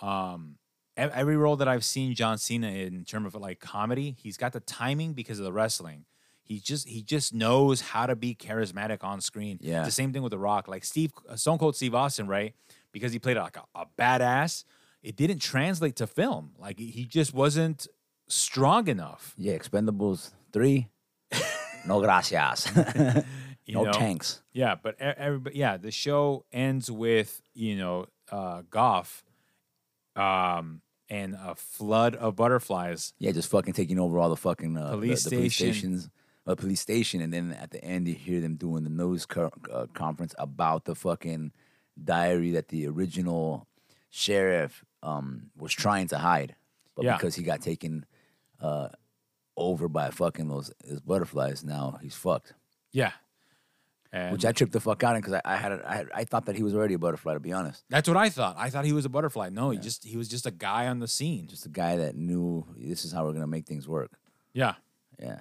um, 0.00 0.56
every 0.96 1.36
role 1.36 1.56
that 1.56 1.68
I've 1.68 1.84
seen 1.84 2.14
John 2.14 2.38
Cena 2.38 2.68
in, 2.68 2.94
in 2.94 3.04
terms 3.04 3.34
of 3.34 3.40
like 3.40 3.60
comedy, 3.60 4.16
he's 4.18 4.36
got 4.36 4.52
the 4.52 4.60
timing 4.60 5.12
because 5.12 5.38
of 5.38 5.44
the 5.44 5.52
wrestling. 5.52 6.04
He 6.42 6.60
just 6.60 6.86
he 6.86 7.02
just 7.02 7.34
knows 7.34 7.80
how 7.80 8.06
to 8.06 8.14
be 8.14 8.34
charismatic 8.34 9.02
on 9.02 9.20
screen. 9.20 9.58
Yeah. 9.60 9.80
It's 9.80 9.88
the 9.88 9.92
same 9.92 10.12
thing 10.12 10.22
with 10.22 10.30
The 10.30 10.38
Rock. 10.38 10.68
Like 10.68 10.84
Steve 10.84 11.12
uh, 11.28 11.34
Stone 11.34 11.58
Cold 11.58 11.74
Steve 11.74 11.94
Austin, 11.94 12.28
right? 12.28 12.54
Because 12.92 13.12
he 13.12 13.18
played 13.18 13.36
like 13.36 13.56
a, 13.56 13.64
a 13.74 13.86
badass. 13.98 14.64
It 15.02 15.16
didn't 15.16 15.40
translate 15.40 15.96
to 15.96 16.06
film. 16.06 16.52
Like 16.58 16.78
he 16.78 17.04
just 17.04 17.34
wasn't 17.34 17.88
strong 18.28 18.86
enough. 18.88 19.34
Yeah, 19.36 19.54
Expendables 19.54 20.32
three. 20.52 20.88
no 21.86 22.00
gracias. 22.04 22.68
No 23.68 23.84
know? 23.84 23.92
tanks. 23.92 24.42
Yeah, 24.52 24.76
but 24.80 25.00
everybody, 25.00 25.58
yeah, 25.58 25.76
the 25.76 25.90
show 25.90 26.44
ends 26.52 26.90
with 26.90 27.42
you 27.54 27.76
know 27.76 28.06
uh, 28.30 28.62
Goff, 28.70 29.24
um, 30.16 30.80
and 31.08 31.34
a 31.34 31.54
flood 31.54 32.16
of 32.16 32.36
butterflies. 32.36 33.12
Yeah, 33.18 33.32
just 33.32 33.50
fucking 33.50 33.74
taking 33.74 33.98
over 33.98 34.18
all 34.18 34.28
the 34.30 34.36
fucking 34.36 34.76
uh, 34.76 34.90
Police 34.90 35.24
the, 35.24 35.30
the 35.30 35.36
police 35.36 35.54
station. 35.54 35.72
stations, 35.74 36.10
a 36.46 36.56
police 36.56 36.80
station, 36.80 37.20
and 37.20 37.32
then 37.32 37.52
at 37.52 37.70
the 37.70 37.82
end 37.84 38.08
you 38.08 38.14
hear 38.14 38.40
them 38.40 38.56
doing 38.56 38.84
the 38.84 38.90
news 38.90 39.26
co- 39.26 39.52
uh, 39.72 39.86
conference 39.94 40.34
about 40.38 40.84
the 40.84 40.94
fucking 40.94 41.52
diary 42.02 42.50
that 42.52 42.68
the 42.68 42.86
original 42.86 43.66
sheriff 44.10 44.84
um, 45.02 45.50
was 45.56 45.72
trying 45.72 46.08
to 46.08 46.18
hide, 46.18 46.56
but 46.94 47.04
Yeah. 47.04 47.16
because 47.16 47.34
he 47.36 47.42
got 47.42 47.60
taken 47.62 48.04
uh, 48.60 48.88
over 49.56 49.88
by 49.88 50.10
fucking 50.10 50.48
those, 50.48 50.72
those 50.84 51.00
butterflies, 51.00 51.62
now 51.64 51.98
he's 52.02 52.14
fucked. 52.14 52.54
Yeah, 52.92 53.12
and 54.12 54.32
Which 54.32 54.44
I 54.44 54.52
tripped 54.52 54.72
the 54.72 54.80
fuck 54.80 55.02
out 55.04 55.16
in 55.16 55.20
because 55.22 55.34
I, 55.34 55.42
I 55.44 55.56
had 55.56 55.72
a, 55.72 55.82
I 55.86 55.94
had 55.96 56.08
I 56.14 56.24
thought 56.24 56.46
that 56.46 56.56
he 56.56 56.62
was 56.62 56.74
already 56.74 56.94
a 56.94 56.98
butterfly 56.98 57.34
to 57.34 57.40
be 57.40 57.52
honest, 57.52 57.84
that's 57.90 58.08
what 58.08 58.16
I 58.16 58.28
thought. 58.30 58.56
I 58.58 58.70
thought 58.70 58.84
he 58.84 58.92
was 58.92 59.04
a 59.04 59.08
butterfly. 59.08 59.48
No, 59.50 59.70
he 59.70 59.78
just 59.78 60.04
he 60.04 60.16
was 60.16 60.28
just 60.28 60.46
a 60.46 60.50
guy 60.50 60.86
on 60.86 60.98
the 61.00 61.08
scene. 61.08 61.46
just 61.48 61.66
a 61.66 61.70
guy 61.70 61.96
that 61.96 62.16
knew 62.16 62.66
this 62.76 63.04
is 63.04 63.12
how 63.12 63.24
we're 63.24 63.32
gonna 63.32 63.46
make 63.46 63.66
things 63.66 63.86
work. 63.88 64.12
Yeah, 64.52 64.74
Yeah, 65.20 65.40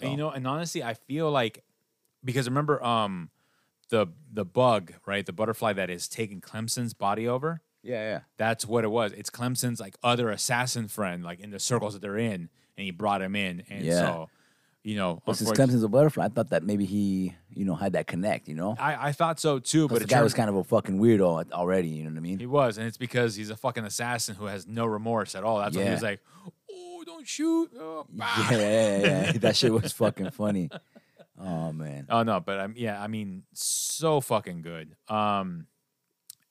and 0.00 0.10
you 0.10 0.16
know, 0.16 0.30
and 0.30 0.46
honestly, 0.46 0.82
I 0.82 0.94
feel 0.94 1.30
like 1.30 1.62
because 2.24 2.46
remember, 2.48 2.82
um, 2.84 3.30
the 3.88 4.06
the 4.32 4.44
bug, 4.44 4.92
right, 5.06 5.24
the 5.24 5.32
butterfly 5.32 5.72
that 5.74 5.90
is 5.90 6.08
taking 6.08 6.40
Clemson's 6.40 6.94
body 6.94 7.26
over. 7.28 7.60
yeah, 7.82 8.02
yeah. 8.12 8.20
That's 8.36 8.64
what 8.66 8.84
it 8.84 8.90
was. 8.90 9.12
It's 9.12 9.28
Clemson's 9.30 9.80
like 9.80 9.96
other 10.02 10.30
assassin 10.30 10.88
friend, 10.88 11.22
like 11.24 11.40
in 11.40 11.50
the 11.50 11.58
circles 11.58 11.92
that 11.94 12.00
they're 12.02 12.16
in, 12.18 12.48
and 12.76 12.84
he 12.84 12.90
brought 12.90 13.22
him 13.22 13.34
in. 13.36 13.64
And 13.68 13.84
Yeah. 13.84 14.00
so, 14.00 14.30
you 14.84 14.96
know, 14.96 15.22
But 15.24 15.36
since 15.36 15.50
Clemson's 15.52 15.82
a 15.84 15.88
butterfly, 15.88 16.24
I 16.24 16.28
thought 16.28 16.50
that 16.50 16.64
maybe 16.64 16.84
he, 16.84 17.34
you 17.54 17.64
know, 17.64 17.74
had 17.74 17.92
that 17.92 18.06
connect, 18.06 18.48
you 18.48 18.54
know? 18.54 18.74
I, 18.78 19.08
I 19.08 19.12
thought 19.12 19.38
so 19.38 19.58
too, 19.58 19.86
but 19.88 20.00
the 20.00 20.06
guy 20.06 20.22
was 20.22 20.34
kind 20.34 20.48
of 20.50 20.56
a 20.56 20.64
fucking 20.64 20.98
weirdo 20.98 21.52
already, 21.52 21.88
you 21.88 22.04
know 22.04 22.10
what 22.10 22.16
I 22.16 22.20
mean? 22.20 22.38
he 22.38 22.46
was, 22.46 22.78
and 22.78 22.86
it's 22.86 22.96
because 22.96 23.36
he's 23.36 23.50
a 23.50 23.56
fucking 23.56 23.84
assassin 23.84 24.34
who 24.34 24.46
has 24.46 24.66
no 24.66 24.86
remorse 24.86 25.34
at 25.34 25.44
all. 25.44 25.58
That's 25.58 25.76
why 25.76 25.84
he 25.84 25.90
was 25.90 26.02
like, 26.02 26.20
"Oh, 26.70 27.02
don't 27.06 27.26
shoot!" 27.26 27.70
Oh. 27.78 28.06
Yeah, 28.16 28.50
yeah, 28.50 28.98
yeah. 29.00 29.32
that 29.38 29.56
shit 29.56 29.72
was 29.72 29.92
fucking 29.92 30.30
funny. 30.30 30.70
Oh 31.44 31.72
man. 31.72 32.06
Oh 32.08 32.22
no, 32.22 32.38
but 32.38 32.60
um, 32.60 32.74
yeah, 32.76 33.02
I 33.02 33.08
mean, 33.08 33.42
so 33.52 34.20
fucking 34.20 34.62
good. 34.62 34.94
Um, 35.08 35.66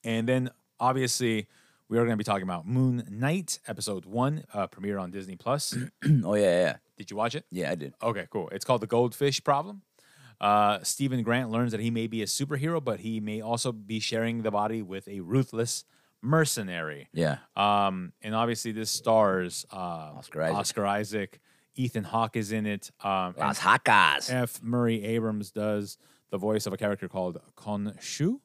and 0.04 0.28
then 0.28 0.50
obviously 0.82 1.48
we 1.88 1.98
are 1.98 2.02
going 2.02 2.12
to 2.12 2.17
be 2.17 2.24
talking 2.26 2.44
about 2.44 2.67
Moon 2.67 3.06
Knight 3.10 3.60
episode 3.67 4.06
one, 4.06 4.44
uh, 4.54 4.67
premiere 4.67 4.98
on 4.98 5.12
Disney 5.12 5.36
Plus. 5.38 5.78
oh 6.26 6.34
yeah, 6.36 6.44
yeah. 6.44 6.76
Did 7.02 7.10
you 7.10 7.18
watch 7.18 7.34
it? 7.34 7.46
Yeah, 7.50 7.72
I 7.72 7.76
did. 7.76 7.96
Okay, 8.00 8.28
cool. 8.30 8.48
It's 8.52 8.64
called 8.64 8.82
the 8.82 8.88
Goldfish 8.88 9.44
Problem. 9.44 9.82
Uh, 10.40 10.78
Stephen 10.84 11.24
Grant 11.24 11.50
learns 11.50 11.72
that 11.72 11.82
he 11.82 11.90
may 11.90 12.06
be 12.06 12.22
a 12.22 12.28
superhero, 12.28 12.84
but 12.84 13.00
he 13.00 13.20
may 13.20 13.42
also 13.42 13.72
be 13.72 14.00
sharing 14.00 14.44
the 14.44 14.52
body 14.52 14.84
with 14.84 15.08
a 15.08 15.20
ruthless 15.22 15.84
mercenary. 16.22 17.10
Yeah. 17.12 17.38
Um, 17.56 18.14
and 18.22 18.36
obviously, 18.36 18.72
this 18.72 18.92
stars 18.92 19.66
uh, 19.72 19.76
Oscar 19.76 20.44
Isaac. 20.44 20.58
Oscar 20.58 20.86
Isaac. 20.86 21.40
Ethan 21.76 22.04
Hawke 22.04 22.36
is 22.36 22.52
in 22.52 22.68
it. 22.68 22.92
Um, 23.04 23.34
Las 23.36 23.58
Hacas. 23.58 24.32
F. 24.32 24.62
Murray 24.62 25.04
Abrams 25.04 25.50
does 25.50 25.98
the 26.30 26.38
voice 26.38 26.68
of 26.68 26.74
a 26.74 26.78
character 26.78 27.08
called 27.08 27.40
Khonshu, 27.58 28.40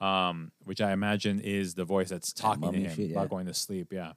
um, 0.00 0.52
which 0.62 0.80
I 0.80 0.92
imagine 0.92 1.40
is 1.40 1.74
the 1.74 1.84
voice 1.84 2.10
that's 2.10 2.32
talking 2.32 2.60
to 2.60 2.66
mummy 2.68 2.84
him 2.84 2.94
shit, 2.94 3.10
about 3.10 3.30
going 3.30 3.46
to 3.46 3.54
sleep. 3.54 3.92
Yeah. 3.92 4.12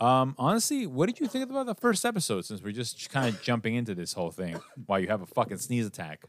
Um, 0.00 0.34
honestly, 0.38 0.86
what 0.86 1.06
did 1.06 1.20
you 1.20 1.26
think 1.26 1.48
about 1.48 1.66
the 1.66 1.74
first 1.74 2.04
episode? 2.04 2.44
Since 2.44 2.62
we're 2.62 2.72
just 2.72 3.08
kind 3.10 3.28
of 3.28 3.40
jumping 3.42 3.74
into 3.74 3.94
this 3.94 4.12
whole 4.12 4.30
thing 4.30 4.60
while 4.86 5.00
you 5.00 5.08
have 5.08 5.22
a 5.22 5.26
fucking 5.26 5.58
sneeze 5.58 5.86
attack. 5.86 6.22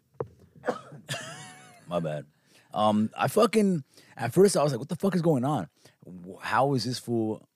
My 1.88 2.00
bad. 2.00 2.26
Um, 2.74 3.10
I 3.18 3.28
fucking 3.28 3.84
at 4.16 4.34
first 4.34 4.58
I 4.58 4.64
was 4.64 4.72
like, 4.74 4.80
what 4.80 4.90
the 4.90 4.96
fuck 4.96 5.16
is 5.16 5.22
going 5.22 5.46
on? 5.46 5.68
How 6.42 6.74
is 6.74 6.84
this 6.84 7.00
fool 7.00 7.48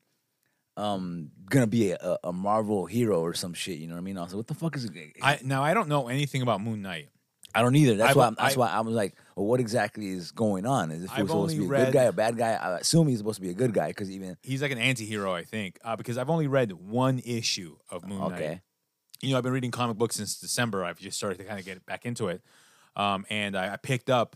um 0.77 1.29
gonna 1.49 1.67
be 1.67 1.91
a, 1.91 2.17
a 2.23 2.31
Marvel 2.33 2.85
hero 2.85 3.19
or 3.21 3.33
some 3.33 3.53
shit? 3.53 3.77
You 3.77 3.87
know 3.87 3.95
what 3.95 3.99
I 3.99 4.03
mean? 4.03 4.17
I 4.17 4.21
was 4.23 4.31
like, 4.33 4.37
what 4.37 4.47
the 4.47 4.53
fuck 4.55 4.75
is 4.75 4.85
it? 4.85 4.91
I 5.21 5.39
now 5.43 5.63
I 5.63 5.73
don't 5.73 5.89
know 5.89 6.07
anything 6.07 6.41
about 6.41 6.61
Moon 6.61 6.81
Knight. 6.81 7.09
I 7.53 7.61
don't 7.61 7.75
either. 7.75 7.95
That's 7.95 8.11
I've- 8.11 8.19
why. 8.19 8.27
I'm, 8.27 8.35
that's 8.39 8.55
I- 8.55 8.59
why 8.59 8.69
I 8.69 8.79
was 8.81 8.95
like, 8.95 9.15
well, 9.35 9.45
what 9.45 9.59
exactly 9.59 10.09
is 10.09 10.31
going 10.31 10.65
on? 10.65 10.91
Is 10.91 11.03
this 11.03 11.11
I've 11.11 11.27
supposed 11.27 11.55
to 11.55 11.59
be 11.59 11.65
a 11.65 11.67
good 11.67 11.73
read- 11.73 11.93
guy, 11.93 12.03
a 12.03 12.11
bad 12.11 12.37
guy? 12.37 12.53
I 12.53 12.77
assume 12.79 13.07
he's 13.07 13.19
supposed 13.19 13.37
to 13.37 13.41
be 13.41 13.49
a 13.49 13.53
good 13.53 13.73
guy 13.73 13.89
because 13.89 14.11
even 14.11 14.37
He's 14.41 14.61
like 14.61 14.71
an 14.71 14.77
anti-hero, 14.77 15.33
I 15.33 15.43
think, 15.43 15.79
uh, 15.83 15.95
because 15.95 16.17
I've 16.17 16.29
only 16.29 16.47
read 16.47 16.71
one 16.73 17.19
issue 17.19 17.77
of 17.89 18.05
Moon 18.07 18.19
Knight. 18.19 18.31
okay, 18.33 18.61
you 19.21 19.31
know, 19.31 19.37
I've 19.37 19.43
been 19.43 19.53
reading 19.53 19.71
comic 19.71 19.97
books 19.97 20.15
since 20.15 20.39
December. 20.39 20.83
I've 20.83 20.99
just 20.99 21.17
started 21.17 21.37
to 21.39 21.43
kind 21.43 21.59
of 21.59 21.65
get 21.65 21.85
back 21.85 22.05
into 22.05 22.27
it. 22.27 22.41
Um, 22.95 23.25
and 23.29 23.55
I, 23.55 23.73
I 23.73 23.77
picked 23.77 24.09
up 24.09 24.35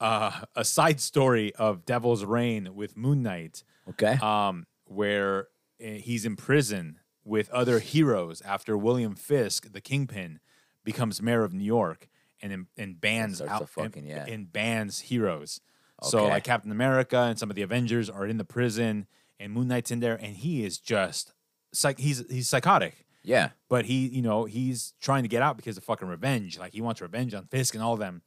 uh, 0.00 0.32
a 0.56 0.64
side 0.64 1.00
story 1.00 1.54
of 1.54 1.84
Devil's 1.84 2.24
Reign 2.24 2.74
with 2.74 2.96
Moon 2.96 3.22
Knight, 3.22 3.62
okay, 3.90 4.18
um, 4.20 4.66
where 4.86 5.48
uh, 5.82 5.88
he's 5.88 6.24
in 6.24 6.36
prison 6.36 6.98
with 7.24 7.48
other 7.50 7.78
heroes 7.78 8.42
after 8.42 8.76
William 8.76 9.14
Fisk, 9.14 9.72
the 9.72 9.80
Kingpin, 9.80 10.40
becomes 10.84 11.22
mayor 11.22 11.42
of 11.44 11.54
New 11.54 11.64
York 11.64 12.08
and 12.42 12.66
and 12.76 13.00
bans 13.00 13.36
starts 13.36 13.52
out 13.52 13.68
fucking- 13.68 14.02
and, 14.02 14.08
yeah. 14.08 14.26
and 14.26 14.52
bans 14.52 15.00
heroes. 15.00 15.60
So 16.02 16.26
like 16.26 16.44
Captain 16.44 16.70
America 16.70 17.16
and 17.18 17.38
some 17.38 17.48
of 17.50 17.56
the 17.56 17.62
Avengers 17.62 18.10
are 18.10 18.26
in 18.26 18.36
the 18.36 18.44
prison, 18.44 19.06
and 19.40 19.52
Moon 19.52 19.68
Knight's 19.68 19.90
in 19.90 20.00
there, 20.00 20.16
and 20.16 20.36
he 20.36 20.64
is 20.64 20.78
just 20.78 21.32
psych. 21.72 21.98
He's 21.98 22.22
he's 22.30 22.48
psychotic 22.48 23.06
yeah, 23.26 23.50
but 23.70 23.86
he, 23.86 24.06
you 24.08 24.20
know, 24.20 24.44
he's 24.44 24.92
trying 25.00 25.22
to 25.22 25.30
get 25.30 25.40
out 25.40 25.56
because 25.56 25.78
of 25.78 25.84
fucking 25.84 26.06
revenge. 26.06 26.58
Like 26.58 26.74
he 26.74 26.82
wants 26.82 27.00
revenge 27.00 27.32
on 27.32 27.46
Fisk 27.46 27.74
and 27.74 27.82
all 27.82 27.94
of 27.94 27.98
them. 27.98 28.20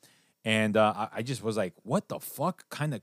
And 0.44 0.76
uh, 0.76 0.92
I, 0.96 1.08
I 1.18 1.22
just 1.22 1.44
was 1.44 1.56
like, 1.56 1.74
what 1.84 2.08
the 2.08 2.20
fuck 2.20 2.68
kind 2.72 2.96
of 2.96 3.02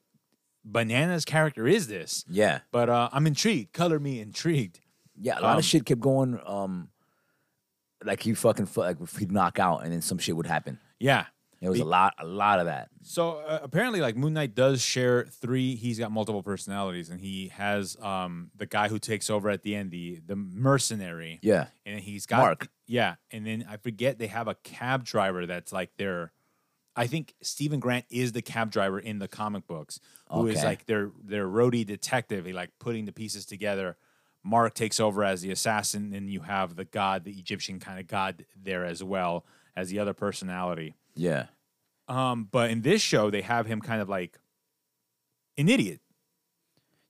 bananas 0.64 1.24
character 1.24 1.68
is 1.68 1.86
this? 1.86 2.24
yeah, 2.28 2.60
But 2.72 2.88
uh, 2.88 3.10
I'm 3.12 3.28
intrigued. 3.28 3.72
Color 3.74 4.00
me 4.00 4.18
intrigued. 4.18 4.80
yeah. 5.16 5.38
A 5.38 5.42
lot 5.42 5.52
Um, 5.52 5.58
of 5.58 5.64
shit 5.64 5.84
kept 5.86 6.00
going. 6.00 6.40
Um, 6.44 6.88
like 8.04 8.22
he 8.22 8.34
fucking 8.34 8.66
fu- 8.66 8.80
like 8.80 8.96
he'd 9.18 9.30
knock 9.32 9.58
out 9.60 9.84
and 9.84 9.92
then 9.92 10.02
some 10.02 10.18
shit 10.18 10.36
would 10.36 10.46
happen. 10.46 10.78
Yeah. 11.04 11.26
There 11.60 11.70
was 11.70 11.78
Be- 11.78 11.82
a 11.82 11.86
lot, 11.86 12.14
a 12.18 12.26
lot 12.26 12.58
of 12.60 12.66
that. 12.66 12.88
So 13.02 13.38
uh, 13.38 13.60
apparently, 13.62 14.00
like 14.00 14.16
Moon 14.16 14.32
Knight 14.34 14.54
does 14.54 14.82
share 14.82 15.24
three. 15.24 15.76
He's 15.76 15.98
got 15.98 16.10
multiple 16.10 16.42
personalities, 16.42 17.08
and 17.10 17.20
he 17.20 17.48
has 17.48 17.96
um, 18.02 18.50
the 18.56 18.66
guy 18.66 18.88
who 18.88 18.98
takes 18.98 19.30
over 19.30 19.48
at 19.50 19.62
the 19.62 19.74
end, 19.74 19.90
the 19.90 20.20
the 20.26 20.36
mercenary. 20.36 21.38
Yeah, 21.42 21.66
and 21.86 22.00
he's 22.00 22.26
got 22.26 22.38
Mark. 22.40 22.68
Yeah, 22.86 23.14
and 23.30 23.46
then 23.46 23.64
I 23.68 23.76
forget 23.78 24.18
they 24.18 24.26
have 24.26 24.46
a 24.48 24.56
cab 24.56 25.04
driver 25.04 25.46
that's 25.46 25.72
like 25.72 25.90
their. 25.96 26.32
I 26.96 27.06
think 27.06 27.34
Steven 27.42 27.80
Grant 27.80 28.04
is 28.10 28.32
the 28.32 28.42
cab 28.42 28.70
driver 28.70 28.98
in 28.98 29.18
the 29.18 29.28
comic 29.28 29.66
books, 29.66 30.00
who 30.30 30.46
is 30.48 30.58
Okay. 30.58 30.66
like 30.66 30.86
their 30.86 31.10
their 31.22 31.46
roadie 31.46 31.86
detective. 31.86 32.44
He 32.44 32.52
like 32.52 32.70
putting 32.78 33.04
the 33.06 33.12
pieces 33.12 33.46
together. 33.46 33.96
Mark 34.42 34.74
takes 34.74 35.00
over 35.00 35.24
as 35.24 35.40
the 35.40 35.50
assassin, 35.50 36.12
and 36.14 36.28
you 36.28 36.40
have 36.40 36.76
the 36.76 36.84
god, 36.84 37.24
the 37.24 37.32
Egyptian 37.32 37.80
kind 37.80 37.98
of 37.98 38.06
god, 38.06 38.44
there 38.54 38.84
as 38.84 39.02
well 39.02 39.46
as 39.76 39.88
the 39.90 39.98
other 39.98 40.14
personality. 40.14 40.94
yeah, 41.14 41.46
Um, 42.08 42.48
but 42.50 42.70
in 42.70 42.82
this 42.82 43.00
show, 43.02 43.30
they 43.30 43.42
have 43.42 43.66
him 43.66 43.80
kind 43.80 44.00
of 44.00 44.08
like 44.08 44.38
an 45.56 45.68
idiot, 45.68 46.00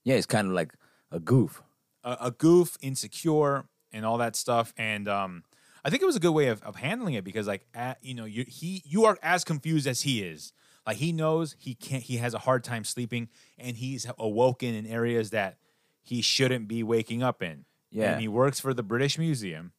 yeah. 0.03 0.15
It's 0.15 0.27
kind 0.27 0.47
of 0.47 0.53
like 0.53 0.71
a 1.11 1.19
goof. 1.19 1.63
a, 2.03 2.17
a 2.21 2.31
goof, 2.31 2.77
insecure, 2.81 3.65
and 3.91 4.05
all 4.05 4.19
that 4.19 4.35
stuff. 4.35 4.71
And 4.77 5.07
um, 5.07 5.43
I 5.83 5.89
think 5.89 6.03
it 6.03 6.05
was 6.05 6.15
a 6.15 6.19
good 6.19 6.31
way 6.33 6.47
of, 6.47 6.61
of 6.61 6.75
handling 6.75 7.15
it 7.15 7.23
because, 7.23 7.47
like, 7.47 7.65
at, 7.73 7.97
you 8.03 8.13
know, 8.13 8.25
you 8.25 8.45
he 8.47 8.83
you 8.85 9.05
are 9.05 9.17
as 9.23 9.43
confused 9.43 9.87
as 9.87 10.01
he 10.03 10.21
is. 10.21 10.53
Like 10.85 10.97
he 10.97 11.11
knows 11.11 11.55
he 11.57 11.73
can't. 11.73 12.03
He 12.03 12.17
has 12.17 12.35
a 12.35 12.39
hard 12.39 12.63
time 12.63 12.83
sleeping, 12.83 13.29
and 13.57 13.75
he's 13.77 14.05
awoken 14.19 14.75
in 14.75 14.85
areas 14.85 15.31
that 15.31 15.57
he 16.03 16.21
shouldn't 16.21 16.67
be 16.67 16.83
waking 16.83 17.23
up 17.23 17.41
in. 17.41 17.65
Yeah. 17.91 18.11
and 18.11 18.21
he 18.21 18.27
works 18.27 18.59
for 18.59 18.73
the 18.73 18.83
British 18.83 19.17
Museum. 19.17 19.71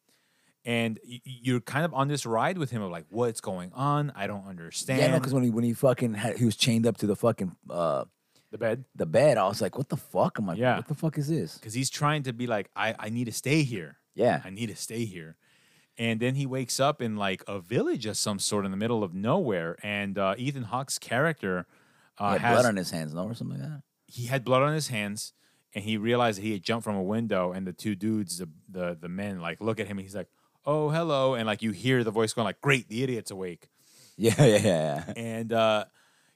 And 0.67 0.99
you're 1.05 1.61
kind 1.61 1.85
of 1.85 1.95
on 1.95 2.09
this 2.09 2.27
ride 2.27 2.59
with 2.59 2.71
him 2.73 2.83
of 2.83 2.91
like, 2.91 3.07
what's 3.09 3.41
going 3.41 3.71
on? 3.73 4.13
I 4.17 4.27
don't 4.27 4.47
understand. 4.49 4.99
Yeah, 5.01 5.13
no, 5.13 5.19
because 5.21 5.33
when 5.33 5.45
he 5.45 5.51
when 5.51 5.63
he 5.65 5.73
fucking 5.73 6.15
had, 6.15 6.37
he 6.39 6.45
was 6.45 6.57
chained 6.57 6.87
up 6.89 6.97
to 6.99 7.07
the 7.07 7.15
fucking 7.17 7.55
uh 7.71 8.05
the 8.51 8.59
bed. 8.59 8.85
the 8.95 9.07
bed, 9.07 9.39
I 9.39 9.47
was 9.47 9.61
like, 9.63 9.79
what 9.79 9.89
the 9.89 9.97
fuck? 9.97 10.39
I'm 10.39 10.47
like, 10.47 10.59
Yeah. 10.59 10.77
what 10.77 10.89
the 10.89 10.95
fuck 10.95 11.19
is 11.19 11.29
this? 11.29 11.57
because 11.57 11.73
he's 11.75 11.89
trying 11.89 12.25
to 12.25 12.33
be 12.33 12.47
like, 12.49 12.69
I, 12.75 12.95
I 12.99 13.09
need 13.11 13.27
to 13.27 13.33
stay 13.33 13.63
here. 13.63 13.99
Yeah, 14.17 14.41
I 14.45 14.51
need 14.51 14.67
to 14.69 14.77
stay 14.77 15.05
here. 15.05 15.37
And 15.99 16.21
then 16.21 16.35
he 16.35 16.47
wakes 16.47 16.79
up 16.81 17.01
in 17.01 17.17
like 17.17 17.43
a 17.47 17.59
village 17.61 18.05
of 18.07 18.17
some 18.17 18.39
sort 18.39 18.65
in 18.65 18.71
the 18.71 18.77
middle 18.77 19.03
of 19.05 19.15
nowhere. 19.15 19.77
And 19.85 20.19
uh, 20.19 20.35
Ethan 20.37 20.65
Hawke's 20.65 20.99
character 20.99 21.67
he 22.19 22.25
uh, 22.25 22.33
had 22.33 22.41
has 22.41 22.55
blood 22.57 22.67
on 22.67 22.77
his 22.77 22.91
hands, 22.91 23.15
no, 23.15 23.25
or 23.25 23.35
something 23.35 23.61
like 23.61 23.69
that. 23.69 23.83
he 24.07 24.27
had 24.27 24.45
blood 24.45 24.63
on 24.63 24.75
his 24.75 24.89
hands, 24.89 25.33
and 25.75 25.85
he 25.85 25.97
realized 25.97 26.39
that 26.39 26.43
he 26.43 26.53
had 26.53 26.63
jumped 26.63 26.85
from 26.85 26.97
a 26.97 27.03
window. 27.03 27.53
And 27.53 27.67
the 27.67 27.73
two 27.73 27.95
dudes, 27.95 28.39
the 28.39 28.49
the, 28.69 28.97
the 29.01 29.09
men, 29.09 29.41
like 29.41 29.61
look 29.61 29.79
at 29.81 29.87
him, 29.87 29.99
and 29.99 30.05
he's 30.05 30.15
like, 30.15 30.29
"Oh, 30.67 30.91
hello!" 30.91 31.35
And 31.35 31.47
like 31.47 31.63
you 31.63 31.71
hear 31.73 32.05
the 32.05 32.11
voice 32.11 32.33
going 32.33 32.45
like, 32.47 32.61
"Great, 32.61 32.89
the 32.89 33.03
idiot's 33.03 33.31
awake." 33.31 33.69
Yeah, 34.19 34.33
yeah, 34.39 34.47
yeah. 34.47 35.05
yeah. 35.09 35.13
and 35.15 35.53
uh 35.53 35.85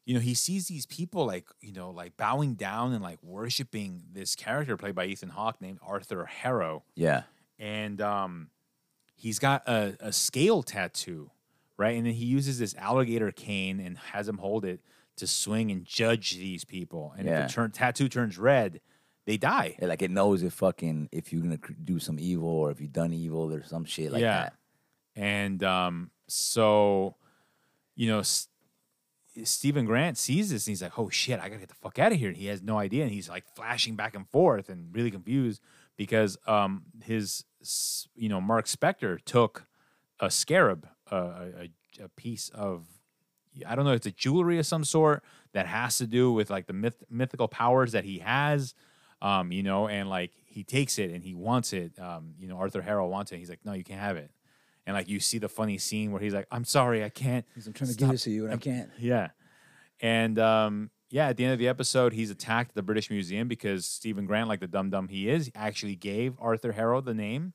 you 0.05 0.13
know 0.13 0.21
he 0.21 0.35
sees 0.35 0.69
these 0.69 0.85
people 0.85 1.25
like 1.25 1.47
you 1.63 1.73
know 1.73 1.91
like 1.91 2.15
bowing 2.19 2.53
down 2.53 2.93
and 2.93 3.03
like 3.03 3.23
worshiping 3.23 4.03
this 4.13 4.37
character 4.37 4.77
played 4.77 4.95
by 4.95 5.07
ethan 5.07 5.31
hawke 5.31 5.63
named 5.63 5.79
arthur 5.83 6.27
harrow 6.27 6.83
Yeah, 6.95 7.23
and 7.59 7.99
um 8.03 8.51
he's 9.17 9.39
got 9.39 9.67
a, 9.67 9.97
a 9.99 10.13
scale 10.13 10.63
tattoo 10.63 11.31
right 11.79 11.97
and 11.97 12.05
then 12.07 12.13
he 12.13 12.27
uses 12.27 12.59
this 12.59 12.75
alligator 12.77 13.33
cane 13.33 13.81
and 13.81 13.97
has 13.97 14.29
him 14.29 14.37
hold 14.37 14.67
it 14.67 14.81
to 15.17 15.27
swing 15.27 15.71
and 15.71 15.87
judge 15.87 16.33
these 16.37 16.67
people 16.67 17.15
and 17.17 17.27
Yeah. 17.27 17.45
if 17.45 17.49
the 17.49 17.55
turn, 17.55 17.71
tattoo 17.71 18.11
turns 18.11 18.37
red 18.37 18.83
they 19.31 19.37
die 19.37 19.77
Yeah, 19.81 19.87
like 19.93 20.03
it 20.03 20.11
knows 20.11 20.43
if 20.43 20.55
fucking 20.55 21.09
if 21.13 21.33
you're 21.33 21.43
gonna 21.43 21.59
do 21.85 21.99
some 22.01 22.19
evil 22.19 22.49
or 22.49 22.71
if 22.73 22.81
you've 22.81 22.93
done 23.03 23.13
evil 23.13 23.53
or 23.53 23.63
some 23.65 23.85
shit 23.85 24.11
like 24.13 24.23
Yeah. 24.23 24.41
that. 24.43 24.55
And 25.15 25.63
um, 25.63 26.11
so, 26.29 27.17
you 27.95 28.09
know, 28.11 28.21
S- 28.21 28.49
Steven 29.45 29.85
Grant 29.87 30.19
sees 30.19 30.51
this 30.51 30.67
and 30.67 30.73
he's 30.73 30.83
like, 30.83 30.99
"Oh 30.99 31.09
shit, 31.11 31.39
I 31.41 31.49
gotta 31.49 31.61
get 31.61 31.69
the 31.69 31.75
fuck 31.77 31.99
out 31.99 32.13
of 32.13 32.19
here." 32.19 32.29
And 32.29 32.37
he 32.37 32.47
has 32.47 32.61
no 32.63 32.77
idea, 32.79 33.03
and 33.05 33.13
he's 33.13 33.29
like 33.29 33.45
flashing 33.55 33.95
back 33.97 34.15
and 34.17 34.29
forth 34.29 34.69
and 34.69 34.95
really 34.95 35.11
confused 35.11 35.61
because 35.97 36.37
um, 36.47 36.83
his, 37.05 37.45
you 38.15 38.29
know, 38.29 38.41
Mark 38.41 38.67
Spector 38.67 39.19
took 39.25 39.67
a 40.19 40.31
scarab, 40.31 40.89
uh, 41.13 41.17
a, 41.17 41.71
a, 42.01 42.05
a 42.07 42.09
piece 42.17 42.49
of, 42.51 42.87
I 43.67 43.75
don't 43.75 43.85
know, 43.85 43.93
it's 43.93 44.07
a 44.07 44.11
jewelry 44.13 44.59
of 44.59 44.67
some 44.67 44.85
sort 44.85 45.23
that 45.53 45.67
has 45.67 45.99
to 45.99 46.07
do 46.07 46.33
with 46.33 46.51
like 46.51 46.67
the 46.67 46.73
myth, 46.73 47.03
mythical 47.11 47.49
powers 47.49 47.93
that 47.93 48.05
he 48.05 48.19
has. 48.19 48.75
Um, 49.23 49.53
you 49.53 49.63
know, 49.63 49.87
and 49.87 50.09
like 50.09 50.33
he 50.47 50.65
takes 50.65 50.99
it 50.99 51.11
and 51.11 51.23
he 51.23 51.35
wants 51.35 51.73
it. 51.73 51.99
Um, 51.99 52.35
you 52.39 52.49
know, 52.49 52.57
Arthur 52.57 52.81
Harrow 52.83 53.07
wants 53.09 53.33
it. 53.33 53.39
He's 53.39 53.51
like, 53.51 53.61
no, 53.65 53.73
you 53.75 53.85
can't 53.85 54.01
have 54.01 54.17
it. 54.17 54.31
And 54.87 54.97
like 54.97 55.09
you 55.09 55.21
see 55.21 55.39
the 55.39 55.49
funny 55.49 55.77
scene 55.79 56.11
where 56.11 56.21
he's 56.23 56.33
like, 56.35 56.47
I'm 56.51 56.65
sorry, 56.65 57.05
I 57.05 57.11
can't. 57.11 57.45
Because 57.49 57.67
I'm 57.67 57.73
trying 57.75 57.91
to 57.91 57.97
give 57.97 58.09
this 58.11 58.25
to 58.25 58.31
you 58.31 58.45
and 58.47 58.55
I 58.55 58.57
can't. 58.57 58.91
Yeah. 58.99 59.29
And 60.01 60.39
um, 60.39 60.91
yeah, 61.11 61.29
at 61.29 61.37
the 61.37 61.45
end 61.45 61.53
of 61.53 61.59
the 61.59 61.69
episode, 61.69 62.15
he's 62.15 62.31
attacked 62.31 62.71
at 62.71 62.75
the 62.75 62.83
British 62.83 63.11
Museum 63.11 63.47
because 63.49 63.85
Steven 63.85 64.25
Grant, 64.25 64.49
like 64.49 64.61
the 64.61 64.67
dumb 64.67 64.89
dumb 64.89 65.09
he 65.09 65.29
is, 65.29 65.51
actually 65.55 65.97
gave 65.97 66.35
Arthur 66.41 66.73
Harrow 66.73 67.01
the 67.03 67.15
name. 67.15 67.53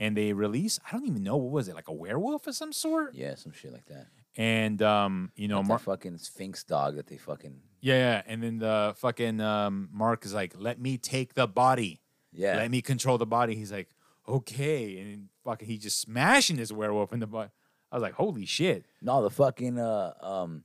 And 0.00 0.16
they 0.16 0.32
release, 0.32 0.78
I 0.86 0.92
don't 0.92 1.06
even 1.08 1.24
know, 1.24 1.36
what 1.36 1.50
was 1.50 1.66
it, 1.66 1.74
like 1.74 1.88
a 1.88 1.92
werewolf 1.92 2.46
of 2.46 2.54
some 2.54 2.72
sort? 2.72 3.16
Yeah, 3.16 3.34
some 3.34 3.50
shit 3.50 3.72
like 3.72 3.86
that. 3.86 4.06
And, 4.36 4.80
um, 4.80 5.32
you 5.34 5.48
know, 5.48 5.60
Like 5.60 5.80
fucking 5.80 6.18
Sphinx 6.18 6.62
dog 6.62 6.94
that 6.94 7.08
they 7.08 7.16
fucking 7.16 7.60
yeah, 7.80 7.94
yeah. 7.96 8.22
And 8.26 8.42
then 8.42 8.58
the 8.58 8.94
fucking 8.96 9.40
um, 9.40 9.88
Mark 9.92 10.24
is 10.24 10.34
like, 10.34 10.54
let 10.56 10.80
me 10.80 10.98
take 10.98 11.34
the 11.34 11.46
body. 11.46 12.00
yeah. 12.32 12.56
Let 12.56 12.70
me 12.70 12.82
control 12.82 13.18
the 13.18 13.26
body. 13.26 13.54
He's 13.54 13.72
like, 13.72 13.88
okay. 14.28 14.98
And 14.98 15.28
fucking, 15.44 15.66
he 15.68 15.78
just 15.78 16.00
smashing 16.00 16.56
this 16.56 16.70
werewolf 16.72 17.12
in 17.12 17.20
the 17.20 17.26
butt. 17.26 17.50
I 17.90 17.96
was 17.96 18.02
like, 18.02 18.14
holy 18.14 18.44
shit. 18.46 18.84
No, 19.00 19.22
the 19.22 19.30
fucking 19.30 19.78
uh 19.78 20.12
um 20.20 20.64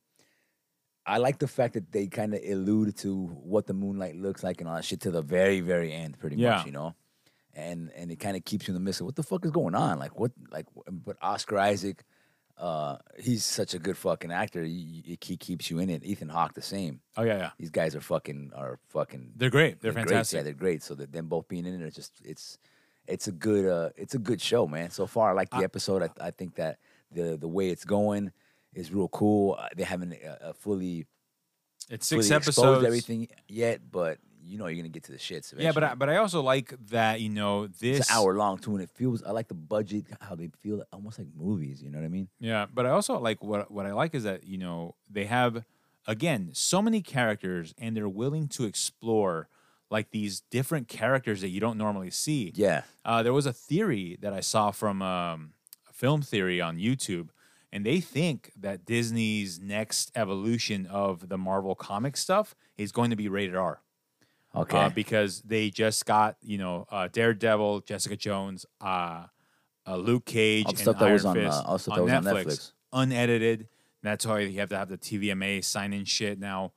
I 1.06 1.18
like 1.18 1.38
the 1.40 1.48
fact 1.48 1.74
that 1.74 1.92
they 1.92 2.08
kind 2.08 2.34
of 2.34 2.42
allude 2.48 2.96
to 3.00 3.26
what 3.28 3.68
the 3.68 3.74
Moon 3.74 3.98
Knight 3.98 4.16
looks 4.16 4.42
like 4.42 4.62
and 4.62 4.70
all 4.70 4.76
that 4.78 4.86
shit 4.86 5.02
to 5.02 5.12
the 5.12 5.22
very, 5.22 5.60
very 5.60 5.92
end, 5.92 6.18
pretty 6.18 6.38
Yeah. 6.38 6.58
much, 6.58 6.66
you 6.66 6.72
know. 6.72 6.96
And 7.54 7.92
and 7.96 8.12
it 8.12 8.18
kind 8.18 8.36
of 8.38 8.44
keeps 8.46 8.68
you 8.68 8.72
in 8.72 8.76
the 8.76 8.80
midst 8.80 9.02
of 9.02 9.06
what 9.06 9.16
the 9.16 9.24
fuck 9.24 9.46
is 9.46 9.52
going 9.52 9.76
on, 9.76 10.00
like 10.00 10.18
what, 10.18 10.32
like. 10.50 10.66
But 10.90 11.18
Oscar 11.22 11.60
Isaac, 11.60 12.04
uh, 12.58 12.98
he's 13.20 13.44
such 13.44 13.74
a 13.74 13.80
good 13.80 13.98
fucking 13.98 14.32
actor. 14.32 14.64
He, 14.64 15.18
he 15.20 15.38
keeps 15.38 15.70
you 15.72 15.80
in 15.80 15.90
it. 15.90 16.04
Ethan 16.04 16.30
Hawke, 16.30 16.54
the 16.54 16.62
same. 16.62 17.02
Oh, 17.18 17.24
yeah, 17.24 17.38
yeah. 17.38 17.50
These 17.58 17.72
guys 17.72 17.96
are 17.96 18.02
fucking 18.02 18.52
are 18.56 18.80
fucking. 18.90 19.34
They're 19.36 19.50
great. 19.50 19.82
They're, 19.82 19.92
great. 19.92 20.08
fantastic. 20.08 20.38
Yeah, 20.38 20.44
they're 20.44 20.54
great. 20.54 20.84
So 20.84 20.96
that 20.96 21.12
them 21.12 21.28
both 21.28 21.48
being 21.48 21.66
in 21.66 21.82
it, 21.82 21.86
it's 21.86 21.96
just 21.96 22.14
it's 22.24 22.58
it's 23.08 23.28
a 23.28 23.32
good 23.32 23.66
uh 23.66 23.90
it's 23.96 24.16
a 24.16 24.20
good 24.20 24.40
show, 24.40 24.68
man. 24.68 24.92
So 24.92 25.08
far, 25.08 25.32
I 25.32 25.34
like 25.34 25.50
the 25.50 25.64
episode. 25.64 26.04
I, 26.04 26.10
I 26.28 26.32
think 26.32 26.56
that 26.56 26.78
the 27.12 27.38
the 27.38 27.48
way 27.48 27.70
it's 27.70 27.86
going 27.86 28.32
is 28.74 28.94
real 28.94 29.10
cool. 29.10 29.60
They 29.76 29.84
haven't 29.84 30.16
uh, 30.26 30.50
uh, 30.50 30.54
fully 30.54 31.06
It's 31.90 32.08
six 32.08 32.28
fully 32.28 32.36
episodes. 32.36 32.86
everything 32.86 33.28
yet, 33.48 33.82
but 33.92 34.20
you 34.46 34.58
know 34.58 34.68
you're 34.68 34.78
gonna 34.78 34.90
get 34.90 35.04
to 35.04 35.12
the 35.12 35.18
shits. 35.18 35.54
Eventually. 35.54 35.64
Yeah, 35.66 35.72
but 35.72 35.84
I, 35.84 35.96
but 35.96 36.10
I 36.10 36.18
also 36.18 36.42
like 36.42 36.74
that 36.90 37.22
you 37.22 37.30
know 37.30 37.68
this 37.68 38.00
it's 38.00 38.10
an 38.10 38.18
hour 38.18 38.36
long 38.36 38.58
too, 38.58 38.74
and 38.76 38.84
it 38.84 38.90
feels. 38.92 39.24
I 39.24 39.32
like 39.32 39.48
the 39.48 39.54
budget, 39.54 40.06
how 40.22 40.36
they 40.36 40.50
feel 40.62 40.84
almost 40.92 41.20
like 41.20 41.28
movies. 41.36 41.82
You 41.82 41.90
know 41.90 42.00
what 42.00 42.06
I 42.06 42.10
mean? 42.10 42.28
Yeah, 42.40 42.66
but 42.74 42.86
I 42.86 42.90
also 42.90 43.18
like 43.20 43.44
what 43.44 43.72
what 43.72 43.86
I 43.86 43.94
like 43.94 44.14
is 44.16 44.24
that 44.24 44.44
you 44.46 44.58
know 44.58 44.96
they 45.10 45.26
have 45.26 45.64
again 46.08 46.50
so 46.54 46.82
many 46.82 47.02
characters 47.02 47.74
and 47.78 47.96
they're 47.96 48.10
willing 48.10 48.48
to 48.50 48.66
explore 48.66 49.48
like 49.90 50.10
these 50.12 50.42
different 50.50 50.88
characters 50.88 51.42
that 51.42 51.50
you 51.50 51.60
don't 51.60 51.78
normally 51.78 52.10
see. 52.10 52.52
Yeah, 52.56 52.82
Uh, 53.06 53.22
there 53.22 53.34
was 53.34 53.46
a 53.46 53.54
theory 53.54 54.18
that 54.22 54.34
I 54.34 54.40
saw 54.40 54.72
from 54.72 55.02
um, 55.04 55.54
a 55.88 55.94
film 55.94 56.24
theory 56.24 56.60
on 56.60 56.78
YouTube, 56.78 57.30
and 57.72 57.86
they 57.86 58.00
think 58.00 58.52
that 58.60 58.86
Disney's 58.86 59.60
next 59.60 60.12
evolution 60.16 60.88
of 60.88 61.30
the 61.30 61.38
Marvel 61.38 61.76
comic 61.76 62.18
stuff 62.18 62.56
is 62.76 62.92
going 62.92 63.12
to 63.12 63.16
be 63.16 63.28
rated 63.30 63.56
R. 63.56 63.82
Okay. 64.56 64.78
Uh, 64.78 64.90
because 64.90 65.42
they 65.42 65.70
just 65.70 66.06
got 66.06 66.38
you 66.42 66.58
know 66.58 66.86
uh, 66.92 67.08
Daredevil, 67.12 67.82
Jessica 67.82 68.16
Jones, 68.16 68.66
uh, 68.82 69.26
uh, 69.88 69.96
Luke 69.96 70.26
Cage, 70.26 70.66
All 70.66 70.72
and 70.72 70.80
stuff 70.80 71.00
that 71.00 71.06
Iron 71.06 71.14
was 71.14 71.26
on, 71.26 71.38
uh, 71.40 71.50
Fist 71.50 71.64
all 71.66 71.74
the 71.74 71.80
stuff 71.80 71.96
that 71.96 72.04
was 72.04 72.14
on 72.14 72.24
Netflix. 72.24 72.72
unedited. 72.94 73.68
That's 74.04 74.26
why 74.26 74.40
you 74.40 74.60
have 74.60 74.70
to 74.70 74.78
have 74.78 74.90
the 74.90 74.98
TVMA 74.98 75.64
sign 75.64 75.94
in 75.94 76.06
shit 76.06 76.38
now. 76.40 76.74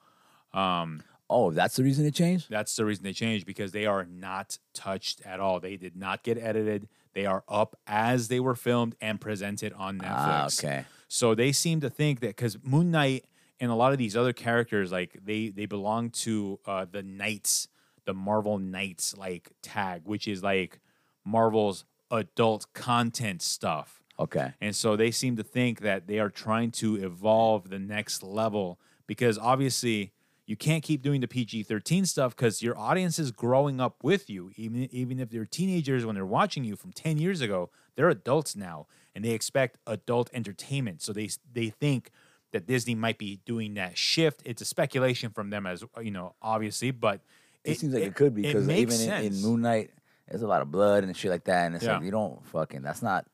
Um, 0.54 1.02
oh, 1.28 1.50
that's 1.50 1.76
the 1.76 1.82
reason 1.82 2.06
it 2.06 2.14
changed. 2.14 2.48
that's 2.48 2.76
the 2.76 2.84
reason 2.84 3.04
they 3.04 3.12
changed 3.12 3.46
because 3.46 3.72
they 3.72 3.84
are 3.84 4.04
not 4.04 4.58
touched 4.72 5.20
at 5.26 5.40
all. 5.40 5.60
They 5.60 5.76
did 5.76 5.96
not 5.96 6.22
get 6.22 6.38
edited. 6.38 6.88
They 7.14 7.26
are 7.26 7.44
up 7.48 7.76
as 7.86 8.28
they 8.28 8.40
were 8.40 8.54
filmed 8.54 8.94
and 9.00 9.20
presented 9.20 9.72
on 9.72 9.98
Netflix. 9.98 10.04
Ah, 10.08 10.46
okay. 10.46 10.84
So 11.08 11.34
they 11.34 11.50
seem 11.52 11.80
to 11.80 11.90
think 11.90 12.20
that 12.20 12.28
because 12.28 12.58
Moon 12.62 12.90
Knight 12.90 13.24
and 13.60 13.70
a 13.70 13.74
lot 13.74 13.92
of 13.92 13.98
these 13.98 14.16
other 14.16 14.32
characters, 14.32 14.92
like 14.92 15.18
they 15.24 15.48
they 15.48 15.66
belong 15.66 16.10
to 16.10 16.58
uh, 16.66 16.86
the 16.90 17.02
Knights, 17.02 17.68
the 18.04 18.14
Marvel 18.14 18.58
Knights 18.58 19.16
like 19.16 19.50
tag, 19.62 20.02
which 20.04 20.28
is 20.28 20.42
like 20.42 20.80
Marvel's 21.24 21.84
adult 22.10 22.72
content 22.72 23.42
stuff. 23.42 24.02
Okay. 24.18 24.54
And 24.60 24.74
so 24.74 24.96
they 24.96 25.10
seem 25.10 25.36
to 25.36 25.42
think 25.42 25.80
that 25.80 26.06
they 26.06 26.18
are 26.18 26.30
trying 26.30 26.70
to 26.72 26.96
evolve 26.96 27.68
the 27.68 27.78
next 27.78 28.22
level 28.22 28.78
because 29.06 29.38
obviously 29.38 30.12
you 30.46 30.56
can't 30.56 30.82
keep 30.82 31.02
doing 31.02 31.20
the 31.20 31.28
PG 31.28 31.64
13 31.64 32.06
stuff 32.06 32.34
because 32.34 32.62
your 32.62 32.78
audience 32.78 33.18
is 33.18 33.32
growing 33.32 33.80
up 33.80 33.96
with 34.02 34.30
you. 34.30 34.52
Even, 34.56 34.88
even 34.92 35.18
if 35.20 35.28
they're 35.28 35.44
teenagers 35.44 36.06
when 36.06 36.14
they're 36.14 36.24
watching 36.24 36.64
you 36.64 36.76
from 36.76 36.92
10 36.92 37.18
years 37.18 37.40
ago, 37.40 37.70
they're 37.96 38.08
adults 38.08 38.56
now 38.56 38.86
and 39.14 39.24
they 39.24 39.32
expect 39.32 39.78
adult 39.86 40.30
entertainment. 40.32 41.02
So 41.02 41.12
they, 41.12 41.30
they 41.52 41.68
think 41.68 42.10
that 42.56 42.66
Disney 42.66 42.94
might 42.94 43.18
be 43.18 43.40
doing 43.44 43.74
that 43.74 43.96
shift. 43.98 44.40
It's 44.44 44.62
a 44.62 44.64
speculation 44.64 45.30
from 45.30 45.50
them, 45.50 45.66
as 45.66 45.84
you 46.00 46.10
know, 46.10 46.34
obviously, 46.40 46.90
but 46.90 47.20
It, 47.64 47.78
seems 47.78 47.92
like 47.94 48.02
it, 48.04 48.14
could 48.14 48.34
be 48.34 48.42
because 48.42 48.68
even 48.68 49.00
in, 49.00 49.32
in. 49.32 49.42
Moon 49.42 49.60
Knight, 49.60 49.90
there's 50.28 50.42
a 50.42 50.46
lot 50.46 50.62
of 50.62 50.70
blood 50.70 51.04
and 51.04 51.16
shit 51.16 51.30
like 51.30 51.44
that, 51.44 51.66
and 51.66 51.74
it's 51.76 51.84
Yeah. 51.84 51.94
like 51.96 52.04
you 52.04 52.10
don't 52.10 52.44
fucking. 52.46 52.82
That's 52.82 53.02
not 53.02 53.26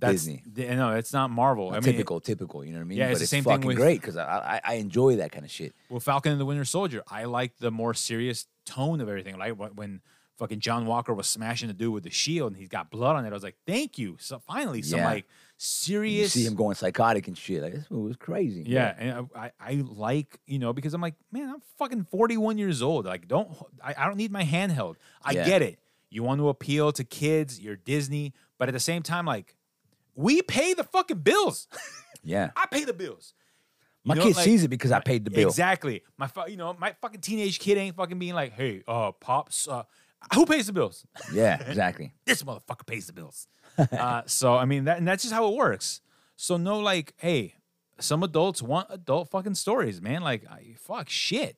That's, 0.00 0.24
Disney. 0.24 0.42
No, 0.74 0.90
it's 0.94 1.12
not 1.12 1.30
Marvel. 1.30 1.70
I 1.70 1.74
mean, 1.74 1.82
typical, 1.82 2.20
typical. 2.20 2.64
You 2.64 2.72
know 2.72 2.78
what 2.78 2.84
I 2.84 2.88
mean? 2.88 2.98
Yeah, 2.98 3.04
it's 3.06 3.14
but 3.14 3.18
the 3.18 3.22
it's 3.24 3.30
same 3.30 3.44
thing 3.44 3.52
fucking 3.54 3.68
with- 3.68 3.76
great 3.76 4.00
because 4.00 4.16
I, 4.16 4.24
I 4.64 4.72
I 4.72 4.74
enjoy 4.74 5.16
that 5.16 5.30
kind 5.32 5.44
of 5.44 5.50
shit. 5.50 5.74
Well, 5.88 6.00
Falcon 6.00 6.32
and 6.32 6.40
the 6.40 6.44
Winter 6.46 6.64
Soldier, 6.64 7.02
I 7.08 7.24
like 7.24 7.58
the 7.58 7.70
more 7.70 7.94
serious 7.94 8.46
tone 8.66 9.00
of 9.00 9.08
everything. 9.08 9.38
Like 9.38 9.56
when 9.56 10.00
fucking 10.38 10.60
John 10.60 10.86
Walker 10.86 11.14
was 11.14 11.26
smashing 11.26 11.68
the 11.68 11.74
dude 11.74 11.92
with 11.92 12.04
the 12.04 12.10
shield 12.10 12.52
and 12.52 12.56
he's 12.60 12.68
got 12.68 12.90
blood 12.90 13.16
on 13.16 13.24
it, 13.24 13.30
I 13.30 13.32
was 13.34 13.42
like, 13.42 13.56
thank 13.66 13.98
you. 13.98 14.16
So 14.20 14.40
finally, 14.46 14.82
some 14.82 14.98
Yeah. 15.00 15.06
like 15.06 15.24
You 15.24 15.30
serious. 15.58 16.32
see 16.32 16.44
him 16.46 16.54
going 16.54 16.74
psychotic 16.74 17.28
and 17.28 17.36
shit. 17.38 17.62
Like 17.62 17.74
this 17.74 17.90
movie 17.90 18.08
was 18.08 18.16
crazy. 18.16 18.64
yeah, 18.66 18.94
and 18.98 19.28
I, 19.36 19.52
I 19.60 19.84
like 19.86 20.38
you 20.46 20.58
know 20.58 20.72
because 20.72 20.94
I'm 20.94 21.00
like, 21.00 21.14
man, 21.32 21.48
I'm 21.50 21.62
fucking 21.78 22.04
41 22.10 22.58
years 22.58 22.82
old. 22.82 23.06
Like, 23.06 23.28
don't 23.28 23.48
I, 23.82 23.94
I 23.96 24.06
don't 24.06 24.16
need 24.16 24.32
my 24.32 24.44
handheld. 24.44 24.96
I 25.22 25.32
Yeah. 25.32 25.44
get 25.46 25.62
it. 25.62 25.78
You 26.10 26.22
want 26.22 26.40
to 26.40 26.48
appeal 26.48 26.92
to 26.92 27.04
kids. 27.04 27.58
You're 27.60 27.76
Disney, 27.76 28.34
but 28.58 28.68
at 28.68 28.72
the 28.72 28.80
same 28.80 29.02
time, 29.02 29.26
like, 29.26 29.56
we 30.14 30.42
pay 30.42 30.74
the 30.74 30.84
fucking 30.84 31.18
bills. 31.18 31.66
yeah. 32.22 32.50
I 32.56 32.66
pay 32.66 32.84
the 32.84 32.92
bills. 32.92 33.34
You 34.04 34.10
My 34.10 34.14
know, 34.16 34.22
kid 34.22 34.36
like- 34.36 34.44
sees 34.44 34.62
it 34.62 34.68
because 34.68 34.92
I 34.92 35.00
paid 35.00 35.24
the 35.24 35.30
bill. 35.30 35.48
Exactly. 35.48 36.02
My 36.18 36.28
you 36.46 36.56
know, 36.56 36.74
my 36.78 36.94
fucking 37.00 37.20
teenage 37.20 37.58
kid 37.58 37.78
ain't 37.78 37.96
fucking 37.96 38.18
being 38.18 38.34
like, 38.34 38.52
"Hey, 38.52 38.82
uh, 38.86 39.12
pops, 39.12 39.66
uh, 39.66 39.84
who 40.32 40.46
pays 40.46 40.66
the 40.66 40.72
bills? 40.72 41.06
Yeah, 41.32 41.60
exactly. 41.66 42.14
This 42.24 42.42
motherfucker 42.42 42.86
pays 42.86 43.06
the 43.06 43.12
bills." 43.12 43.46
uh, 43.78 44.22
so 44.26 44.54
I 44.54 44.64
mean, 44.64 44.84
that 44.84 44.98
and 44.98 45.06
that's 45.06 45.22
just 45.22 45.34
how 45.34 45.48
it 45.48 45.54
works. 45.54 46.00
So 46.36 46.56
no, 46.56 46.80
like, 46.80 47.14
hey, 47.16 47.54
some 48.00 48.22
adults 48.22 48.62
want 48.62 48.88
adult 48.90 49.30
fucking 49.30 49.54
stories, 49.54 50.00
man. 50.00 50.22
Like, 50.22 50.44
I, 50.50 50.74
fuck 50.78 51.08
shit. 51.08 51.56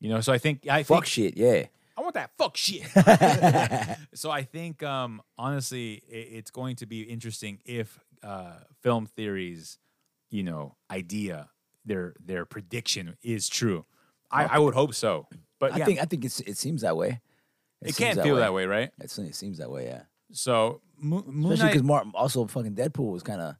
You 0.00 0.10
know, 0.10 0.20
so 0.20 0.32
I 0.32 0.38
think 0.38 0.66
I 0.68 0.82
Fuck 0.82 1.04
think 1.04 1.06
shit. 1.06 1.36
Yeah. 1.36 1.66
I 1.96 2.00
want 2.00 2.14
that 2.14 2.30
fuck 2.38 2.56
shit. 2.56 2.86
so 4.14 4.30
I 4.30 4.42
think 4.44 4.82
um, 4.82 5.20
honestly, 5.36 6.02
i 6.08 6.14
it's 6.14 6.50
going 6.50 6.76
to 6.76 6.86
be 6.86 7.02
interesting 7.02 7.58
if 7.64 7.98
uh, 8.22 8.58
film 8.82 9.06
theories, 9.06 9.78
you 10.30 10.44
know, 10.44 10.76
idea 10.90 11.50
their 11.84 12.14
their 12.24 12.44
prediction 12.44 13.16
is 13.22 13.48
true. 13.48 13.84
I, 14.30 14.44
I 14.44 14.58
would 14.58 14.74
hope 14.74 14.94
so, 14.94 15.26
but 15.58 15.72
I 15.72 15.78
yeah, 15.78 15.84
think 15.86 16.00
I 16.00 16.04
think 16.04 16.24
it's 16.24 16.38
it 16.40 16.56
seems 16.56 16.82
that 16.82 16.96
way. 16.96 17.20
It 17.82 17.94
seems 17.94 18.14
can't 18.14 18.22
feel 18.22 18.36
that 18.36 18.52
way, 18.52 18.66
right? 18.66 18.90
It 19.00 19.10
seems, 19.10 19.58
that 19.58 19.70
way. 19.70 19.86
Yeah. 19.86 20.02
So 20.32 20.80
Mo- 20.98 21.24
Moon 21.26 21.52
Especially 21.52 21.72
because 21.72 21.82
Mar- 21.84 22.04
also 22.14 22.46
fucking 22.46 22.74
Deadpool 22.74 23.12
was 23.12 23.22
kind 23.22 23.40
of 23.40 23.56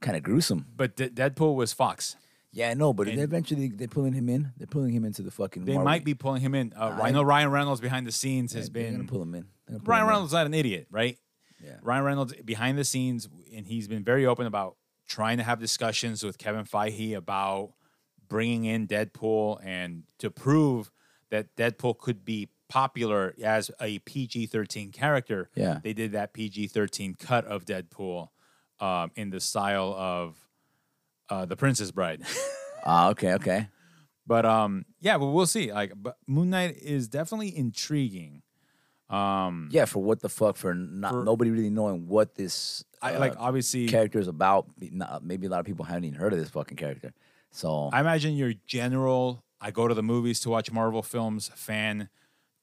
kind 0.00 0.16
of 0.16 0.22
gruesome. 0.22 0.66
but 0.76 0.96
D- 0.96 1.08
Deadpool 1.08 1.54
was 1.54 1.72
Fox. 1.72 2.16
Yeah, 2.52 2.70
I 2.70 2.74
know, 2.74 2.92
but 2.92 3.08
And- 3.08 3.18
eventually 3.20 3.68
they're 3.68 3.86
pulling 3.88 4.12
him 4.14 4.28
in. 4.28 4.52
They're 4.56 4.66
pulling 4.66 4.92
him 4.92 5.04
into 5.04 5.22
the 5.22 5.30
fucking. 5.30 5.64
They 5.64 5.74
Marvel- 5.74 5.84
might 5.84 6.04
be 6.04 6.14
pulling 6.14 6.40
him 6.42 6.54
in. 6.54 6.72
Uh, 6.74 6.98
I 7.02 7.08
I- 7.08 7.10
know 7.10 7.22
Ryan 7.22 7.50
Reynolds 7.50 7.80
behind 7.80 8.06
the 8.06 8.12
scenes 8.12 8.52
has 8.54 8.68
they're 8.70 8.84
gonna 8.86 8.98
been 8.98 9.06
pull 9.06 9.22
him 9.22 9.34
in. 9.34 9.46
Pull 9.68 9.78
Ryan 9.84 10.02
him. 10.04 10.08
Reynolds 10.08 10.30
is 10.30 10.34
not 10.34 10.46
an 10.46 10.54
idiot, 10.54 10.86
right? 10.90 11.18
Yeah. 11.62 11.76
Ryan 11.82 12.04
Reynolds 12.04 12.34
behind 12.44 12.76
the 12.78 12.84
scenes, 12.84 13.28
and 13.54 13.66
he's 13.66 13.88
been 13.88 14.04
very 14.04 14.26
open 14.26 14.46
about 14.46 14.76
trying 15.08 15.38
to 15.38 15.42
have 15.44 15.58
discussions 15.60 16.22
with 16.22 16.36
Kevin 16.38 16.64
Feige 16.64 17.16
about 17.16 17.72
bringing 18.28 18.64
in 18.64 18.86
Deadpool 18.86 19.60
and 19.64 20.02
to 20.18 20.30
prove 20.30 20.90
that 21.30 21.54
Deadpool 21.56 21.98
could 21.98 22.24
be 22.24 22.48
popular 22.68 23.34
as 23.42 23.70
a 23.80 23.98
PG 24.00 24.46
13 24.46 24.92
character. 24.92 25.50
Yeah. 25.54 25.78
They 25.82 25.92
did 25.92 26.12
that 26.12 26.32
PG 26.32 26.68
13 26.68 27.14
cut 27.14 27.44
of 27.44 27.64
Deadpool 27.64 28.28
um, 28.80 29.10
in 29.16 29.30
the 29.30 29.40
style 29.40 29.94
of 29.96 30.36
uh, 31.28 31.44
The 31.46 31.56
Princess 31.56 31.90
Bride. 31.90 32.22
Ah, 32.88 33.08
okay, 33.08 33.32
okay. 33.34 33.68
but 34.28 34.46
um, 34.46 34.84
yeah, 35.00 35.18
but 35.18 35.26
we'll 35.26 35.44
see. 35.46 35.72
Like, 35.72 35.92
but 35.96 36.16
Moon 36.28 36.50
Knight 36.50 36.76
is 36.80 37.08
definitely 37.08 37.56
intriguing. 37.56 38.42
Um, 39.10 39.68
Yeah, 39.72 39.86
for 39.86 40.00
what 40.00 40.20
the 40.20 40.28
fuck? 40.28 40.56
For 40.56 40.72
not 40.72 41.10
For- 41.10 41.24
nobody 41.24 41.50
really 41.50 41.70
knowing 41.70 42.06
what 42.06 42.36
this 42.36 42.84
I 43.02 43.14
uh, 43.14 43.18
like 43.18 43.34
obviously 43.38 43.88
character 43.88 44.20
is 44.20 44.28
about. 44.28 44.66
Maybe 45.20 45.48
a 45.48 45.50
lot 45.50 45.58
of 45.58 45.66
people 45.66 45.84
haven't 45.84 46.04
even 46.04 46.16
heard 46.20 46.32
of 46.32 46.38
this 46.38 46.50
fucking 46.50 46.76
character. 46.76 47.12
So 47.50 47.90
I 47.92 47.98
imagine 48.00 48.34
your 48.34 48.52
general 48.66 49.42
I 49.60 49.72
go 49.72 49.88
to 49.88 49.94
the 49.94 50.02
movies 50.04 50.38
to 50.40 50.50
watch 50.50 50.70
Marvel 50.70 51.02
films 51.02 51.50
fan 51.56 52.08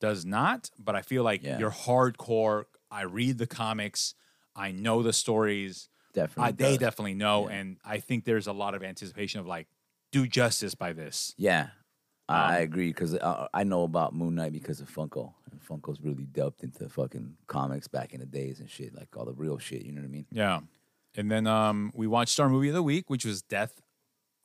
does 0.04 0.26
not, 0.26 0.70
but 0.78 0.96
I 0.96 1.02
feel 1.02 1.24
like 1.24 1.42
Yeah. 1.44 1.58
you're 1.60 1.72
hardcore. 1.72 2.66
I 2.92 3.04
read 3.04 3.38
the 3.38 3.48
comics, 3.48 4.16
I 4.56 4.72
know 4.72 5.02
the 5.02 5.14
stories. 5.14 5.88
definitely, 6.14 6.44
I, 6.50 6.52
they 6.52 6.78
definitely 6.78 7.14
know, 7.16 7.48
Yeah. 7.50 7.56
and 7.56 7.78
I 7.86 7.98
think 8.00 8.26
there's 8.26 8.46
a 8.48 8.54
lot 8.54 8.76
of 8.76 8.84
anticipation 8.84 9.40
of 9.40 9.48
like 9.48 9.68
do 10.12 10.28
justice 10.28 10.76
by 10.76 10.92
this. 10.94 11.34
Yeah, 11.38 11.70
I 12.30 12.36
I 12.36 12.58
Um, 12.58 12.64
agree 12.64 12.90
because 12.90 13.16
uh, 13.16 13.48
I 13.54 13.64
know 13.64 13.84
about 13.84 14.14
Moon 14.14 14.36
Knight 14.36 14.52
because 14.52 14.80
of 14.82 14.90
Funko, 14.94 15.34
and 15.50 15.60
Funko's 15.68 16.00
really 16.02 16.26
delved 16.26 16.64
into 16.64 16.88
fucking 16.90 17.38
comics 17.48 17.88
back 17.88 18.14
in 18.14 18.20
the 18.20 18.26
days 18.28 18.60
and 18.60 18.70
shit, 18.70 18.94
like 18.94 19.16
all 19.18 19.26
the 19.26 19.34
real 19.46 19.58
shit. 19.58 19.82
You 19.86 19.92
know 19.94 20.02
what 20.02 20.08
I 20.14 20.18
mean? 20.18 20.26
Yeah, 20.32 20.60
and 21.16 21.32
then 21.32 21.48
um, 21.48 21.92
we 21.96 22.06
watched 22.08 22.40
our 22.42 22.50
movie 22.50 22.68
of 22.68 22.76
the 22.76 22.84
week, 22.84 23.10
which 23.10 23.26
was 23.26 23.42
Death 23.42 23.82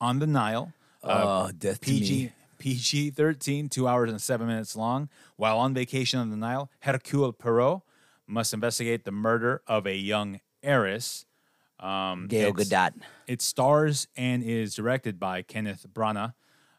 on 0.00 0.20
the 0.20 0.26
Nile. 0.26 0.72
Uh, 1.02 1.52
death 1.58 1.80
to 1.80 1.90
PG 1.90 2.10
me. 2.24 2.32
PG 2.58 3.10
thirteen, 3.10 3.68
two 3.68 3.86
hours 3.88 4.10
and 4.10 4.20
seven 4.20 4.46
minutes 4.46 4.74
long. 4.76 5.08
While 5.36 5.58
on 5.58 5.74
vacation 5.74 6.18
on 6.20 6.30
the 6.30 6.36
Nile, 6.36 6.70
Hercule 6.80 7.32
Poirot 7.32 7.82
must 8.26 8.52
investigate 8.52 9.04
the 9.04 9.12
murder 9.12 9.62
of 9.66 9.86
a 9.86 9.96
young 9.96 10.40
heiress. 10.62 11.24
Um, 11.80 12.26
Gail 12.26 12.48
it's- 12.48 12.68
It 13.26 13.40
stars 13.40 14.08
and 14.16 14.42
is 14.42 14.74
directed 14.74 15.18
by 15.20 15.42
Kenneth 15.42 15.86
Branagh. 15.92 16.34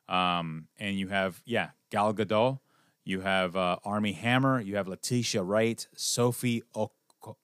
Um, 0.09 0.67
and 0.77 0.97
you 0.97 1.07
have 1.09 1.41
yeah 1.45 1.69
Gal 1.91 2.13
Gadot, 2.13 2.59
you 3.05 3.21
have 3.21 3.55
uh, 3.55 3.77
Armie 3.85 4.11
Hammer, 4.13 4.59
you 4.59 4.75
have 4.75 4.87
Letitia 4.87 5.41
Wright, 5.43 5.87
Sophie 5.95 6.63
Oko- 6.75 7.37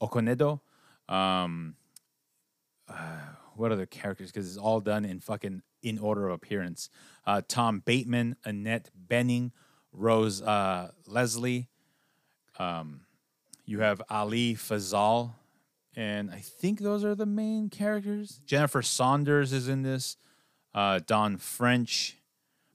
Okonedo. 0.00 0.60
Um, 1.08 1.76
uh, 2.88 3.18
what 3.56 3.72
other 3.72 3.86
characters? 3.86 4.30
Because 4.32 4.48
it's 4.48 4.56
all 4.56 4.80
done 4.80 5.04
in 5.04 5.20
fucking 5.20 5.62
in 5.84 5.98
order 5.98 6.26
of 6.28 6.34
appearance. 6.34 6.88
Uh, 7.26 7.42
Tom 7.46 7.80
Bateman, 7.84 8.36
Annette 8.44 8.90
Bening, 9.08 9.52
Rose 9.92 10.42
uh, 10.42 10.90
Leslie. 11.06 11.68
Um, 12.58 13.02
you 13.66 13.80
have 13.80 14.02
Ali 14.10 14.54
Fazal, 14.54 15.32
and 15.96 16.30
I 16.30 16.38
think 16.38 16.80
those 16.80 17.04
are 17.04 17.14
the 17.14 17.26
main 17.26 17.68
characters. 17.70 18.40
Jennifer 18.44 18.82
Saunders 18.82 19.52
is 19.52 19.68
in 19.68 19.82
this. 19.82 20.16
Uh, 20.74 20.98
Dawn 21.06 21.36
French. 21.36 22.18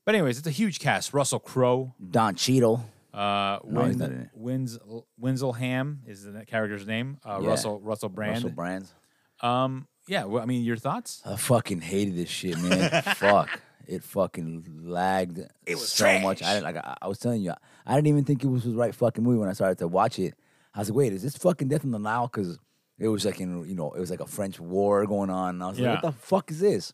But 0.05 0.16
anyways, 0.16 0.38
it's 0.38 0.47
a 0.47 0.51
huge 0.51 0.80
cast. 0.80 1.14
Russell 1.14 1.39
Crowe. 1.39 1.93
Don 2.12 2.36
Cheadle. 2.36 2.86
Uh, 3.14 3.60
No, 3.68 3.86
he's 3.86 3.97
Win- 3.97 4.18
not. 4.20 4.28
Wins, 4.34 4.80
Winselham 5.22 5.97
is 6.07 6.24
the 6.24 6.45
character's 6.45 6.88
name. 6.88 7.18
Uh, 7.26 7.39
Yeah. 7.41 7.49
Russell 7.49 7.80
Russell 7.82 8.07
Brand. 8.10 8.36
Russell 8.36 8.51
Brands. 8.51 8.93
Um, 9.41 9.88
yeah. 10.10 10.26
Well, 10.26 10.41
I 10.43 10.45
mean, 10.45 10.64
your 10.64 10.76
thoughts? 10.78 11.22
I 11.26 11.36
fucking 11.36 11.82
hated 11.82 12.16
this 12.18 12.30
shit, 12.30 12.57
man. 12.60 13.01
Fuck. 13.16 13.62
It 13.88 14.03
fucking 14.03 14.82
lagged 14.84 15.39
It 15.66 15.76
was 15.76 15.89
so 15.91 16.20
much. 16.20 16.43
I 16.43 16.53
didn't 16.53 16.66
like. 16.66 16.78
I, 16.78 16.95
I 17.01 17.07
was 17.07 17.18
telling 17.18 17.41
you, 17.41 17.53
I 17.86 17.95
didn't 17.95 18.07
even 18.07 18.24
think 18.24 18.43
it 18.43 18.47
was 18.47 18.64
the 18.64 18.72
right 18.72 18.93
fucking 18.93 19.24
movie 19.24 19.39
when 19.39 19.49
I 19.49 19.53
started 19.53 19.78
to 19.80 19.88
watch 19.88 20.20
it. 20.20 20.36
I 20.76 20.80
was 20.80 20.89
like, 20.89 20.97
wait, 20.97 21.14
is 21.14 21.24
this 21.24 21.36
fucking 21.38 21.68
Death 21.70 21.84
on 21.86 21.91
the 21.91 21.97
Nile? 21.99 22.28
Because 22.28 22.60
It 22.99 23.07
was 23.07 23.26
like 23.26 23.39
in 23.39 23.68
you 23.68 23.76
know, 23.76 23.91
it 23.93 23.99
was 23.99 24.12
like 24.12 24.20
a 24.20 24.28
French 24.28 24.60
war 24.60 25.05
going 25.07 25.30
on. 25.32 25.55
And 25.55 25.64
I 25.64 25.70
was 25.70 25.80
Yeah. 25.80 25.93
like, 25.93 26.03
what 26.03 26.12
the 26.14 26.20
fuck 26.20 26.51
is 26.51 26.60
this? 26.60 26.93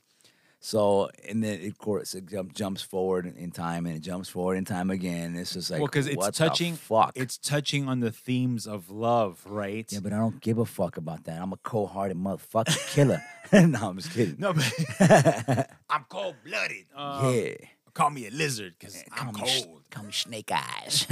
So 0.59 1.09
and 1.29 1.43
then 1.43 1.59
it, 1.61 1.67
of 1.67 1.77
course 1.77 2.15
it 2.15 2.27
jump, 2.27 2.53
jumps 2.53 2.81
forward 2.81 3.31
in 3.37 3.51
time 3.51 3.85
and 3.85 3.95
it 3.95 3.99
jumps 3.99 4.29
forward 4.29 4.55
in 4.55 4.65
time 4.65 4.89
again. 4.89 5.35
It's 5.35 5.53
just 5.53 5.69
like 5.69 5.79
well, 5.79 5.87
because 5.87 6.07
it's 6.07 6.31
touching. 6.37 6.75
fuck. 6.75 7.11
It's 7.15 7.37
touching 7.37 7.87
on 7.87 7.99
the 7.99 8.11
themes 8.11 8.65
of 8.65 8.89
love, 8.89 9.41
right? 9.45 9.85
yeah, 9.91 9.99
but 10.01 10.11
I 10.11 10.17
don't 10.17 10.41
give 10.41 10.57
a 10.57 10.65
fuck 10.65 10.97
about 10.97 11.25
that. 11.25 11.39
I'm 11.41 11.53
a 11.53 11.57
cold-hearted 11.57 12.17
motherfucking 12.17 12.93
killer. 12.93 13.21
no, 13.53 13.89
I'm 13.89 13.97
just 13.97 14.11
kidding. 14.11 14.37
no, 14.39 14.53
but 14.53 15.69
I'm 15.89 16.05
cold 16.09 16.35
blooded. 16.43 16.85
yeah, 16.97 17.53
Call 17.93 18.09
me 18.09 18.27
a 18.27 18.31
lizard 18.31 18.73
because 18.79 19.03
call 19.11 19.29
I'm 19.29 19.35
me, 19.35 19.41
cold. 19.41 19.81
call 19.91 20.03
me 20.03 20.11
Snake 20.11 20.51
Eyes. 20.51 21.05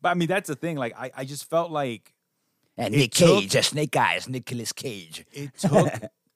But 0.00 0.10
I 0.10 0.14
mean, 0.14 0.28
that's 0.28 0.48
the 0.48 0.54
thing. 0.54 0.76
Like, 0.76 0.94
I, 0.98 1.10
I 1.16 1.24
just 1.24 1.48
felt 1.50 1.70
like 1.70 2.14
and 2.76 2.94
Nick 2.94 3.12
Cage, 3.12 3.54
uh, 3.56 3.62
Snake 3.62 3.96
Eyes, 3.96 4.28
Nicolas 4.28 4.72
Cage. 4.72 5.24
it 5.32 5.50
took 5.58 5.92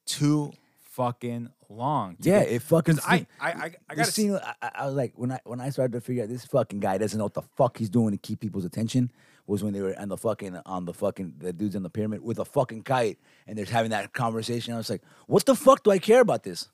too 0.07 0.53
fucking 0.83 1.51
long. 1.73 2.17
Yeah, 2.21 2.41
get- 2.45 2.53
it 2.53 2.63
fucking. 2.63 2.99
I, 3.07 3.27
I, 3.41 3.51
I, 3.51 3.75
I 3.91 3.95
got 3.95 4.07
scene, 4.07 4.35
I, 4.37 4.71
I- 4.75 4.87
was 4.87 4.95
like, 4.95 5.13
when 5.17 5.33
I 5.33 5.41
when 5.45 5.61
I 5.61 5.71
started 5.71 5.93
to 5.93 6.01
figure 6.01 6.23
out 6.23 6.29
this 6.29 6.45
fucking 6.47 6.81
guy 6.81 6.99
doesn't 6.99 7.19
know 7.19 7.25
what 7.25 7.35
the 7.35 7.43
fuck 7.43 7.79
he's 7.79 7.91
doing 7.91 8.13
to 8.13 8.19
keep 8.19 8.41
people's 8.41 8.65
attention 8.65 9.11
was 9.47 9.65
when 9.65 9.73
they 9.73 9.81
were 9.81 9.99
on 9.99 10.09
the 10.09 10.17
fucking 10.17 10.57
on 10.67 10.85
the 10.85 10.95
fucking 10.95 11.35
the 11.39 11.53
dudes 11.53 11.75
in 11.75 11.83
the 11.83 11.91
pyramid 11.91 12.23
with 12.23 12.39
a 12.39 12.45
fucking 12.45 12.83
kite 12.85 13.19
and 13.47 13.59
they're 13.59 13.65
having 13.65 13.91
that 13.91 14.13
conversation. 14.13 14.73
I 14.73 14.77
was 14.77 14.89
like, 14.89 15.03
what 15.27 15.45
the 15.47 15.55
fuck 15.57 15.83
do 15.83 15.91
I 15.91 15.99
care 15.99 16.21
about 16.21 16.45
this? 16.45 16.69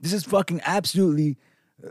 This 0.00 0.12
is 0.12 0.24
fucking 0.24 0.60
absolutely 0.64 1.36
uh, 1.84 1.90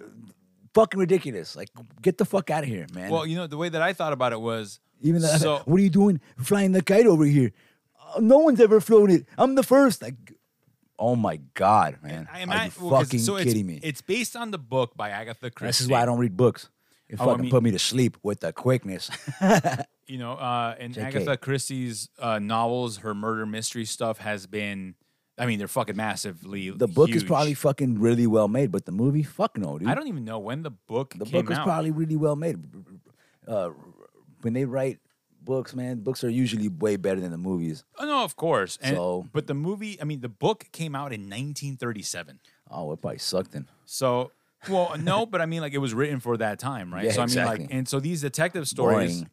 fucking 0.74 1.00
ridiculous. 1.00 1.56
Like, 1.56 1.70
get 2.02 2.18
the 2.18 2.26
fuck 2.26 2.50
out 2.50 2.64
of 2.64 2.70
here, 2.70 2.88
man. 2.94 3.10
Well, 3.10 3.26
you 3.26 3.36
know, 3.38 3.48
the 3.48 3.58
way 3.58 3.70
that 3.70 3.82
I 3.82 3.94
thought 3.94 4.14
about 4.14 4.34
it 4.34 4.42
was 4.42 4.80
Even 5.02 5.22
though, 5.22 5.28
so. 5.38 5.62
what 5.66 5.80
are 5.80 5.84
you 5.84 5.90
doing 5.90 6.20
flying 6.38 6.72
the 6.74 6.82
kite 6.84 7.06
over 7.08 7.24
here? 7.26 7.52
Uh, 8.16 8.20
no 8.20 8.38
one's 8.40 8.60
ever 8.62 8.80
flown 8.82 9.10
it. 9.10 9.26
I'm 9.38 9.56
the 9.56 9.64
first. 9.64 10.02
Like, 10.02 10.16
oh 11.00 11.16
my 11.16 11.38
god, 11.54 11.98
man! 12.04 12.28
I 12.32 12.44
are 12.44 12.66
you 12.66 12.72
well, 12.82 13.02
fucking 13.02 13.20
so 13.20 13.36
it's, 13.36 13.46
kidding 13.46 13.66
me? 13.66 13.80
It's 13.84 14.02
based 14.02 14.36
on 14.36 14.52
the 14.52 14.58
book 14.58 14.96
by 14.96 15.10
Agatha 15.10 15.50
Christie. 15.52 15.68
This 15.70 15.82
is 15.82 15.88
why 15.88 16.02
I 16.02 16.06
don't 16.06 16.20
read 16.20 16.36
books. 16.38 16.70
It 17.10 17.20
Oh, 17.20 17.24
I 17.24 17.28
fucking 17.28 17.42
mean- 17.44 17.52
put 17.52 17.64
me 17.64 17.72
to 17.72 17.80
sleep 17.80 18.18
with 18.24 18.42
the 18.42 18.54
quickness. 18.54 19.10
You 20.10 20.18
know, 20.18 20.34
uh, 20.34 20.74
and 20.80 20.94
JK. 20.94 21.04
Agatha 21.04 21.36
Christie's 21.36 22.08
uh, 22.18 22.40
novels, 22.40 23.00
her 23.00 23.14
murder 23.14 23.46
mystery 23.46 23.84
stuff 23.84 24.20
has 24.20 24.48
been. 24.48 24.96
I 25.38 25.46
mean, 25.46 25.60
they're 25.60 25.68
fucking 25.68 25.98
massively. 25.98 26.70
the 26.70 26.88
book 26.88 27.10
is 27.10 27.26
probably 27.26 27.54
fucking 27.54 28.00
really 28.00 28.26
well 28.26 28.48
made, 28.48 28.72
but 28.72 28.86
the 28.86 28.94
movie, 28.94 29.22
fuck 29.22 29.58
no, 29.58 29.78
dude. 29.78 29.90
I 29.90 29.94
don't 29.96 30.08
even 30.08 30.24
know 30.24 30.40
when 30.40 30.64
the 30.64 30.72
book 30.72 31.14
the 31.16 31.26
book 31.26 31.52
is 31.52 31.58
out. 31.58 31.66
probably 31.66 31.92
really 31.92 32.16
well 32.16 32.38
made. 32.38 32.58
Uh, 33.46 33.72
when 34.42 34.54
they 34.54 34.64
write 34.64 35.00
books, 35.48 35.74
man, 35.74 36.02
books 36.02 36.24
are 36.24 36.30
usually 36.30 36.68
way 36.68 36.96
better 36.98 37.20
than 37.20 37.32
the 37.32 37.38
movies. 37.38 37.84
oh 37.98 38.06
no, 38.06 38.24
of 38.24 38.36
course. 38.36 38.78
And, 38.82 38.96
So- 38.96 39.28
but 39.34 39.48
the 39.48 39.54
movie, 39.56 40.00
I 40.00 40.04
mean, 40.04 40.20
the 40.22 40.30
book 40.30 40.68
came 40.72 40.94
out 40.96 41.12
in 41.14 41.22
1937. 41.22 42.40
Oh, 42.70 42.92
it 42.92 43.02
probably 43.02 43.18
sucked 43.18 43.54
then. 43.54 43.68
So, 43.86 44.32
well, 44.70 44.96
no, 45.00 45.26
but 45.32 45.42
I 45.42 45.46
mean, 45.48 45.62
like 45.62 45.74
it 45.74 45.78
was 45.80 45.94
written 45.94 46.20
for 46.20 46.38
that 46.38 46.60
time, 46.60 46.94
right? 46.94 47.06
Yeah, 47.06 47.12
so 47.14 47.22
I 47.24 47.26
mean, 47.26 47.46
like, 47.46 47.68
and 47.72 47.88
so 47.88 48.00
these 48.00 48.22
detective 48.22 48.68
stories, 48.68 49.22
Boring. 49.22 49.30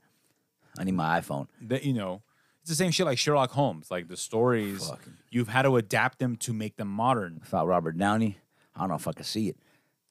I 0.79 0.85
need 0.85 0.95
my 0.95 1.21
iPhone. 1.21 1.49
that 1.63 1.85
you 1.85 1.93
know, 1.93 2.23
it's 2.63 2.71
the 2.71 2.77
same 2.77 2.91
shit 2.93 3.07
like 3.07 3.19
Sherlock 3.19 3.51
Holmes. 3.51 3.91
Like 3.91 4.09
the 4.09 4.17
stories, 4.17 4.91
you've 5.31 5.49
had 5.49 5.63
to 5.63 5.77
adapt 5.77 6.19
them 6.21 6.37
to 6.37 6.53
make 6.53 6.77
them 6.77 6.89
modern. 6.89 7.41
Without 7.43 7.67
Robert 7.67 7.99
Downey, 7.99 8.39
I 8.75 8.81
don't 8.81 8.89
know 8.89 8.95
if 8.97 9.07
I 9.09 9.13
can 9.13 9.25
see 9.25 9.49
it. 9.51 9.57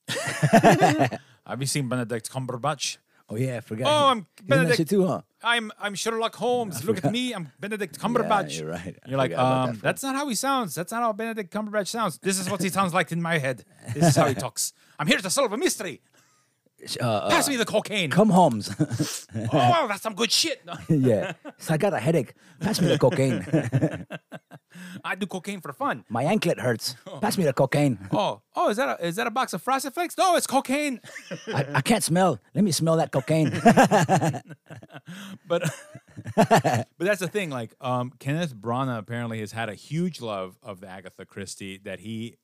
Have 1.45 1.59
you 1.59 1.65
seen 1.67 1.89
Benedict 1.89 2.29
Cumberbatch? 2.31 2.97
Oh 3.29 3.35
yeah, 3.35 3.57
I 3.57 3.59
forgot. 3.61 3.87
Oh, 3.87 4.05
He- 4.05 4.11
I'm 4.11 4.17
he's 4.17 4.25
in 4.41 4.47
that 4.47 4.55
Benedict- 4.67 4.89
too, 4.89 5.07
huh? 5.07 5.21
I'm 5.43 5.71
I'm 5.79 5.93
Sherlock 5.95 6.35
Holmes. 6.35 6.83
Look 6.85 7.03
at 7.03 7.11
me. 7.11 7.33
I'm 7.33 7.51
Benedict 7.59 7.99
Cumberbatch. 7.99 8.59
you're 8.59 8.69
right. 8.69 8.97
You're 9.05 9.17
like, 9.17 9.33
um, 9.37 9.73
that 9.73 9.81
that's 9.81 10.03
not 10.03 10.15
how 10.15 10.27
he 10.27 10.35
sounds. 10.35 10.73
That's 10.75 10.91
not 10.91 11.01
how 11.01 11.13
Benedict 11.13 11.53
Cumberbatch 11.53 11.87
sounds. 11.87 12.17
This 12.19 12.39
is 12.39 12.49
what 12.49 12.61
he 12.61 12.69
sounds 12.69 12.93
like 12.93 13.11
in 13.11 13.21
my 13.21 13.37
head. 13.37 13.65
This 13.93 14.07
is 14.09 14.15
how 14.15 14.27
he 14.27 14.35
talks. 14.45 14.73
I'm 14.97 15.07
here 15.07 15.17
to 15.17 15.29
solve 15.29 15.51
a 15.51 15.57
mystery. 15.57 16.01
Uh, 17.01 17.05
uh, 17.05 17.29
Pass 17.29 17.47
me 17.49 17.55
the 17.55 17.65
cocaine. 17.65 18.09
come 18.09 18.29
Holmes. 18.29 18.69
oh, 19.53 19.85
that's 19.87 20.01
some 20.01 20.13
good 20.15 20.31
shit. 20.31 20.61
Yeah, 20.89 21.33
So 21.57 21.73
I 21.73 21.77
got 21.77 21.93
a 21.93 21.99
headache. 21.99 22.33
Pass 22.59 22.81
me 22.81 22.87
the 22.87 22.97
cocaine. 22.99 23.45
I 25.03 25.15
do 25.15 25.25
cocaine 25.27 25.61
for 25.61 25.71
fun. 25.73 26.03
my 26.09 26.23
anklet 26.23 26.59
hurts. 26.59 26.95
Pass 27.21 27.37
me 27.37 27.43
the 27.43 27.53
cocaine. 27.53 27.97
Oh, 28.11 28.41
oh, 28.55 28.69
is 28.69 28.77
that 28.77 28.99
a, 28.99 29.05
is 29.05 29.15
that 29.17 29.27
a 29.27 29.31
box 29.31 29.53
of 29.53 29.61
Frosted 29.61 29.93
Flakes? 29.93 30.17
No, 30.17 30.35
it's 30.35 30.47
cocaine. 30.47 30.99
I, 31.47 31.65
I 31.75 31.81
can't 31.81 32.03
smell. 32.03 32.39
Let 32.55 32.63
me 32.63 32.71
smell 32.71 32.97
that 32.97 33.11
cocaine. 33.11 33.51
But 35.47 35.63
but 36.35 36.87
that's 36.99 37.19
the 37.19 37.27
thing. 37.27 37.49
Like, 37.49 37.75
um, 37.81 38.11
Kenneth 38.19 38.55
Branagh 38.55 38.97
apparently 38.99 39.39
has 39.39 39.51
had 39.51 39.69
a 39.69 39.75
huge 39.75 40.21
love 40.21 40.57
of 40.63 40.79
the 40.81 40.87
Agatha 40.87 41.25
Christie 41.25 41.79
that 41.83 41.99
he 41.99 42.37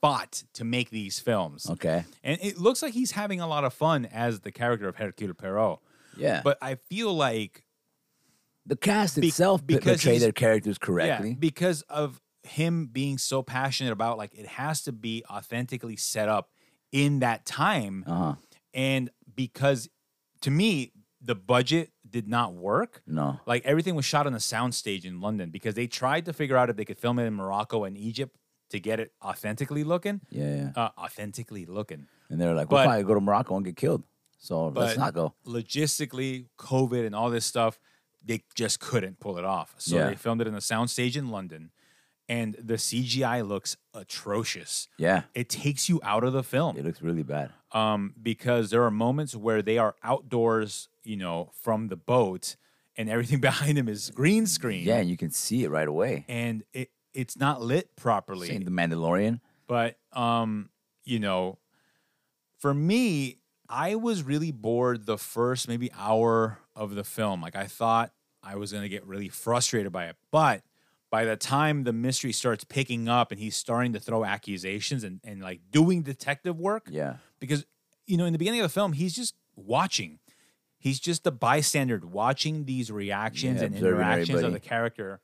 fought 0.00 0.44
to 0.54 0.64
make 0.64 0.90
these 0.90 1.18
films. 1.18 1.68
okay. 1.68 2.04
And 2.22 2.38
it 2.42 2.58
looks 2.58 2.82
like 2.82 2.92
he's 2.94 3.12
having 3.12 3.40
a 3.40 3.46
lot 3.46 3.64
of 3.64 3.72
fun 3.74 4.06
as 4.06 4.40
the 4.40 4.52
character 4.52 4.88
of 4.88 4.96
Hercule 4.96 5.34
Poirot. 5.34 5.78
Yeah. 6.16 6.40
But 6.44 6.58
I 6.62 6.76
feel 6.76 7.12
like 7.14 7.64
the 8.66 8.76
cast 8.76 9.20
Be- 9.20 9.28
itself 9.28 9.66
be- 9.66 9.74
because 9.74 10.02
portray 10.02 10.18
their 10.18 10.32
characters 10.32 10.78
yeah, 10.80 10.86
correctly. 10.86 11.34
because 11.34 11.82
of 11.82 12.20
him 12.44 12.86
being 12.86 13.18
so 13.18 13.42
passionate 13.42 13.92
about 13.92 14.18
like 14.18 14.34
it 14.34 14.46
has 14.46 14.82
to 14.82 14.92
be 14.92 15.24
authentically 15.30 15.96
set 15.96 16.28
up 16.28 16.50
in 16.92 17.20
that 17.20 17.44
time. 17.44 18.04
Uh-huh. 18.06 18.34
And 18.74 19.10
because 19.34 19.88
to 20.42 20.50
me, 20.50 20.92
the 21.20 21.34
budget 21.34 21.90
did 22.08 22.28
not 22.28 22.54
work. 22.54 23.02
No. 23.06 23.40
Like 23.46 23.64
everything 23.66 23.94
was 23.96 24.04
shot 24.04 24.26
on 24.26 24.34
a 24.34 24.38
soundstage 24.38 25.04
in 25.04 25.20
London 25.20 25.50
because 25.50 25.74
they 25.74 25.86
tried 25.88 26.24
to 26.26 26.32
figure 26.32 26.56
out 26.56 26.70
if 26.70 26.76
they 26.76 26.84
could 26.84 26.98
film 26.98 27.18
it 27.18 27.24
in 27.24 27.34
Morocco 27.34 27.84
and 27.84 27.96
Egypt 27.98 28.36
to 28.70 28.80
get 28.80 29.00
it 29.00 29.12
authentically 29.22 29.84
looking. 29.84 30.20
Yeah, 30.30 30.54
yeah. 30.56 30.70
Uh, 30.76 30.90
authentically 30.98 31.64
looking. 31.66 32.06
And 32.30 32.40
they're 32.40 32.54
like, 32.54 32.70
we'll 32.70 32.80
but- 32.80 32.86
probably 32.86 33.04
go 33.04 33.14
to 33.14 33.20
Morocco 33.20 33.56
and 33.56 33.64
get 33.64 33.76
killed. 33.76 34.02
So 34.40 34.68
let's 34.68 34.96
not 34.96 35.14
go. 35.14 35.34
logistically, 35.46 36.46
COVID 36.58 37.04
and 37.06 37.14
all 37.14 37.28
this 37.30 37.44
stuff, 37.44 37.78
they 38.24 38.42
just 38.54 38.78
couldn't 38.80 39.18
pull 39.20 39.36
it 39.38 39.44
off. 39.44 39.74
So 39.78 39.96
Yeah. 39.96 40.08
they 40.10 40.14
filmed 40.14 40.40
it 40.40 40.46
in 40.46 40.54
a 40.54 40.58
soundstage 40.58 41.16
in 41.16 41.30
London, 41.30 41.70
and 42.28 42.54
the 42.62 42.74
CGI 42.78 43.42
looks 43.46 43.76
atrocious. 43.94 44.88
Yeah. 44.98 45.22
It 45.34 45.48
takes 45.48 45.88
you 45.88 46.00
out 46.02 46.24
of 46.24 46.32
the 46.32 46.42
film 46.42 46.76
It 46.76 46.84
looks 46.84 47.00
really 47.02 47.22
bad. 47.22 47.50
um, 47.72 48.14
because 48.22 48.70
there 48.70 48.82
are 48.84 48.90
moments 48.90 49.34
where 49.34 49.62
they 49.62 49.78
are 49.78 49.94
outdoors, 50.02 50.88
you 51.04 51.16
know, 51.16 51.50
from 51.60 51.88
the 51.88 51.96
boat, 51.96 52.56
and 52.96 53.08
everything 53.08 53.40
behind 53.50 53.76
them 53.78 53.88
is 53.88 54.10
green 54.10 54.46
screen. 54.46 54.84
Yeah, 54.86 54.98
and 54.98 55.08
you 55.08 55.16
can 55.16 55.30
see 55.30 55.64
it 55.64 55.70
right 55.70 55.88
away. 55.88 56.24
and 56.28 56.64
it 56.72 56.90
it's 57.18 57.36
not 57.36 57.60
lit 57.60 57.94
properly. 57.96 58.48
Same 58.48 58.62
the 58.62 58.70
Mandalorian. 58.70 59.40
But 59.66 59.98
um, 60.12 60.70
you 61.04 61.18
know, 61.18 61.58
for 62.58 62.72
me, 62.72 63.38
I 63.68 63.94
was 63.96 64.22
really 64.22 64.52
bored 64.52 65.06
the 65.06 65.18
first 65.18 65.68
maybe 65.68 65.90
hour 65.98 66.58
of 66.74 66.94
the 66.94 67.04
film. 67.04 67.42
Like 67.42 67.56
I 67.56 67.66
thought 67.66 68.12
I 68.42 68.56
was 68.56 68.72
gonna 68.72 68.88
get 68.88 69.04
really 69.06 69.28
frustrated 69.28 69.92
by 69.92 70.06
it. 70.06 70.16
But 70.30 70.62
by 71.10 71.24
the 71.24 71.36
time 71.36 71.84
the 71.84 71.92
mystery 71.92 72.32
starts 72.32 72.64
picking 72.64 73.08
up 73.08 73.30
and 73.32 73.40
he's 73.40 73.56
starting 73.56 73.92
to 73.94 74.00
throw 74.00 74.24
accusations 74.24 75.04
and, 75.04 75.20
and 75.24 75.40
like 75.42 75.60
doing 75.70 76.02
detective 76.02 76.58
work, 76.58 76.88
Yeah. 76.90 77.16
because 77.40 77.64
you 78.06 78.16
know, 78.16 78.24
in 78.24 78.32
the 78.32 78.38
beginning 78.38 78.60
of 78.60 78.64
the 78.64 78.72
film, 78.72 78.92
he's 78.94 79.14
just 79.14 79.34
watching. 79.54 80.18
He's 80.78 81.00
just 81.00 81.24
the 81.24 81.32
bystander 81.32 82.00
watching 82.02 82.64
these 82.64 82.90
reactions 82.90 83.60
Yeah, 83.60 83.66
and 83.66 83.74
interactions 83.76 84.42
of 84.42 84.52
the 84.52 84.60
character, 84.60 85.20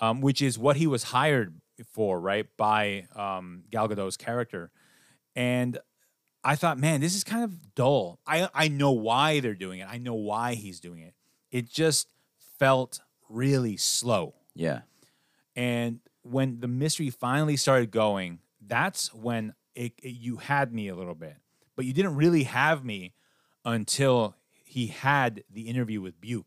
um, 0.00 0.20
which 0.20 0.42
is 0.42 0.58
what 0.58 0.76
he 0.76 0.86
was 0.86 1.04
hired 1.04 1.60
for, 1.92 2.20
right? 2.20 2.46
By 2.56 3.06
um, 3.14 3.64
Gal 3.70 3.88
Gadot's 3.88 4.16
character. 4.16 4.70
And 5.36 5.78
I 6.42 6.56
thought, 6.56 6.78
man, 6.78 7.00
this 7.00 7.14
is 7.14 7.22
kind 7.24 7.44
of 7.44 7.74
dull. 7.74 8.18
I 8.26 8.48
I 8.54 8.68
know 8.68 8.92
why 8.92 9.40
they're 9.40 9.54
doing 9.54 9.80
it. 9.80 9.88
I 9.90 9.98
know 9.98 10.14
why 10.14 10.54
he's 10.54 10.80
doing 10.80 11.00
it. 11.00 11.14
It 11.50 11.68
just 11.68 12.08
felt 12.58 13.00
really 13.28 13.76
slow. 13.76 14.34
Yeah. 14.54 14.80
And 15.56 16.00
when 16.22 16.60
the 16.60 16.68
mystery 16.68 17.10
finally 17.10 17.56
started 17.56 17.90
going, 17.90 18.40
that's 18.66 19.12
when 19.14 19.54
it, 19.74 19.92
it- 20.02 20.08
you 20.16 20.36
had 20.36 20.72
me 20.72 20.88
a 20.88 20.94
little 20.94 21.14
bit. 21.14 21.36
But 21.76 21.84
you 21.86 21.92
didn't 21.92 22.16
really 22.16 22.42
have 22.44 22.84
me 22.84 23.14
until 23.64 24.34
he 24.64 24.88
had 24.88 25.44
the 25.50 25.62
interview 25.62 26.00
with 26.00 26.20
Bouc. 26.20 26.44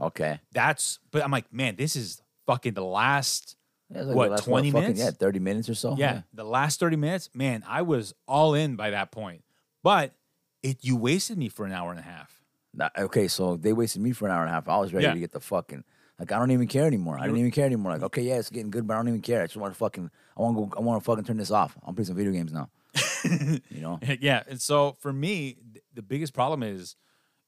Okay. 0.00 0.40
That's 0.52 0.98
but 1.12 1.22
I'm 1.22 1.30
like, 1.30 1.52
man, 1.52 1.76
this 1.76 1.94
is 1.96 2.20
fucking 2.46 2.74
the 2.74 2.84
last 2.84 3.56
Yeah, 3.90 4.02
like 4.02 4.16
What, 4.16 4.30
last, 4.30 4.44
20 4.44 4.70
fucking- 4.70 4.82
minutes? 4.82 5.00
Yeah, 5.00 5.10
30 5.10 5.38
minutes 5.40 5.68
or 5.68 5.74
so. 5.74 5.94
yeah, 5.98 6.22
the 6.32 6.44
last 6.44 6.80
30 6.80 6.96
minutes, 6.96 7.28
man, 7.34 7.62
I 7.68 7.82
was 7.82 8.14
all 8.26 8.54
in 8.54 8.76
by 8.76 8.90
that 8.90 9.10
point. 9.12 9.44
But 9.82 10.14
it 10.62 10.78
you 10.82 10.96
wasted 10.96 11.36
me 11.38 11.48
for 11.50 11.66
an 11.66 11.72
hour 11.72 11.90
and 11.90 12.00
a 12.00 12.02
half. 12.02 12.40
Nah, 12.72 12.88
Okay, 12.98 13.28
so 13.28 13.56
they 13.56 13.72
wasted 13.72 14.00
me 14.02 14.12
for 14.12 14.26
an 14.26 14.32
hour 14.32 14.40
and 14.40 14.50
a 14.50 14.52
half. 14.52 14.68
I 14.68 14.78
was 14.78 14.92
ready 14.94 15.04
Yeah. 15.06 15.12
to 15.14 15.20
get 15.20 15.32
the 15.32 15.40
fucking 15.40 15.84
like 16.18 16.32
I 16.32 16.38
don't 16.38 16.50
even 16.52 16.66
care 16.68 16.86
anymore. 16.86 17.18
I 17.20 17.26
don't 17.26 17.36
even 17.36 17.50
care 17.50 17.66
anymore. 17.66 17.92
Like, 17.92 18.02
okay, 18.04 18.22
yeah, 18.22 18.36
it's 18.38 18.48
getting 18.50 18.70
good, 18.70 18.86
but 18.86 18.94
I 18.94 18.96
don't 18.98 19.08
even 19.08 19.20
care. 19.20 19.42
I 19.42 19.46
just 19.46 19.56
want 19.56 19.74
to 19.74 19.78
fucking 19.78 20.10
I 20.36 20.40
want 20.42 20.56
to 20.56 20.66
go 20.66 20.72
I 20.76 20.80
want 20.80 21.02
to 21.02 21.04
fucking 21.04 21.24
turn 21.24 21.36
this 21.36 21.50
off. 21.50 21.76
I'm 21.86 21.94
playing 21.94 22.06
some 22.06 22.16
video 22.16 22.32
games 22.32 22.52
now. 22.52 22.70
you 23.68 23.80
know? 23.80 23.98
yeah, 24.20 24.42
and 24.48 24.60
so 24.60 24.96
for 25.00 25.12
me, 25.12 25.56
th- 25.72 25.84
the 25.92 26.02
biggest 26.02 26.32
problem 26.32 26.62
is 26.62 26.96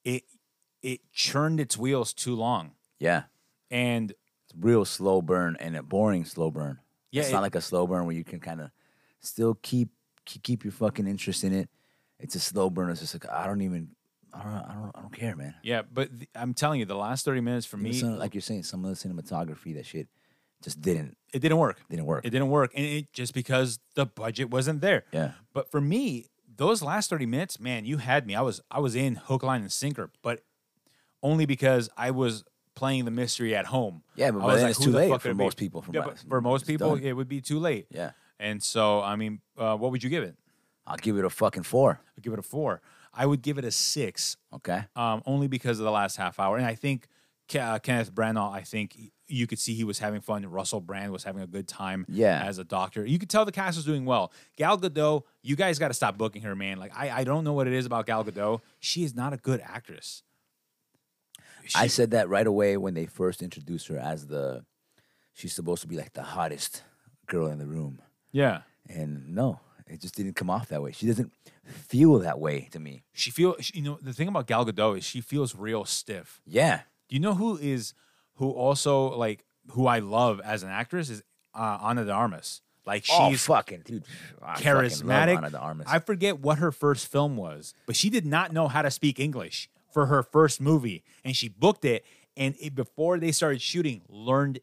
it 0.04 0.24
it 0.82 1.00
churned 1.12 1.60
its 1.60 1.78
wheels 1.78 2.12
too 2.12 2.34
long. 2.36 2.72
Yeah. 3.00 3.24
And 3.70 4.12
real 4.58 4.84
slow 4.84 5.20
burn 5.22 5.56
and 5.60 5.76
a 5.76 5.82
boring 5.82 6.24
slow 6.24 6.50
burn. 6.50 6.78
Yeah, 7.10 7.20
it's 7.22 7.30
it- 7.30 7.32
not 7.32 7.42
like 7.42 7.54
a 7.54 7.60
slow 7.60 7.86
burn 7.86 8.06
where 8.06 8.14
you 8.16 8.24
can 8.24 8.40
kind 8.40 8.60
of 8.60 8.70
still 9.20 9.54
keep 9.62 9.90
keep 10.24 10.42
keep 10.42 10.64
your 10.64 10.72
fucking 10.72 11.06
interest 11.06 11.44
in 11.44 11.52
it. 11.52 11.68
It's 12.18 12.34
a 12.34 12.40
slow 12.40 12.70
burn. 12.70 12.90
It's 12.90 13.00
just 13.00 13.14
like 13.14 13.30
I 13.30 13.46
don't 13.46 13.60
even. 13.62 13.90
I 14.32 14.42
don't. 14.42 14.52
I 14.52 14.74
don't. 14.74 14.92
I 14.96 15.00
don't 15.00 15.12
care, 15.12 15.36
man. 15.36 15.54
Yeah, 15.62 15.82
but 15.90 16.10
I'm 16.34 16.52
telling 16.54 16.80
you, 16.80 16.86
the 16.86 16.96
last 16.96 17.24
30 17.24 17.40
minutes 17.40 17.66
for 17.66 17.76
me, 17.76 17.92
some- 17.92 18.18
like 18.18 18.34
you're 18.34 18.40
saying, 18.42 18.64
some 18.64 18.84
of 18.84 18.90
the 18.90 19.08
cinematography, 19.08 19.74
that 19.76 19.86
shit, 19.86 20.08
just 20.62 20.80
didn't 20.80 21.16
it 21.32 21.40
didn't 21.40 21.58
work. 21.58 21.80
didn't 21.88 22.06
work. 22.06 22.24
It 22.24 22.30
didn't 22.30 22.48
work, 22.48 22.72
and 22.74 22.84
it 22.84 23.12
just 23.12 23.34
because 23.34 23.78
the 23.94 24.04
budget 24.06 24.50
wasn't 24.50 24.80
there. 24.80 25.04
Yeah. 25.12 25.32
But 25.52 25.70
for 25.70 25.80
me, 25.80 26.26
those 26.54 26.82
last 26.82 27.10
30 27.10 27.26
minutes, 27.26 27.60
man, 27.60 27.84
you 27.84 27.98
had 27.98 28.26
me. 28.26 28.34
I 28.34 28.40
was 28.42 28.60
I 28.70 28.80
was 28.80 28.94
in 28.94 29.14
hook, 29.16 29.42
line, 29.42 29.60
and 29.62 29.70
sinker, 29.72 30.10
but 30.22 30.42
only 31.22 31.46
because 31.46 31.88
I 31.96 32.10
was 32.10 32.44
playing 32.76 33.04
the 33.04 33.10
mystery 33.10 33.56
at 33.56 33.66
home. 33.66 34.02
Yeah, 34.14 34.30
but 34.30 34.42
I 34.42 34.46
was 34.46 34.62
like, 34.62 34.70
it's 34.70 34.78
too 34.78 34.92
late 34.92 35.10
for 35.10 35.18
could 35.18 35.30
it 35.32 35.34
be? 35.38 35.44
most 35.44 35.56
people. 35.56 35.82
From 35.82 35.94
yeah, 35.94 36.02
my- 36.02 36.06
but 36.10 36.18
for 36.28 36.40
most 36.40 36.66
people, 36.66 36.94
it 36.94 37.12
would 37.12 37.28
be 37.28 37.40
too 37.40 37.58
late. 37.58 37.86
Yeah, 37.90 38.12
And 38.38 38.62
so, 38.62 39.02
I 39.02 39.16
mean, 39.16 39.40
uh, 39.58 39.76
what 39.76 39.90
would 39.90 40.04
you 40.04 40.10
give 40.10 40.22
it? 40.22 40.36
I'll 40.86 40.96
give 40.96 41.16
it 41.18 41.24
a 41.24 41.30
fucking 41.30 41.64
four. 41.64 42.00
I'd 42.16 42.22
give 42.22 42.32
it 42.32 42.38
a 42.38 42.42
four. 42.42 42.80
I 43.12 43.26
would 43.26 43.42
give 43.42 43.58
it 43.58 43.64
a 43.64 43.70
six, 43.72 44.36
Okay. 44.54 44.84
um, 44.94 45.22
only 45.26 45.48
because 45.48 45.80
of 45.80 45.84
the 45.84 45.90
last 45.90 46.16
half 46.16 46.38
hour. 46.38 46.56
And 46.58 46.66
I 46.66 46.74
think 46.76 47.08
uh, 47.58 47.78
Kenneth 47.80 48.14
Branagh, 48.14 48.52
I 48.52 48.60
think 48.60 48.96
you 49.26 49.46
could 49.46 49.58
see 49.58 49.74
he 49.74 49.82
was 49.84 49.98
having 49.98 50.20
fun. 50.20 50.44
Russell 50.46 50.80
Brand 50.80 51.10
was 51.12 51.24
having 51.24 51.42
a 51.42 51.46
good 51.46 51.66
time 51.66 52.04
Yeah. 52.08 52.42
as 52.44 52.58
a 52.58 52.64
doctor. 52.64 53.04
You 53.06 53.18
could 53.18 53.30
tell 53.30 53.44
the 53.44 53.52
cast 53.52 53.76
was 53.76 53.84
doing 53.86 54.04
well. 54.04 54.32
Gal 54.56 54.78
Gadot, 54.78 55.22
you 55.42 55.56
guys 55.56 55.78
got 55.78 55.88
to 55.88 55.94
stop 55.94 56.16
booking 56.18 56.42
her, 56.42 56.54
man. 56.54 56.78
Like, 56.78 56.92
I, 56.96 57.10
I 57.10 57.24
don't 57.24 57.42
know 57.42 57.52
what 57.54 57.66
it 57.66 57.72
is 57.72 57.86
about 57.86 58.06
Gal 58.06 58.22
Gadot. 58.24 58.60
She 58.78 59.02
is 59.02 59.14
not 59.14 59.32
a 59.32 59.36
good 59.38 59.60
actress. 59.64 60.22
I 61.74 61.86
said 61.86 62.12
that 62.12 62.28
right 62.28 62.46
away 62.46 62.76
when 62.76 62.94
they 62.94 63.06
first 63.06 63.42
introduced 63.42 63.88
her 63.88 63.98
as 63.98 64.26
the. 64.26 64.64
She's 65.32 65.52
supposed 65.52 65.82
to 65.82 65.88
be 65.88 65.96
like 65.96 66.14
the 66.14 66.22
hottest 66.22 66.82
girl 67.26 67.48
in 67.48 67.58
the 67.58 67.66
room, 67.66 68.00
yeah. 68.32 68.62
and 68.88 69.34
no, 69.34 69.60
it 69.86 70.00
just 70.00 70.14
didn't 70.14 70.32
come 70.32 70.48
off 70.48 70.68
that 70.68 70.82
way. 70.82 70.92
She 70.92 71.06
doesn't 71.06 71.30
feel 71.64 72.18
that 72.20 72.38
way 72.38 72.68
to 72.70 72.78
me. 72.78 73.02
She 73.12 73.30
feel 73.30 73.54
you 73.74 73.82
know 73.82 73.98
the 74.00 74.14
thing 74.14 74.28
about 74.28 74.46
Gal 74.46 74.64
Gadot 74.64 74.98
is 74.98 75.04
she 75.04 75.20
feels 75.20 75.54
real 75.54 75.84
stiff. 75.84 76.40
Yeah. 76.46 76.80
Do 77.08 77.16
you 77.16 77.20
know 77.20 77.34
who 77.34 77.58
is 77.58 77.92
who 78.36 78.50
also 78.50 79.16
like 79.16 79.44
who 79.72 79.86
I 79.86 79.98
love 79.98 80.40
as 80.44 80.62
an 80.62 80.70
actress 80.70 81.10
is 81.10 81.22
uh, 81.54 81.78
Ana 81.80 82.04
de 82.04 82.12
Armas. 82.12 82.62
Like 82.84 83.04
oh 83.10 83.30
she's 83.30 83.44
fucking 83.44 83.82
dude, 83.84 84.04
I 84.40 84.54
fucking 84.54 84.72
charismatic. 84.72 85.60
Armas. 85.60 85.86
I 85.90 85.98
forget 85.98 86.38
what 86.38 86.58
her 86.58 86.70
first 86.70 87.10
film 87.10 87.36
was, 87.36 87.74
but 87.84 87.96
she 87.96 88.10
did 88.10 88.24
not 88.24 88.52
know 88.52 88.68
how 88.68 88.82
to 88.82 88.92
speak 88.92 89.18
English 89.18 89.68
for 89.96 90.04
her 90.04 90.22
first 90.22 90.60
movie, 90.60 91.02
and 91.24 91.34
she 91.34 91.48
booked 91.48 91.86
it. 91.86 92.04
And 92.36 92.54
it, 92.60 92.74
before 92.74 93.18
they 93.18 93.32
started 93.32 93.62
shooting, 93.62 94.02
learned 94.10 94.60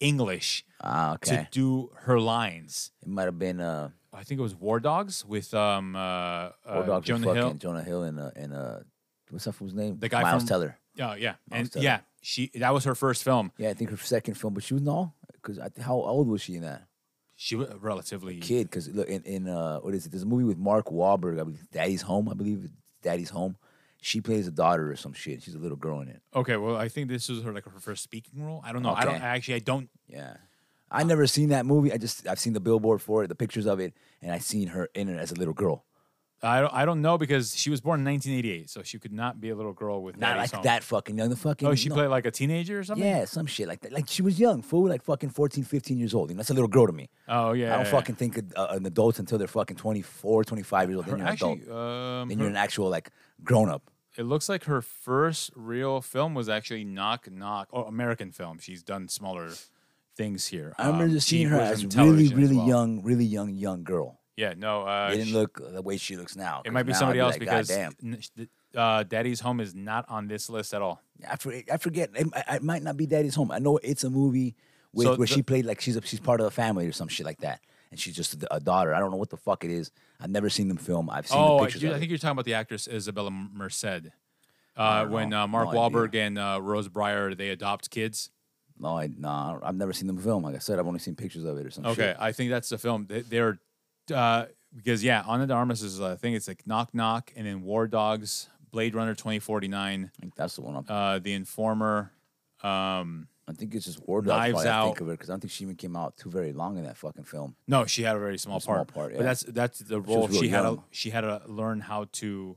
English 0.00 0.64
ah, 0.82 1.12
okay. 1.16 1.36
to 1.36 1.48
do 1.50 1.90
her 2.04 2.18
lines. 2.18 2.92
it 3.02 3.08
might 3.08 3.24
have 3.24 3.38
been 3.38 3.60
uh, 3.60 3.90
I 4.10 4.22
think 4.22 4.38
it 4.38 4.42
was 4.42 4.54
War 4.54 4.80
Dogs 4.80 5.22
with 5.26 5.52
um 5.52 5.94
uh, 5.94 5.98
uh 5.98 6.52
War 6.64 6.86
Dogs 6.86 7.10
with 7.10 7.22
Jonah 7.22 7.34
Hill. 7.34 7.54
Jonah 7.54 7.82
Hill 7.82 8.04
and 8.04 8.18
uh, 8.18 8.30
and 8.34 8.54
uh, 8.54 8.78
what's 9.28 9.44
that 9.44 9.52
fool's 9.52 9.74
name? 9.74 9.98
The 9.98 10.08
guy 10.08 10.22
Miles 10.22 10.44
from- 10.44 10.48
Teller. 10.48 10.78
Oh 10.98 11.12
yeah, 11.12 11.34
Miles 11.50 11.60
and 11.60 11.72
Teller. 11.72 11.84
yeah, 11.84 12.00
she 12.22 12.50
that 12.54 12.72
was 12.72 12.84
her 12.84 12.94
first 12.94 13.22
film. 13.22 13.52
Yeah, 13.58 13.68
I 13.68 13.74
think 13.74 13.90
her 13.90 13.98
second 13.98 14.38
film, 14.38 14.54
but 14.54 14.64
she 14.64 14.72
was 14.72 14.82
no, 14.82 15.12
because 15.34 15.58
how 15.82 15.96
old 15.96 16.26
was 16.26 16.40
she 16.40 16.54
in 16.54 16.62
that? 16.62 16.86
She 17.36 17.54
was 17.54 17.68
relatively 17.80 18.38
Kid, 18.38 18.70
because 18.70 18.88
look 18.88 19.08
in, 19.08 19.22
in 19.24 19.46
uh, 19.46 19.80
what 19.80 19.92
is 19.92 20.06
it? 20.06 20.12
There's 20.12 20.22
a 20.22 20.26
movie 20.26 20.44
with 20.44 20.56
Mark 20.56 20.86
Wahlberg. 20.86 21.38
I 21.38 21.44
believe 21.44 21.66
Daddy's 21.70 22.02
Home. 22.02 22.30
I 22.30 22.34
believe 22.34 22.70
Daddy's 23.02 23.30
Home. 23.30 23.56
She 24.02 24.20
plays 24.20 24.46
a 24.46 24.50
daughter 24.50 24.90
or 24.90 24.96
some 24.96 25.12
shit. 25.12 25.42
She's 25.42 25.54
a 25.54 25.58
little 25.58 25.76
girl 25.76 26.00
in 26.00 26.08
it. 26.08 26.22
Okay, 26.34 26.56
well, 26.56 26.76
I 26.76 26.88
think 26.88 27.08
this 27.08 27.28
is 27.28 27.42
her 27.42 27.52
like 27.52 27.64
her 27.64 27.80
first 27.80 28.02
speaking 28.02 28.42
role. 28.42 28.62
I 28.64 28.72
don't 28.72 28.82
know. 28.82 28.94
I 28.94 29.04
don't 29.04 29.16
Okay. 29.16 29.24
actually. 29.24 29.54
I 29.54 29.58
don't. 29.60 29.90
Yeah. 30.08 30.36
I 30.90 31.04
never 31.04 31.26
seen 31.26 31.50
that 31.50 31.66
movie. 31.66 31.92
I 31.92 31.98
just 31.98 32.26
I've 32.26 32.40
seen 32.40 32.52
the 32.52 32.60
billboard 32.60 33.00
for 33.02 33.22
it, 33.22 33.28
the 33.28 33.34
pictures 33.34 33.66
of 33.66 33.78
it, 33.78 33.94
and 34.22 34.32
I 34.32 34.38
seen 34.38 34.68
her 34.68 34.88
in 34.94 35.08
it 35.08 35.18
as 35.18 35.30
a 35.32 35.34
little 35.36 35.54
girl. 35.54 35.84
I 36.42 36.62
don't. 36.62 36.72
I 36.72 36.86
don't 36.86 37.02
know 37.02 37.18
because 37.18 37.54
she 37.54 37.68
was 37.68 37.82
born 37.82 38.00
in 38.00 38.06
1988, 38.06 38.70
so 38.70 38.82
she 38.82 38.98
could 38.98 39.12
not 39.12 39.42
be 39.42 39.50
a 39.50 39.54
little 39.54 39.74
girl 39.74 40.02
with 40.02 40.16
Not 40.16 40.38
like 40.38 40.62
that 40.62 40.82
fucking 40.82 41.18
young. 41.18 41.28
The 41.28 41.36
fucking 41.36 41.68
Oh, 41.68 41.74
she 41.74 41.90
no. 41.90 41.96
played 41.96 42.06
like 42.08 42.24
a 42.24 42.30
teenager 42.30 42.78
or 42.78 42.82
something. 42.84 43.06
Yeah, 43.06 43.26
some 43.26 43.44
shit 43.44 43.68
like 43.68 43.80
that. 43.82 43.92
Like 43.92 44.06
she 44.08 44.22
was 44.22 44.40
young, 44.40 44.62
fool, 44.62 44.88
like 44.88 45.04
fucking 45.04 45.28
14, 45.28 45.64
15 45.64 45.98
years 45.98 46.14
old. 46.14 46.30
You 46.30 46.34
know, 46.36 46.38
that's 46.38 46.48
a 46.48 46.54
little 46.54 46.66
girl 46.66 46.86
to 46.86 46.94
me. 46.94 47.10
Oh 47.28 47.52
yeah. 47.52 47.74
I 47.74 47.76
don't 47.76 47.84
yeah, 47.84 47.90
fucking 47.92 48.14
think 48.14 48.38
of, 48.38 48.44
uh, 48.56 48.68
an 48.70 48.86
adult 48.86 49.18
until 49.18 49.36
they're 49.36 49.48
fucking 49.48 49.76
24, 49.76 50.44
25 50.44 50.88
years 50.88 50.96
old. 50.96 51.06
yeah. 51.06 51.10
Then 51.10 51.18
Her, 51.18 51.18
you're 51.18 51.26
an 51.26 51.32
actually, 51.32 51.62
adult. 51.62 51.76
um, 51.78 52.28
Then 52.30 52.38
you're 52.38 52.48
an 52.48 52.56
actual 52.56 52.88
like 52.88 53.10
grown 53.44 53.68
up. 53.68 53.90
it 54.16 54.24
looks 54.24 54.48
like 54.48 54.64
her 54.64 54.82
first 54.82 55.50
real 55.54 56.00
film 56.00 56.34
was 56.34 56.48
actually 56.48 56.84
Knock 56.84 57.30
Knock. 57.30 57.68
Oh, 57.72 57.84
American 57.84 58.32
film. 58.32 58.58
She's 58.58 58.82
done 58.82 59.08
smaller 59.08 59.50
things 60.16 60.46
here. 60.48 60.74
I 60.78 60.86
remember 60.88 61.14
Um, 61.14 61.20
seeing 61.20 61.48
her 61.48 61.60
as 61.60 61.82
in 61.84 61.88
really, 61.90 62.24
as 62.26 62.34
really 62.34 62.56
well. 62.56 62.66
young, 62.68 63.02
really 63.02 63.24
young, 63.24 63.54
young 63.54 63.84
girl. 63.84 64.18
Yeah. 64.36 64.54
No. 64.56 64.82
Uh, 64.82 65.10
didn't 65.10 65.26
she- 65.26 65.32
look 65.32 65.60
the 65.72 65.82
way 65.82 65.96
she 65.96 66.16
looks 66.16 66.36
now. 66.36 66.62
It 66.64 66.72
might 66.72 66.84
be 66.84 66.92
somebody 66.94 67.20
I'd 67.20 67.24
else 67.24 67.32
like, 67.34 67.40
because 67.40 67.68
"God 67.68 68.48
uh, 68.74 69.02
Daddy's 69.04 69.40
Home 69.40 69.60
is 69.60 69.74
not 69.74 70.04
on 70.08 70.28
this 70.28 70.48
list 70.50 70.74
at 70.74 70.82
all. 70.82 71.00
I 71.28 71.36
forget. 71.36 71.64
I 71.72 71.76
forget. 71.76 72.10
It, 72.14 72.26
it 72.50 72.62
might 72.62 72.82
not 72.82 72.96
be 72.96 73.06
Daddy's 73.06 73.34
Home. 73.34 73.50
I 73.50 73.58
know 73.58 73.78
it's 73.78 74.04
a 74.04 74.10
movie 74.10 74.54
with 74.92 75.06
So 75.06 75.10
where 75.16 75.26
the- 75.26 75.34
she 75.34 75.42
played 75.42 75.66
like 75.66 75.80
she's 75.80 75.96
a, 75.96 76.02
she's 76.02 76.20
part 76.20 76.40
of 76.40 76.44
the 76.44 76.50
family 76.50 76.86
or 76.86 76.92
some 76.92 77.08
shit 77.08 77.26
like 77.26 77.38
that, 77.40 77.60
and 77.90 77.98
she's 77.98 78.14
just 78.14 78.42
a, 78.42 78.54
a 78.56 78.60
daughter. 78.60 78.94
I 78.94 79.00
don't 79.00 79.10
know 79.10 79.16
what 79.16 79.30
the 79.30 79.36
fuck 79.36 79.64
it 79.64 79.70
is. 79.70 79.90
I've 80.20 80.30
never 80.30 80.48
seen 80.50 80.68
them 80.68 80.76
film. 80.76 81.10
I've 81.10 81.26
seen 81.26 81.38
Oh, 81.40 81.58
the 81.58 81.64
pictures. 81.66 81.84
I 81.84 81.88
it. 81.88 81.98
think 81.98 82.10
you're 82.10 82.18
talking 82.18 82.32
about 82.32 82.44
the 82.44 82.54
actress 82.54 82.86
Isabela 82.88 83.30
Merced. 83.52 84.10
Uh, 84.76 85.06
when 85.06 85.32
uh, 85.32 85.46
Mark 85.46 85.72
No 85.72 85.82
idea. 85.82 85.98
Wahlberg 85.98 86.14
and 86.14 86.38
uh, 86.38 86.58
Rose 86.62 86.88
Byrne 86.88 87.36
they 87.36 87.48
adopt 87.50 87.90
kids. 87.90 88.30
No, 88.78 88.96
I, 88.96 89.08
no, 89.08 89.60
I've 89.62 89.74
never 89.76 89.92
seen 89.92 90.06
them 90.06 90.16
film. 90.16 90.42
Like 90.44 90.54
I 90.54 90.58
said, 90.58 90.78
I've 90.78 90.86
only 90.86 91.00
seen 91.00 91.14
pictures 91.14 91.44
of 91.44 91.58
it 91.58 91.66
or 91.66 91.70
something. 91.70 91.92
Okay, 91.92 92.02
shit. 92.12 92.16
I 92.18 92.32
think 92.32 92.50
that's 92.50 92.70
the 92.70 92.78
film. 92.78 93.06
They, 93.08 93.20
they're 93.20 93.58
uh, 94.14 94.46
because 94.74 95.04
yeah, 95.04 95.22
Ana 95.26 95.46
de 95.46 95.52
Armas 95.52 95.82
is 95.82 96.00
uh, 96.00 96.12
I 96.12 96.16
think 96.16 96.36
it's 96.36 96.48
like 96.48 96.66
Knock 96.66 96.94
Knock 96.94 97.30
and 97.36 97.46
then 97.46 97.62
War 97.62 97.86
Dogs, 97.88 98.48
Blade 98.70 98.94
Runner 98.94 99.14
2049, 99.14 100.10
I 100.16 100.20
think 100.20 100.34
that's 100.34 100.54
the 100.56 100.62
one. 100.62 100.82
Uh, 100.88 101.18
The 101.18 101.32
Informer. 101.34 102.12
Um, 102.62 103.26
I 103.50 103.52
think 103.52 103.74
it's 103.74 103.84
just 103.86 104.06
War 104.08 104.22
Dogs. 104.22 104.28
Knives 104.28 104.52
probably 104.62 104.70
I 104.70 104.84
think 104.84 105.00
of 105.00 105.08
it 105.08 105.12
because 105.12 105.30
I 105.30 105.32
don't 105.34 105.40
think 105.40 105.52
she 105.52 105.64
even 105.64 105.76
came 105.76 105.96
out 105.96 106.16
too 106.16 106.30
very 106.30 106.52
long 106.52 106.78
in 106.78 106.84
that 106.84 106.96
fucking 106.96 107.24
film. 107.24 107.56
no, 107.68 107.84
she 107.86 108.02
had 108.02 108.16
a 108.16 108.18
very 108.18 108.38
small 108.38 108.58
A 108.58 108.60
small 108.60 108.76
part. 108.76 108.94
part, 108.94 109.16
But 109.16 109.22
that's 109.24 109.42
that's 109.42 109.78
the 109.80 110.00
role 110.00 110.28
real 110.28 110.40
she 110.40 110.48
had. 110.48 110.62
To, 110.62 110.82
she 110.90 111.10
had 111.10 111.22
to 111.22 111.42
learn 111.46 111.80
how 111.80 112.06
to 112.12 112.56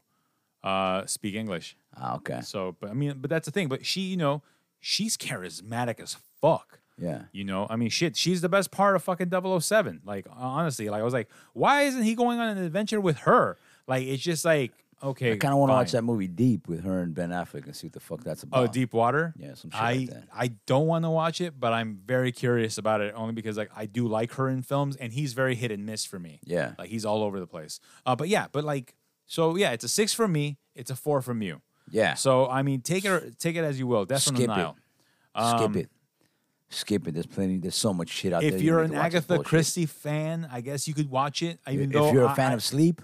uh, 0.64 1.06
speak 1.06 1.36
English. 1.36 1.76
Ah, 1.98 2.16
okay. 2.16 2.42
So, 2.42 2.76
but 2.80 2.90
I 2.90 2.94
mean, 2.94 3.16
but 3.20 3.30
that's 3.30 3.46
the 3.46 3.52
thing. 3.52 3.68
But 3.68 3.86
she, 3.86 4.02
you 4.02 4.18
know, 4.18 4.42
she's 4.80 5.18
charismatic 5.18 6.00
as 6.00 6.18
fuck. 6.42 6.80
Yeah. 6.98 7.24
You 7.32 7.44
know, 7.44 7.66
I 7.70 7.76
mean, 7.76 7.90
shit, 7.90 8.16
she's 8.16 8.42
the 8.42 8.50
best 8.50 8.70
part 8.72 8.96
of 8.96 9.04
fucking 9.04 9.32
007. 9.60 10.02
Like, 10.06 10.28
honestly, 10.32 10.90
like, 10.90 11.02
I 11.02 11.04
was 11.04 11.14
like, 11.14 11.28
why 11.54 11.82
isn't 11.84 12.04
he 12.04 12.14
going 12.16 12.40
on 12.40 12.56
an 12.56 12.64
adventure 12.64 13.02
with 13.02 13.18
her? 13.20 13.58
Like, 13.88 14.04
it's 14.06 14.22
just 14.22 14.46
like, 14.46 14.72
okay. 15.04 15.34
I 15.34 15.38
kind 15.38 15.54
of 15.54 15.60
want 15.60 15.70
to 15.70 15.74
watch 15.74 15.92
that 15.92 16.04
movie 16.04 16.28
Deep 16.28 16.68
with 16.68 16.84
her 16.84 17.02
and 17.02 17.14
Ben 17.14 17.30
Affleck 17.30 17.66
and 17.66 17.76
see 17.76 17.88
what 17.88 17.94
the 17.94 18.00
fuck 18.00 18.24
that's 18.24 18.44
about. 18.44 18.64
Oh, 18.64 18.68
Deep 18.72 18.94
Water? 18.94 19.34
Yeah, 19.38 19.54
some 19.56 19.72
shit 19.72 19.80
I, 19.80 19.94
like 19.94 20.10
that. 20.10 20.24
I 20.34 20.48
don't 20.66 20.88
want 20.88 21.06
to 21.06 21.10
watch 21.10 21.42
it, 21.42 21.60
but 21.60 21.74
I'm 21.74 22.00
very 22.06 22.32
curious 22.32 22.78
about 22.78 23.02
it 23.02 23.14
only 23.16 23.34
because, 23.34 23.58
like, 23.58 23.70
I 23.76 23.86
do 23.86 24.08
like 24.08 24.34
her 24.34 24.50
in 24.50 24.62
films 24.64 24.96
and 24.96 25.14
he's 25.14 25.34
very 25.34 25.56
hit 25.56 25.72
and 25.72 25.86
miss 25.86 26.06
for 26.06 26.18
me. 26.20 26.40
Yeah. 26.46 26.74
Like, 26.78 26.90
he's 26.90 27.06
all 27.06 27.24
over 27.24 27.40
the 27.40 27.48
place. 27.48 27.80
Uh, 28.06 28.16
but 28.16 28.30
yeah, 28.30 28.48
but 28.52 28.64
like, 28.64 28.96
so 29.26 29.56
yeah, 29.56 29.72
it's 29.72 29.84
a 29.84 29.90
six 29.90 30.14
from 30.14 30.32
me, 30.32 30.58
it's 30.76 30.90
a 30.92 30.96
four 30.96 31.22
from 31.22 31.42
you. 31.42 31.62
Yeah. 31.92 32.14
So, 32.16 32.48
I 32.50 32.62
mean, 32.64 32.82
take 32.82 33.06
it, 33.06 33.38
take 33.40 33.56
it 33.56 33.64
as 33.64 33.78
you 33.78 33.88
will. 33.88 34.06
Death 34.06 34.24
from 34.24 34.36
the 34.36 34.44
Skip 34.44 34.50
it. 34.52 34.58
Nile. 34.58 34.78
Skip 35.36 35.62
Um, 35.62 35.76
it. 35.78 35.90
Skip 36.70 37.08
it. 37.08 37.14
There's 37.14 37.26
plenty. 37.28 37.58
There's 37.60 37.76
so 37.76 37.94
much 37.94 38.10
shit 38.10 38.34
out 38.34 38.42
there. 38.42 38.54
If 38.54 38.62
you 38.62 38.68
you're 38.72 38.80
need 38.82 38.86
an 38.86 38.92
to 38.94 38.98
watch 38.98 39.12
this 39.12 39.26
Agatha. 39.30 39.44
Christie 39.44 39.86
fan, 39.86 40.48
I 40.52 40.62
guess 40.62 40.88
you 40.88 40.94
could 40.96 41.10
watch 41.10 41.44
it. 41.44 41.60
Even 41.70 41.86
if 41.90 41.92
though 41.92 42.12
you're 42.12 42.24
a 42.24 42.30
I- 42.30 42.36
fan 42.36 42.52
I- 42.52 42.56
of 42.56 42.64
sleep, 42.64 43.02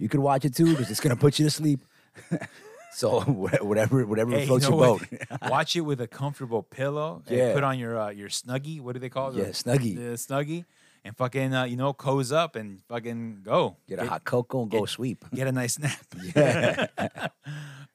you 0.00 0.08
could 0.08 0.18
watch 0.20 0.44
it 0.44 0.56
too 0.56 0.66
because 0.70 0.90
it's 0.90 0.98
gonna 1.00 1.14
put 1.16 1.38
you 1.38 1.44
to 1.44 1.50
sleep. 1.50 1.84
so 2.92 3.20
whatever, 3.20 4.04
whatever 4.04 4.32
Hey, 4.32 4.40
you 4.40 4.46
floats 4.46 4.68
know 4.68 4.82
your 4.82 4.98
boat. 4.98 5.08
watch 5.50 5.76
it 5.76 5.82
with 5.82 6.00
a 6.00 6.08
comfortable 6.08 6.62
pillow. 6.64 7.22
and 7.28 7.36
Yeah. 7.38 7.54
put 7.54 7.62
on 7.62 7.78
your 7.78 7.98
uh, 8.00 8.10
your 8.10 8.28
snuggie. 8.28 8.80
What 8.80 8.94
do 8.94 8.98
they 8.98 9.08
call 9.08 9.30
it? 9.30 9.36
Yeah, 9.36 9.44
The- 9.44 9.50
Snuggie. 9.52 9.94
The 9.96 10.16
snuggie, 10.16 10.64
and 11.04 11.16
fucking 11.16 11.54
uh, 11.54 11.64
you 11.64 11.76
know 11.76 11.92
cozy 11.92 12.34
up 12.34 12.56
and 12.56 12.80
fucking 12.88 13.42
go. 13.44 13.76
Get 13.88 14.00
a 14.00 14.06
hot 14.06 14.24
cocoa 14.24 14.62
and 14.62 14.70
go 14.70 14.80
get- 14.80 14.88
sweep. 14.88 15.24
Get 15.32 15.46
a 15.46 15.52
nice 15.52 15.78
nap. 15.78 16.04
Yeah. 16.34 16.86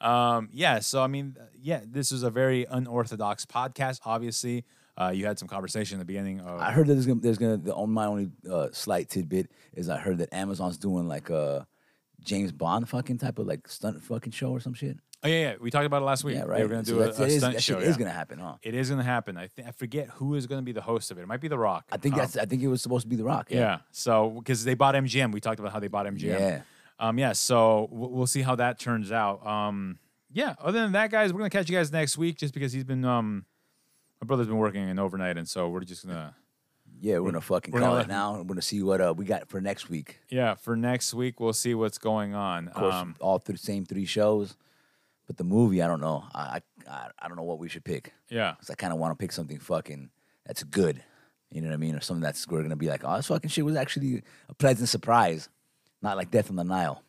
Um, 0.02 0.50
yeah. 0.54 0.80
So 0.80 1.02
I 1.02 1.08
mean, 1.08 1.36
uh, 1.40 1.44
yeah, 1.62 1.82
this 1.86 2.12
is 2.12 2.24
a 2.24 2.30
very 2.30 2.66
unorthodox 2.70 3.46
podcast. 3.46 4.00
Obviously, 4.06 4.66
uh, 4.98 5.12
you 5.14 5.26
had 5.26 5.40
some 5.40 5.48
conversation 5.48 5.96
in 5.96 6.00
the 6.00 6.06
beginning 6.06 6.40
of. 6.42 6.60
I 6.60 6.72
heard 6.72 6.88
that 6.88 6.94
there's 6.94 7.06
gonna, 7.06 7.22
there's 7.22 7.38
gonna 7.38 7.58
the, 7.58 7.74
on 7.74 7.90
my 7.90 8.06
only 8.06 8.30
uh, 8.50 8.68
slight 8.72 9.10
tidbit 9.10 9.52
is 9.74 9.90
I 9.90 9.98
heard 9.98 10.18
that 10.20 10.34
Amazon's 10.34 10.78
doing 10.78 11.08
like 11.08 11.30
a 11.30 11.66
James 12.26 12.52
Bond 12.52 12.90
fucking 12.90 13.20
type 13.20 13.40
of 13.40 13.48
like 13.48 13.68
stunt 13.68 14.04
fucking 14.04 14.32
show 14.34 14.52
or 14.52 14.60
some 14.60 14.74
shit. 14.74 14.98
oh 15.24 15.28
yeah, 15.28 15.40
yeah. 15.42 15.56
We 15.62 15.72
talked 15.72 15.86
about 15.86 16.02
it 16.02 16.06
last 16.06 16.24
week. 16.24 16.36
Yeah, 16.36 16.44
right. 16.44 16.58
They 16.58 16.64
were 16.64 16.70
gonna 16.70 16.86
So 16.86 16.94
do 16.96 17.00
a, 17.00 17.04
that's- 17.06 17.20
a 17.20 17.24
it 17.24 17.28
is- 17.30 17.38
stunt 17.40 17.54
that 17.56 17.62
show. 17.64 17.80
shit 17.80 17.88
is 17.88 17.96
yeah. 17.96 18.00
gonna 18.00 18.12
happen, 18.12 18.40
huh? 18.40 18.56
It 18.62 18.76
is 18.76 18.90
gonna 18.90 19.04
happen. 19.04 19.38
I 19.38 19.48
think 19.48 19.68
I 19.68 19.72
forget 19.72 20.10
who 20.10 20.36
is 20.36 20.48
gonna 20.48 20.62
be 20.64 20.72
the 20.74 20.82
host 20.82 21.12
of 21.12 21.18
it. 21.18 21.22
It 21.22 21.28
might 21.28 21.40
be 21.42 21.48
The 21.48 21.58
Rock. 21.58 21.86
I 21.92 21.98
think 21.98 22.16
Um, 22.16 22.20
that's 22.20 22.36
I 22.38 22.46
think 22.46 22.62
it 22.62 22.68
was 22.68 22.82
supposed 22.82 23.04
to 23.04 23.08
be 23.10 23.16
The 23.16 23.24
Rock. 23.24 23.48
Yeah. 23.50 23.60
Yeah. 23.60 23.78
So 23.92 24.30
because 24.32 24.64
they 24.66 24.74
bought 24.74 24.96
MGM, 24.96 25.32
we 25.32 25.40
talked 25.40 25.60
about 25.60 25.72
how 25.72 25.80
they 25.80 25.88
bought 25.88 26.06
MGM. 26.08 26.40
Yeah. 26.40 26.62
Um. 27.00 27.18
Yeah. 27.20 27.32
So 27.34 27.88
we'll 27.92 28.10
we'll 28.12 28.28
see 28.28 28.42
how 28.42 28.56
that 28.56 28.80
turns 28.80 29.12
out. 29.12 29.46
Um. 29.46 30.00
Yeah. 30.32 30.56
Other 30.60 30.82
than 30.82 30.92
that, 30.94 31.12
guys, 31.12 31.32
we're 31.32 31.40
gonna 31.40 31.50
catch 31.50 31.70
you 31.70 31.76
guys 31.78 31.92
next 31.92 32.18
week, 32.18 32.38
just 32.38 32.54
because 32.54 32.74
he's 32.74 32.84
been 32.84 33.06
um 33.06 33.46
My 34.22 34.26
brother's 34.26 34.48
been 34.48 34.58
working 34.58 34.90
an 34.90 34.98
overnight, 35.00 35.38
and 35.38 35.48
so 35.48 35.70
we're 35.70 35.84
just 35.84 36.06
gonna. 36.06 36.36
Yeah, 37.06 37.20
we're 37.20 37.26
gonna 37.32 37.42
fucking 37.42 37.72
we're 37.72 37.82
call 37.82 37.92
gonna 37.92 38.02
it 38.04 38.08
now. 38.08 38.38
We're 38.38 38.44
gonna 38.46 38.62
see 38.64 38.82
what 38.82 39.00
uh, 39.00 39.14
we 39.16 39.26
got 39.26 39.48
for 39.48 39.62
next 39.62 39.90
week. 39.90 40.20
Yeah, 40.30 40.56
for 40.56 40.76
next 40.76 41.14
week 41.14 41.40
we'll 41.40 41.54
see 41.54 41.76
what's 41.76 42.00
going 42.00 42.34
on. 42.34 42.68
Of 42.70 42.74
course, 42.74 42.96
Um, 42.96 43.16
all 43.20 43.38
through 43.38 43.54
the 43.56 43.60
same 43.60 43.86
three 43.86 44.06
shows. 44.06 44.58
But 45.28 45.38
the 45.38 45.44
movie, 45.44 45.82
I 45.84 45.88
don't 45.88 46.02
know. 46.02 46.24
I 46.34 46.62
I, 46.90 47.10
I 47.20 47.28
don't 47.28 47.38
know 47.38 47.44
what 47.44 47.60
we 47.60 47.70
should 47.70 47.84
pick. 47.84 48.14
yeah, 48.30 48.56
Cause 48.60 48.72
I 48.72 48.76
kind 48.76 48.92
of 48.92 48.98
want 48.98 49.12
to 49.18 49.22
pick 49.24 49.32
something 49.32 49.60
fucking 49.60 50.10
that's 50.48 50.64
good. 50.64 51.04
You 51.52 51.62
know 51.62 51.68
what 51.68 51.74
I 51.76 51.78
mean? 51.78 51.94
Or 51.96 52.02
something 52.02 52.24
that's 52.24 52.48
we're 52.48 52.64
gonna 52.64 52.76
be 52.76 52.90
like, 52.90 53.02
oh, 53.04 53.16
this 53.18 53.28
fucking 53.28 53.52
shit 53.52 53.66
was 53.66 53.76
actually 53.76 54.24
a 54.50 54.56
pleasant 54.56 54.90
surprise, 54.90 55.48
not 56.02 56.18
like 56.18 56.32
Death 56.32 56.50
on 56.50 56.56
the 56.56 56.64
Nile. 56.64 57.04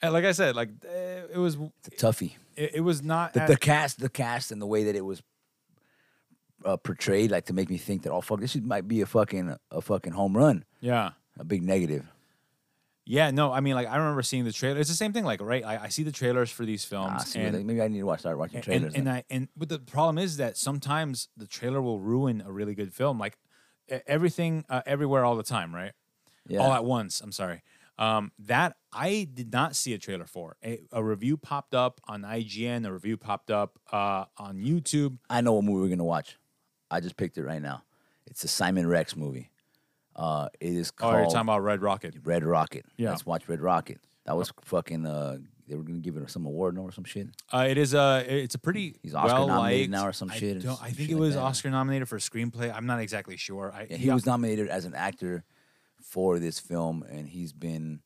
And 0.00 0.12
like 0.12 0.24
I 0.24 0.32
said, 0.32 0.56
like 0.56 0.70
eh, 0.84 1.22
it 1.32 1.38
was, 1.38 1.56
It's 1.86 2.02
a 2.02 2.06
toughie. 2.06 2.32
it, 2.56 2.74
it 2.76 2.80
was 2.80 3.02
not. 3.04 3.34
The, 3.34 3.42
at- 3.42 3.48
the 3.48 3.56
cast, 3.56 4.00
the 4.00 4.08
cast, 4.08 4.50
and 4.50 4.60
the 4.60 4.66
way 4.66 4.82
that 4.84 4.96
it 4.96 5.04
was 5.04 5.22
uh, 6.64 6.76
portrayed, 6.76 7.30
like 7.30 7.46
to 7.46 7.52
make 7.52 7.68
me 7.70 7.78
think 7.78 8.02
that 8.02 8.10
oh 8.12 8.20
fuck, 8.20 8.40
this 8.40 8.56
might 8.56 8.86
be 8.88 9.00
a 9.00 9.06
fucking 9.06 9.56
a 9.70 9.80
fucking 9.80 10.12
home 10.12 10.36
run, 10.36 10.64
yeah, 10.80 11.10
a 11.38 11.44
big 11.44 11.62
negative. 11.62 12.06
yeah. 13.04 13.30
No, 13.30 13.52
I 13.52 13.60
mean, 13.60 13.74
like 13.74 13.88
I 13.88 13.96
remember 13.96 14.22
seeing 14.22 14.44
the 14.44 14.52
trailer. 14.52 14.78
It's 14.80 14.88
the 14.90 14.96
same 14.96 15.12
thing, 15.12 15.24
like 15.24 15.40
right. 15.40 15.64
I, 15.64 15.84
I 15.84 15.88
see 15.88 16.02
the 16.02 16.12
trailers 16.12 16.50
for 16.50 16.64
these 16.64 16.84
Ah, 16.86 16.90
films, 16.90 17.26
see 17.32 17.40
and 17.40 17.54
they- 17.54 17.62
maybe 17.64 17.82
I 17.82 17.88
need 17.88 17.98
to 17.98 18.06
watch, 18.06 18.20
start 18.20 18.38
watching 18.38 18.56
and, 18.56 18.64
trailers. 18.64 18.94
and 18.94 19.06
then. 19.06 19.14
I 19.14 19.24
and 19.30 19.48
but 19.56 19.68
the 19.68 19.78
problem 19.78 20.18
is 20.18 20.36
that 20.36 20.56
sometimes 20.56 21.28
the 21.36 21.46
trailer 21.46 21.82
will 21.82 22.00
ruin 22.00 22.42
a 22.46 22.52
really 22.52 22.74
good 22.74 22.92
film, 22.94 23.18
like 23.18 23.36
everything, 24.06 24.64
uh, 24.68 24.82
everywhere, 24.86 25.24
all 25.24 25.36
the 25.36 25.42
time, 25.42 25.74
right? 25.74 25.92
yeah, 26.48 26.60
All 26.60 26.72
at 26.72 26.84
once. 26.84 27.20
I'm 27.20 27.32
sorry. 27.32 27.62
Um, 27.98 28.32
that 28.38 28.76
I 28.92 29.28
did 29.32 29.52
not 29.52 29.76
see 29.76 29.92
a 29.94 29.98
trailer 29.98 30.24
for. 30.24 30.56
A, 30.64 30.80
a 30.92 31.04
review 31.04 31.36
popped 31.36 31.74
up 31.74 32.00
on 32.08 32.22
IGN. 32.22 32.86
A 32.86 32.92
review 32.92 33.16
popped 33.16 33.50
up 33.50 33.78
uh, 33.92 34.24
on 34.38 34.56
YouTube. 34.58 35.18
I 35.28 35.40
know 35.42 35.52
what 35.52 35.64
movie 35.64 35.82
we're 35.82 35.88
gonna 35.88 36.04
watch. 36.04 36.38
I 36.92 37.00
just 37.00 37.16
picked 37.16 37.38
it 37.38 37.44
right 37.44 37.62
now. 37.62 37.82
It's 38.26 38.44
a 38.44 38.48
Simon 38.48 38.86
Rex 38.86 39.16
movie. 39.16 39.50
Uh, 40.14 40.48
it 40.60 40.74
is 40.74 40.90
Oh, 40.90 41.00
called 41.00 41.14
you're 41.14 41.24
talking 41.24 41.40
about 41.40 41.62
Red 41.62 41.80
Rocket. 41.82 42.14
Red 42.24 42.44
Rocket. 42.44 42.84
Yeah. 42.96 43.10
let's 43.10 43.24
watch 43.26 43.48
Red 43.48 43.60
Rocket. 43.60 43.98
That 44.26 44.36
was 44.36 44.52
fucking. 44.62 45.06
Uh, 45.06 45.38
they 45.66 45.74
were 45.74 45.82
gonna 45.84 46.00
give 46.00 46.16
it 46.16 46.30
some 46.30 46.44
award 46.44 46.76
or 46.78 46.92
some 46.92 47.04
shit. 47.04 47.28
Uh, 47.52 47.66
it 47.68 47.78
is 47.78 47.94
a. 47.94 48.24
It's 48.28 48.54
a 48.54 48.58
pretty 48.58 48.96
He's 49.02 49.14
Oscar 49.14 49.32
well 49.34 49.46
nominated 49.48 49.90
liked. 49.90 50.02
now 50.02 50.08
or 50.08 50.12
some 50.12 50.30
I 50.30 50.36
shit 50.36 50.62
don't- 50.62 50.80
I 50.82 50.90
think 50.90 51.08
it 51.10 51.14
was 51.14 51.34
that. 51.34 51.40
Oscar 51.40 51.70
nominated 51.70 52.08
for 52.08 52.18
screenplay. 52.18 52.72
I'm 52.74 52.84
not 52.86 53.00
exactly 53.00 53.36
sure. 53.36 53.72
I, 53.74 53.86
Yeah, 53.90 53.96
he 53.96 54.10
was 54.10 54.26
nominated 54.26 54.68
as 54.68 54.84
an 54.84 54.94
actor 54.94 55.44
for 56.02 56.38
this 56.38 56.58
film, 56.60 57.04
and 57.08 57.26
he's 57.28 57.52
been 57.52 58.00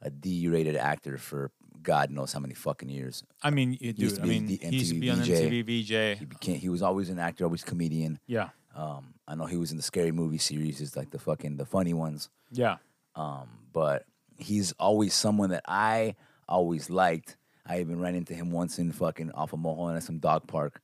a 0.00 0.10
D-rated 0.10 0.74
actor 0.76 1.16
for 1.16 1.52
God 1.82 2.10
knows 2.10 2.32
how 2.32 2.40
many 2.40 2.54
fucking 2.54 2.88
years. 2.88 3.22
I 3.42 3.50
mean, 3.50 3.76
you- 3.80 3.92
to 3.92 4.22
I 4.22 4.24
mean, 4.24 4.46
the 4.46 4.56
he 4.62 4.76
used 4.78 4.92
to 4.94 5.00
be 5.00 5.10
on 5.10 5.18
MTV 5.18 5.62
VJ. 5.62 6.18
He 6.18 6.24
became. 6.24 6.56
He 6.58 6.68
was 6.68 6.82
always 6.82 7.08
an 7.10 7.18
actor, 7.18 7.44
always 7.44 7.64
comedian. 7.64 8.18
Yeah, 8.26 8.50
Um, 8.74 9.14
I 9.28 9.34
know 9.34 9.46
he 9.46 9.56
was 9.56 9.70
in 9.70 9.76
the 9.76 9.82
scary 9.82 10.12
movie 10.12 10.38
series, 10.38 10.80
is 10.80 10.96
like 10.96 11.10
the 11.10 11.18
fucking 11.18 11.56
the 11.56 11.66
funny 11.66 11.94
ones. 11.94 12.28
yeah. 12.50 12.76
Um, 13.14 13.48
but 13.72 14.06
he's 14.38 14.72
always 14.78 15.12
someone 15.14 15.50
that 15.50 15.62
I 15.68 16.14
always 16.48 16.88
liked. 16.88 17.36
I 17.66 17.80
even 17.80 18.00
ran 18.00 18.14
into 18.14 18.34
him 18.34 18.50
once 18.50 18.78
in 18.78 18.90
fucking 18.92 19.30
off 19.32 19.52
of 19.52 19.58
Mulholland 19.60 19.96
at 19.98 20.02
some 20.02 20.18
dog 20.18 20.46
park, 20.48 20.80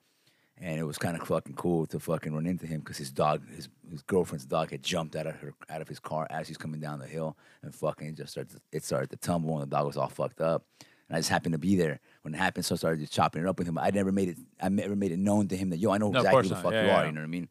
and 0.61 0.79
it 0.79 0.83
was 0.85 0.99
kind 0.99 1.17
of 1.21 1.27
fucking 1.27 1.55
cool 1.55 1.87
to 1.87 2.01
fucking 2.01 2.35
run 2.35 2.47
into 2.47 2.67
him 2.67 2.81
because 2.81 2.97
his 2.97 3.11
dog, 3.11 3.43
his 3.55 3.69
his 3.91 4.03
girlfriend's 4.03 4.45
dog, 4.47 4.71
had 4.71 4.83
jumped 4.83 5.17
out 5.17 5.27
of 5.27 5.35
her 5.37 5.55
out 5.71 5.81
of 5.83 5.89
his 5.89 5.99
car 6.01 6.27
as 6.31 6.49
he's 6.49 6.57
coming 6.59 6.81
down 6.81 6.99
the 6.99 7.07
hill, 7.07 7.37
and 7.63 7.75
fucking 7.75 8.15
just 8.17 8.33
started 8.33 8.51
to, 8.55 8.61
it 8.73 8.85
started 8.85 9.11
to 9.11 9.17
tumble, 9.17 9.55
and 9.61 9.71
the 9.71 9.77
dog 9.77 9.87
was 9.87 9.97
all 9.97 10.09
fucked 10.09 10.41
up. 10.41 10.65
And 11.09 11.17
I 11.17 11.21
just 11.21 11.31
happened 11.31 11.53
to 11.55 11.59
be 11.59 11.75
there 11.75 12.01
when 12.21 12.35
it 12.35 12.39
happened, 12.39 12.67
so 12.67 12.75
I 12.75 12.79
started 12.79 13.01
just 13.01 13.13
chopping 13.15 13.41
it 13.43 13.49
up 13.49 13.59
with 13.59 13.67
him. 13.67 13.79
I 13.79 13.91
never 13.91 14.13
made 14.13 14.29
it. 14.29 14.37
I 14.61 14.69
never 14.69 14.95
made 14.95 15.11
it 15.13 15.19
known 15.19 15.49
to 15.49 15.57
him 15.57 15.71
that 15.71 15.79
yo, 15.79 15.91
I 15.91 15.99
know 15.99 16.11
No, 16.11 16.19
of 16.19 16.25
exactly 16.27 16.33
course 16.35 16.45
who 16.45 16.49
the 16.51 16.55
not. 16.57 16.63
fuck 16.65 16.73
Yeah, 16.73 16.81
you 16.83 16.87
yeah, 16.89 16.95
are. 16.97 17.01
yeah. 17.03 17.07
You 17.07 17.13
know 17.13 17.21
what 17.21 17.25
I 17.27 17.29
mean? 17.29 17.49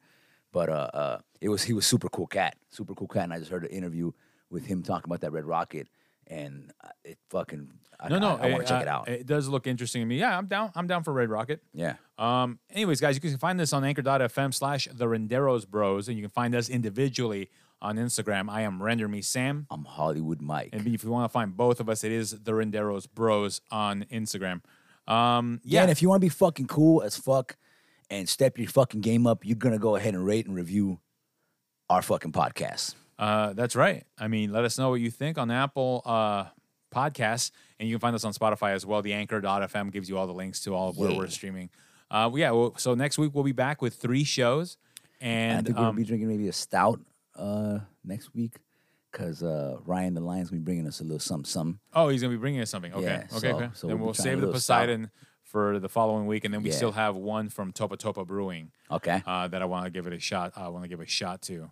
But 0.51 0.69
uh, 0.69 0.89
uh, 0.93 1.19
it 1.41 1.49
was 1.49 1.63
he 1.63 1.73
was 1.73 1.85
super 1.85 2.09
cool 2.09 2.27
cat, 2.27 2.55
super 2.69 2.93
cool 2.93 3.07
cat, 3.07 3.23
and 3.23 3.33
I 3.33 3.39
just 3.39 3.49
heard 3.51 3.63
an 3.65 3.71
interview 3.71 4.11
with 4.49 4.65
him 4.65 4.83
talking 4.83 5.09
about 5.09 5.21
that 5.21 5.31
Red 5.31 5.45
Rocket, 5.45 5.87
and 6.27 6.71
uh, 6.83 6.89
it 7.03 7.17
fucking 7.29 7.71
I, 7.99 8.09
No, 8.09 8.19
no. 8.19 8.37
I, 8.37 8.51
want 8.51 8.63
to 8.63 8.67
check 8.67 8.79
uh, 8.79 8.83
it 8.83 8.87
out. 8.87 9.07
It 9.07 9.25
does 9.25 9.47
look 9.47 9.65
interesting 9.65 10.01
to 10.01 10.05
me. 10.05 10.19
Yeah, 10.19 10.37
I'm 10.37 10.47
down. 10.47 10.71
I'm 10.75 10.87
down 10.87 11.03
for 11.03 11.13
Red 11.13 11.29
Rocket. 11.29 11.61
yeah, 11.73 11.95
Um, 12.17 12.59
anyways, 12.71 13.01
guys, 13.01 13.15
you 13.15 13.21
can 13.21 13.37
find 13.37 13.59
this 13.59 13.73
on 13.73 13.83
anchor.fm 13.83 14.53
slash 14.53 14.87
the 14.93 15.05
Renderos 15.05 15.67
Bros, 15.67 16.07
and 16.07 16.17
you 16.17 16.23
can 16.23 16.31
find 16.31 16.53
us 16.53 16.69
individually 16.69 17.49
on 17.81 17.97
Instagram. 17.97 18.49
I 18.49 18.61
am 18.61 18.81
Render 18.81 19.07
Me 19.07 19.21
Sam. 19.21 19.67
I'm 19.69 19.85
Hollywood 19.85 20.41
Mike. 20.41 20.69
And 20.73 20.85
if 20.87 21.03
you 21.03 21.09
want 21.09 21.29
to 21.29 21.33
find 21.33 21.55
both 21.55 21.79
of 21.79 21.89
us, 21.89 22.03
it 22.03 22.11
is 22.11 22.31
the 22.31 22.51
Renderos 22.51 23.07
Bros 23.11 23.61
on 23.71 24.05
Instagram. 24.11 24.61
Um, 25.07 25.61
yeah, 25.63 25.79
yeah, 25.79 25.81
and 25.83 25.91
if 25.91 26.01
you 26.01 26.09
want 26.09 26.21
to 26.21 26.25
be 26.25 26.29
fucking 26.29 26.67
cool 26.67 27.01
as 27.01 27.15
fuck 27.15 27.55
and 28.09 28.27
step 28.27 28.57
your 28.57 28.67
fucking 28.67 29.01
game 29.01 29.25
up, 29.25 29.45
you're 29.45 29.55
gonna 29.55 29.79
go 29.79 29.95
ahead 29.95 30.13
and 30.13 30.25
rate 30.25 30.45
and 30.45 30.55
review 30.55 30.99
our 31.89 32.01
fucking 32.01 32.31
podcast. 32.31 32.95
Uh, 33.19 33.53
that's 33.53 33.75
right. 33.75 34.05
I 34.17 34.27
mean, 34.27 34.51
let 34.51 34.63
us 34.63 34.77
know 34.77 34.89
what 34.89 35.01
you 35.01 35.09
think 35.11 35.37
on 35.37 35.49
Apple 35.51 36.01
uh, 36.05 36.45
Podcasts, 36.93 37.51
and 37.79 37.87
you 37.89 37.95
can 37.95 37.99
find 37.99 38.15
us 38.15 38.23
on 38.23 38.33
Spotify 38.33 38.71
as 38.73 38.85
well. 38.85 39.01
The 39.01 39.13
Anchor.fm 39.13 39.91
gives 39.91 40.09
you 40.09 40.17
all 40.17 40.27
the 40.27 40.33
links 40.33 40.59
to 40.61 40.73
all 40.75 40.89
of 40.89 40.97
where 40.97 41.11
Yeah. 41.11 41.17
we're 41.17 41.27
streaming. 41.27 41.69
Uh, 42.09 42.29
yeah, 42.35 42.51
well, 42.51 42.73
so 42.77 42.93
next 42.95 43.17
week 43.17 43.31
we'll 43.33 43.43
be 43.43 43.51
back 43.51 43.81
with 43.81 43.95
three 43.95 44.23
shows, 44.23 44.77
And 45.19 45.59
I 45.59 45.61
think 45.63 45.77
um, 45.77 45.83
gonna 45.85 45.97
be 45.97 46.03
drinking 46.05 46.29
maybe 46.29 46.47
a 46.47 46.53
stout 46.53 47.01
uh, 47.35 47.79
next 48.05 48.33
week 48.33 48.59
because 49.11 49.43
uh, 49.43 49.77
Ryan 49.85 50.13
the 50.13 50.21
Lion's 50.21 50.49
gonna 50.49 50.61
be 50.61 50.63
bringing 50.65 50.87
us 50.87 51.01
a 51.01 51.03
little 51.03 51.19
something, 51.19 51.45
something. 51.49 51.79
Oh, 51.93 52.07
he's 52.09 52.21
gonna 52.21 52.33
be 52.33 52.39
bringing 52.39 52.61
us 52.61 52.69
something. 52.69 52.93
Okay, 52.93 53.03
Yeah, 53.03 53.27
okay, 53.37 53.49
so- 53.51 53.55
okay. 53.57 53.69
so 53.73 53.87
then 53.87 53.97
we'll 53.97 54.05
we'll 54.07 54.13
save 54.13 54.39
the 54.39 54.45
little 54.45 54.61
stout. 54.61 54.81
Poseidon 54.87 55.11
for 55.43 55.79
the 55.79 55.89
following 55.89 56.27
week, 56.27 56.45
and 56.45 56.53
then 56.53 56.61
we 56.61 56.69
Yeah. 56.69 56.75
still 56.75 56.91
have 56.93 57.15
one 57.15 57.49
from 57.49 57.71
Topa 57.73 57.97
Topa 57.97 58.25
Brewing 58.27 58.71
Okay, 58.91 59.21
uh, 59.25 59.47
that 59.49 59.61
I 59.61 59.65
want 59.65 59.85
to 59.85 59.89
give 59.91 60.05
it 60.07 60.13
a 60.13 60.19
shot. 60.19 60.53
I 60.55 60.67
want 60.69 60.83
to 60.83 60.87
give 60.89 60.99
a 61.01 61.05
shot 61.07 61.41
to. 61.43 61.71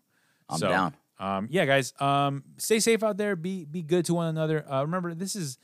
I'm 0.50 0.58
So, 0.60 0.68
down. 0.70 0.96
Um, 1.20 1.48
yeah, 1.50 1.66
guys, 1.66 1.94
um, 2.00 2.44
stay 2.58 2.80
safe 2.80 3.04
out 3.04 3.18
there. 3.18 3.36
Be 3.36 3.66
be 3.66 3.82
good 3.82 4.06
to 4.06 4.14
one 4.14 4.28
another. 4.28 4.66
Uh, 4.70 4.82
remember, 4.82 5.14
this 5.14 5.36
is 5.36 5.58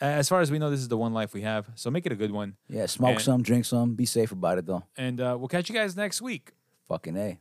as 0.00 0.28
far 0.28 0.40
as 0.40 0.50
we 0.50 0.58
know, 0.58 0.70
this 0.70 0.80
is 0.80 0.88
the 0.88 0.96
one 0.98 1.12
life 1.14 1.32
we 1.34 1.42
have. 1.42 1.66
So 1.76 1.90
make 1.90 2.04
it 2.06 2.12
a 2.12 2.16
good 2.16 2.32
one, 2.32 2.56
Yeah, 2.68 2.86
smoke 2.86 3.10
and- 3.16 3.20
some, 3.22 3.42
drink 3.42 3.64
some, 3.64 3.94
be 3.94 4.06
safe 4.06 4.32
about 4.32 4.58
it 4.58 4.66
though. 4.66 4.82
and 4.96 5.20
uh, 5.20 5.36
we'll 5.38 5.48
catch 5.48 5.68
you 5.68 5.74
guys 5.74 5.96
next 5.96 6.20
week. 6.22 6.52
Fucking 6.88 7.16
a. 7.16 7.38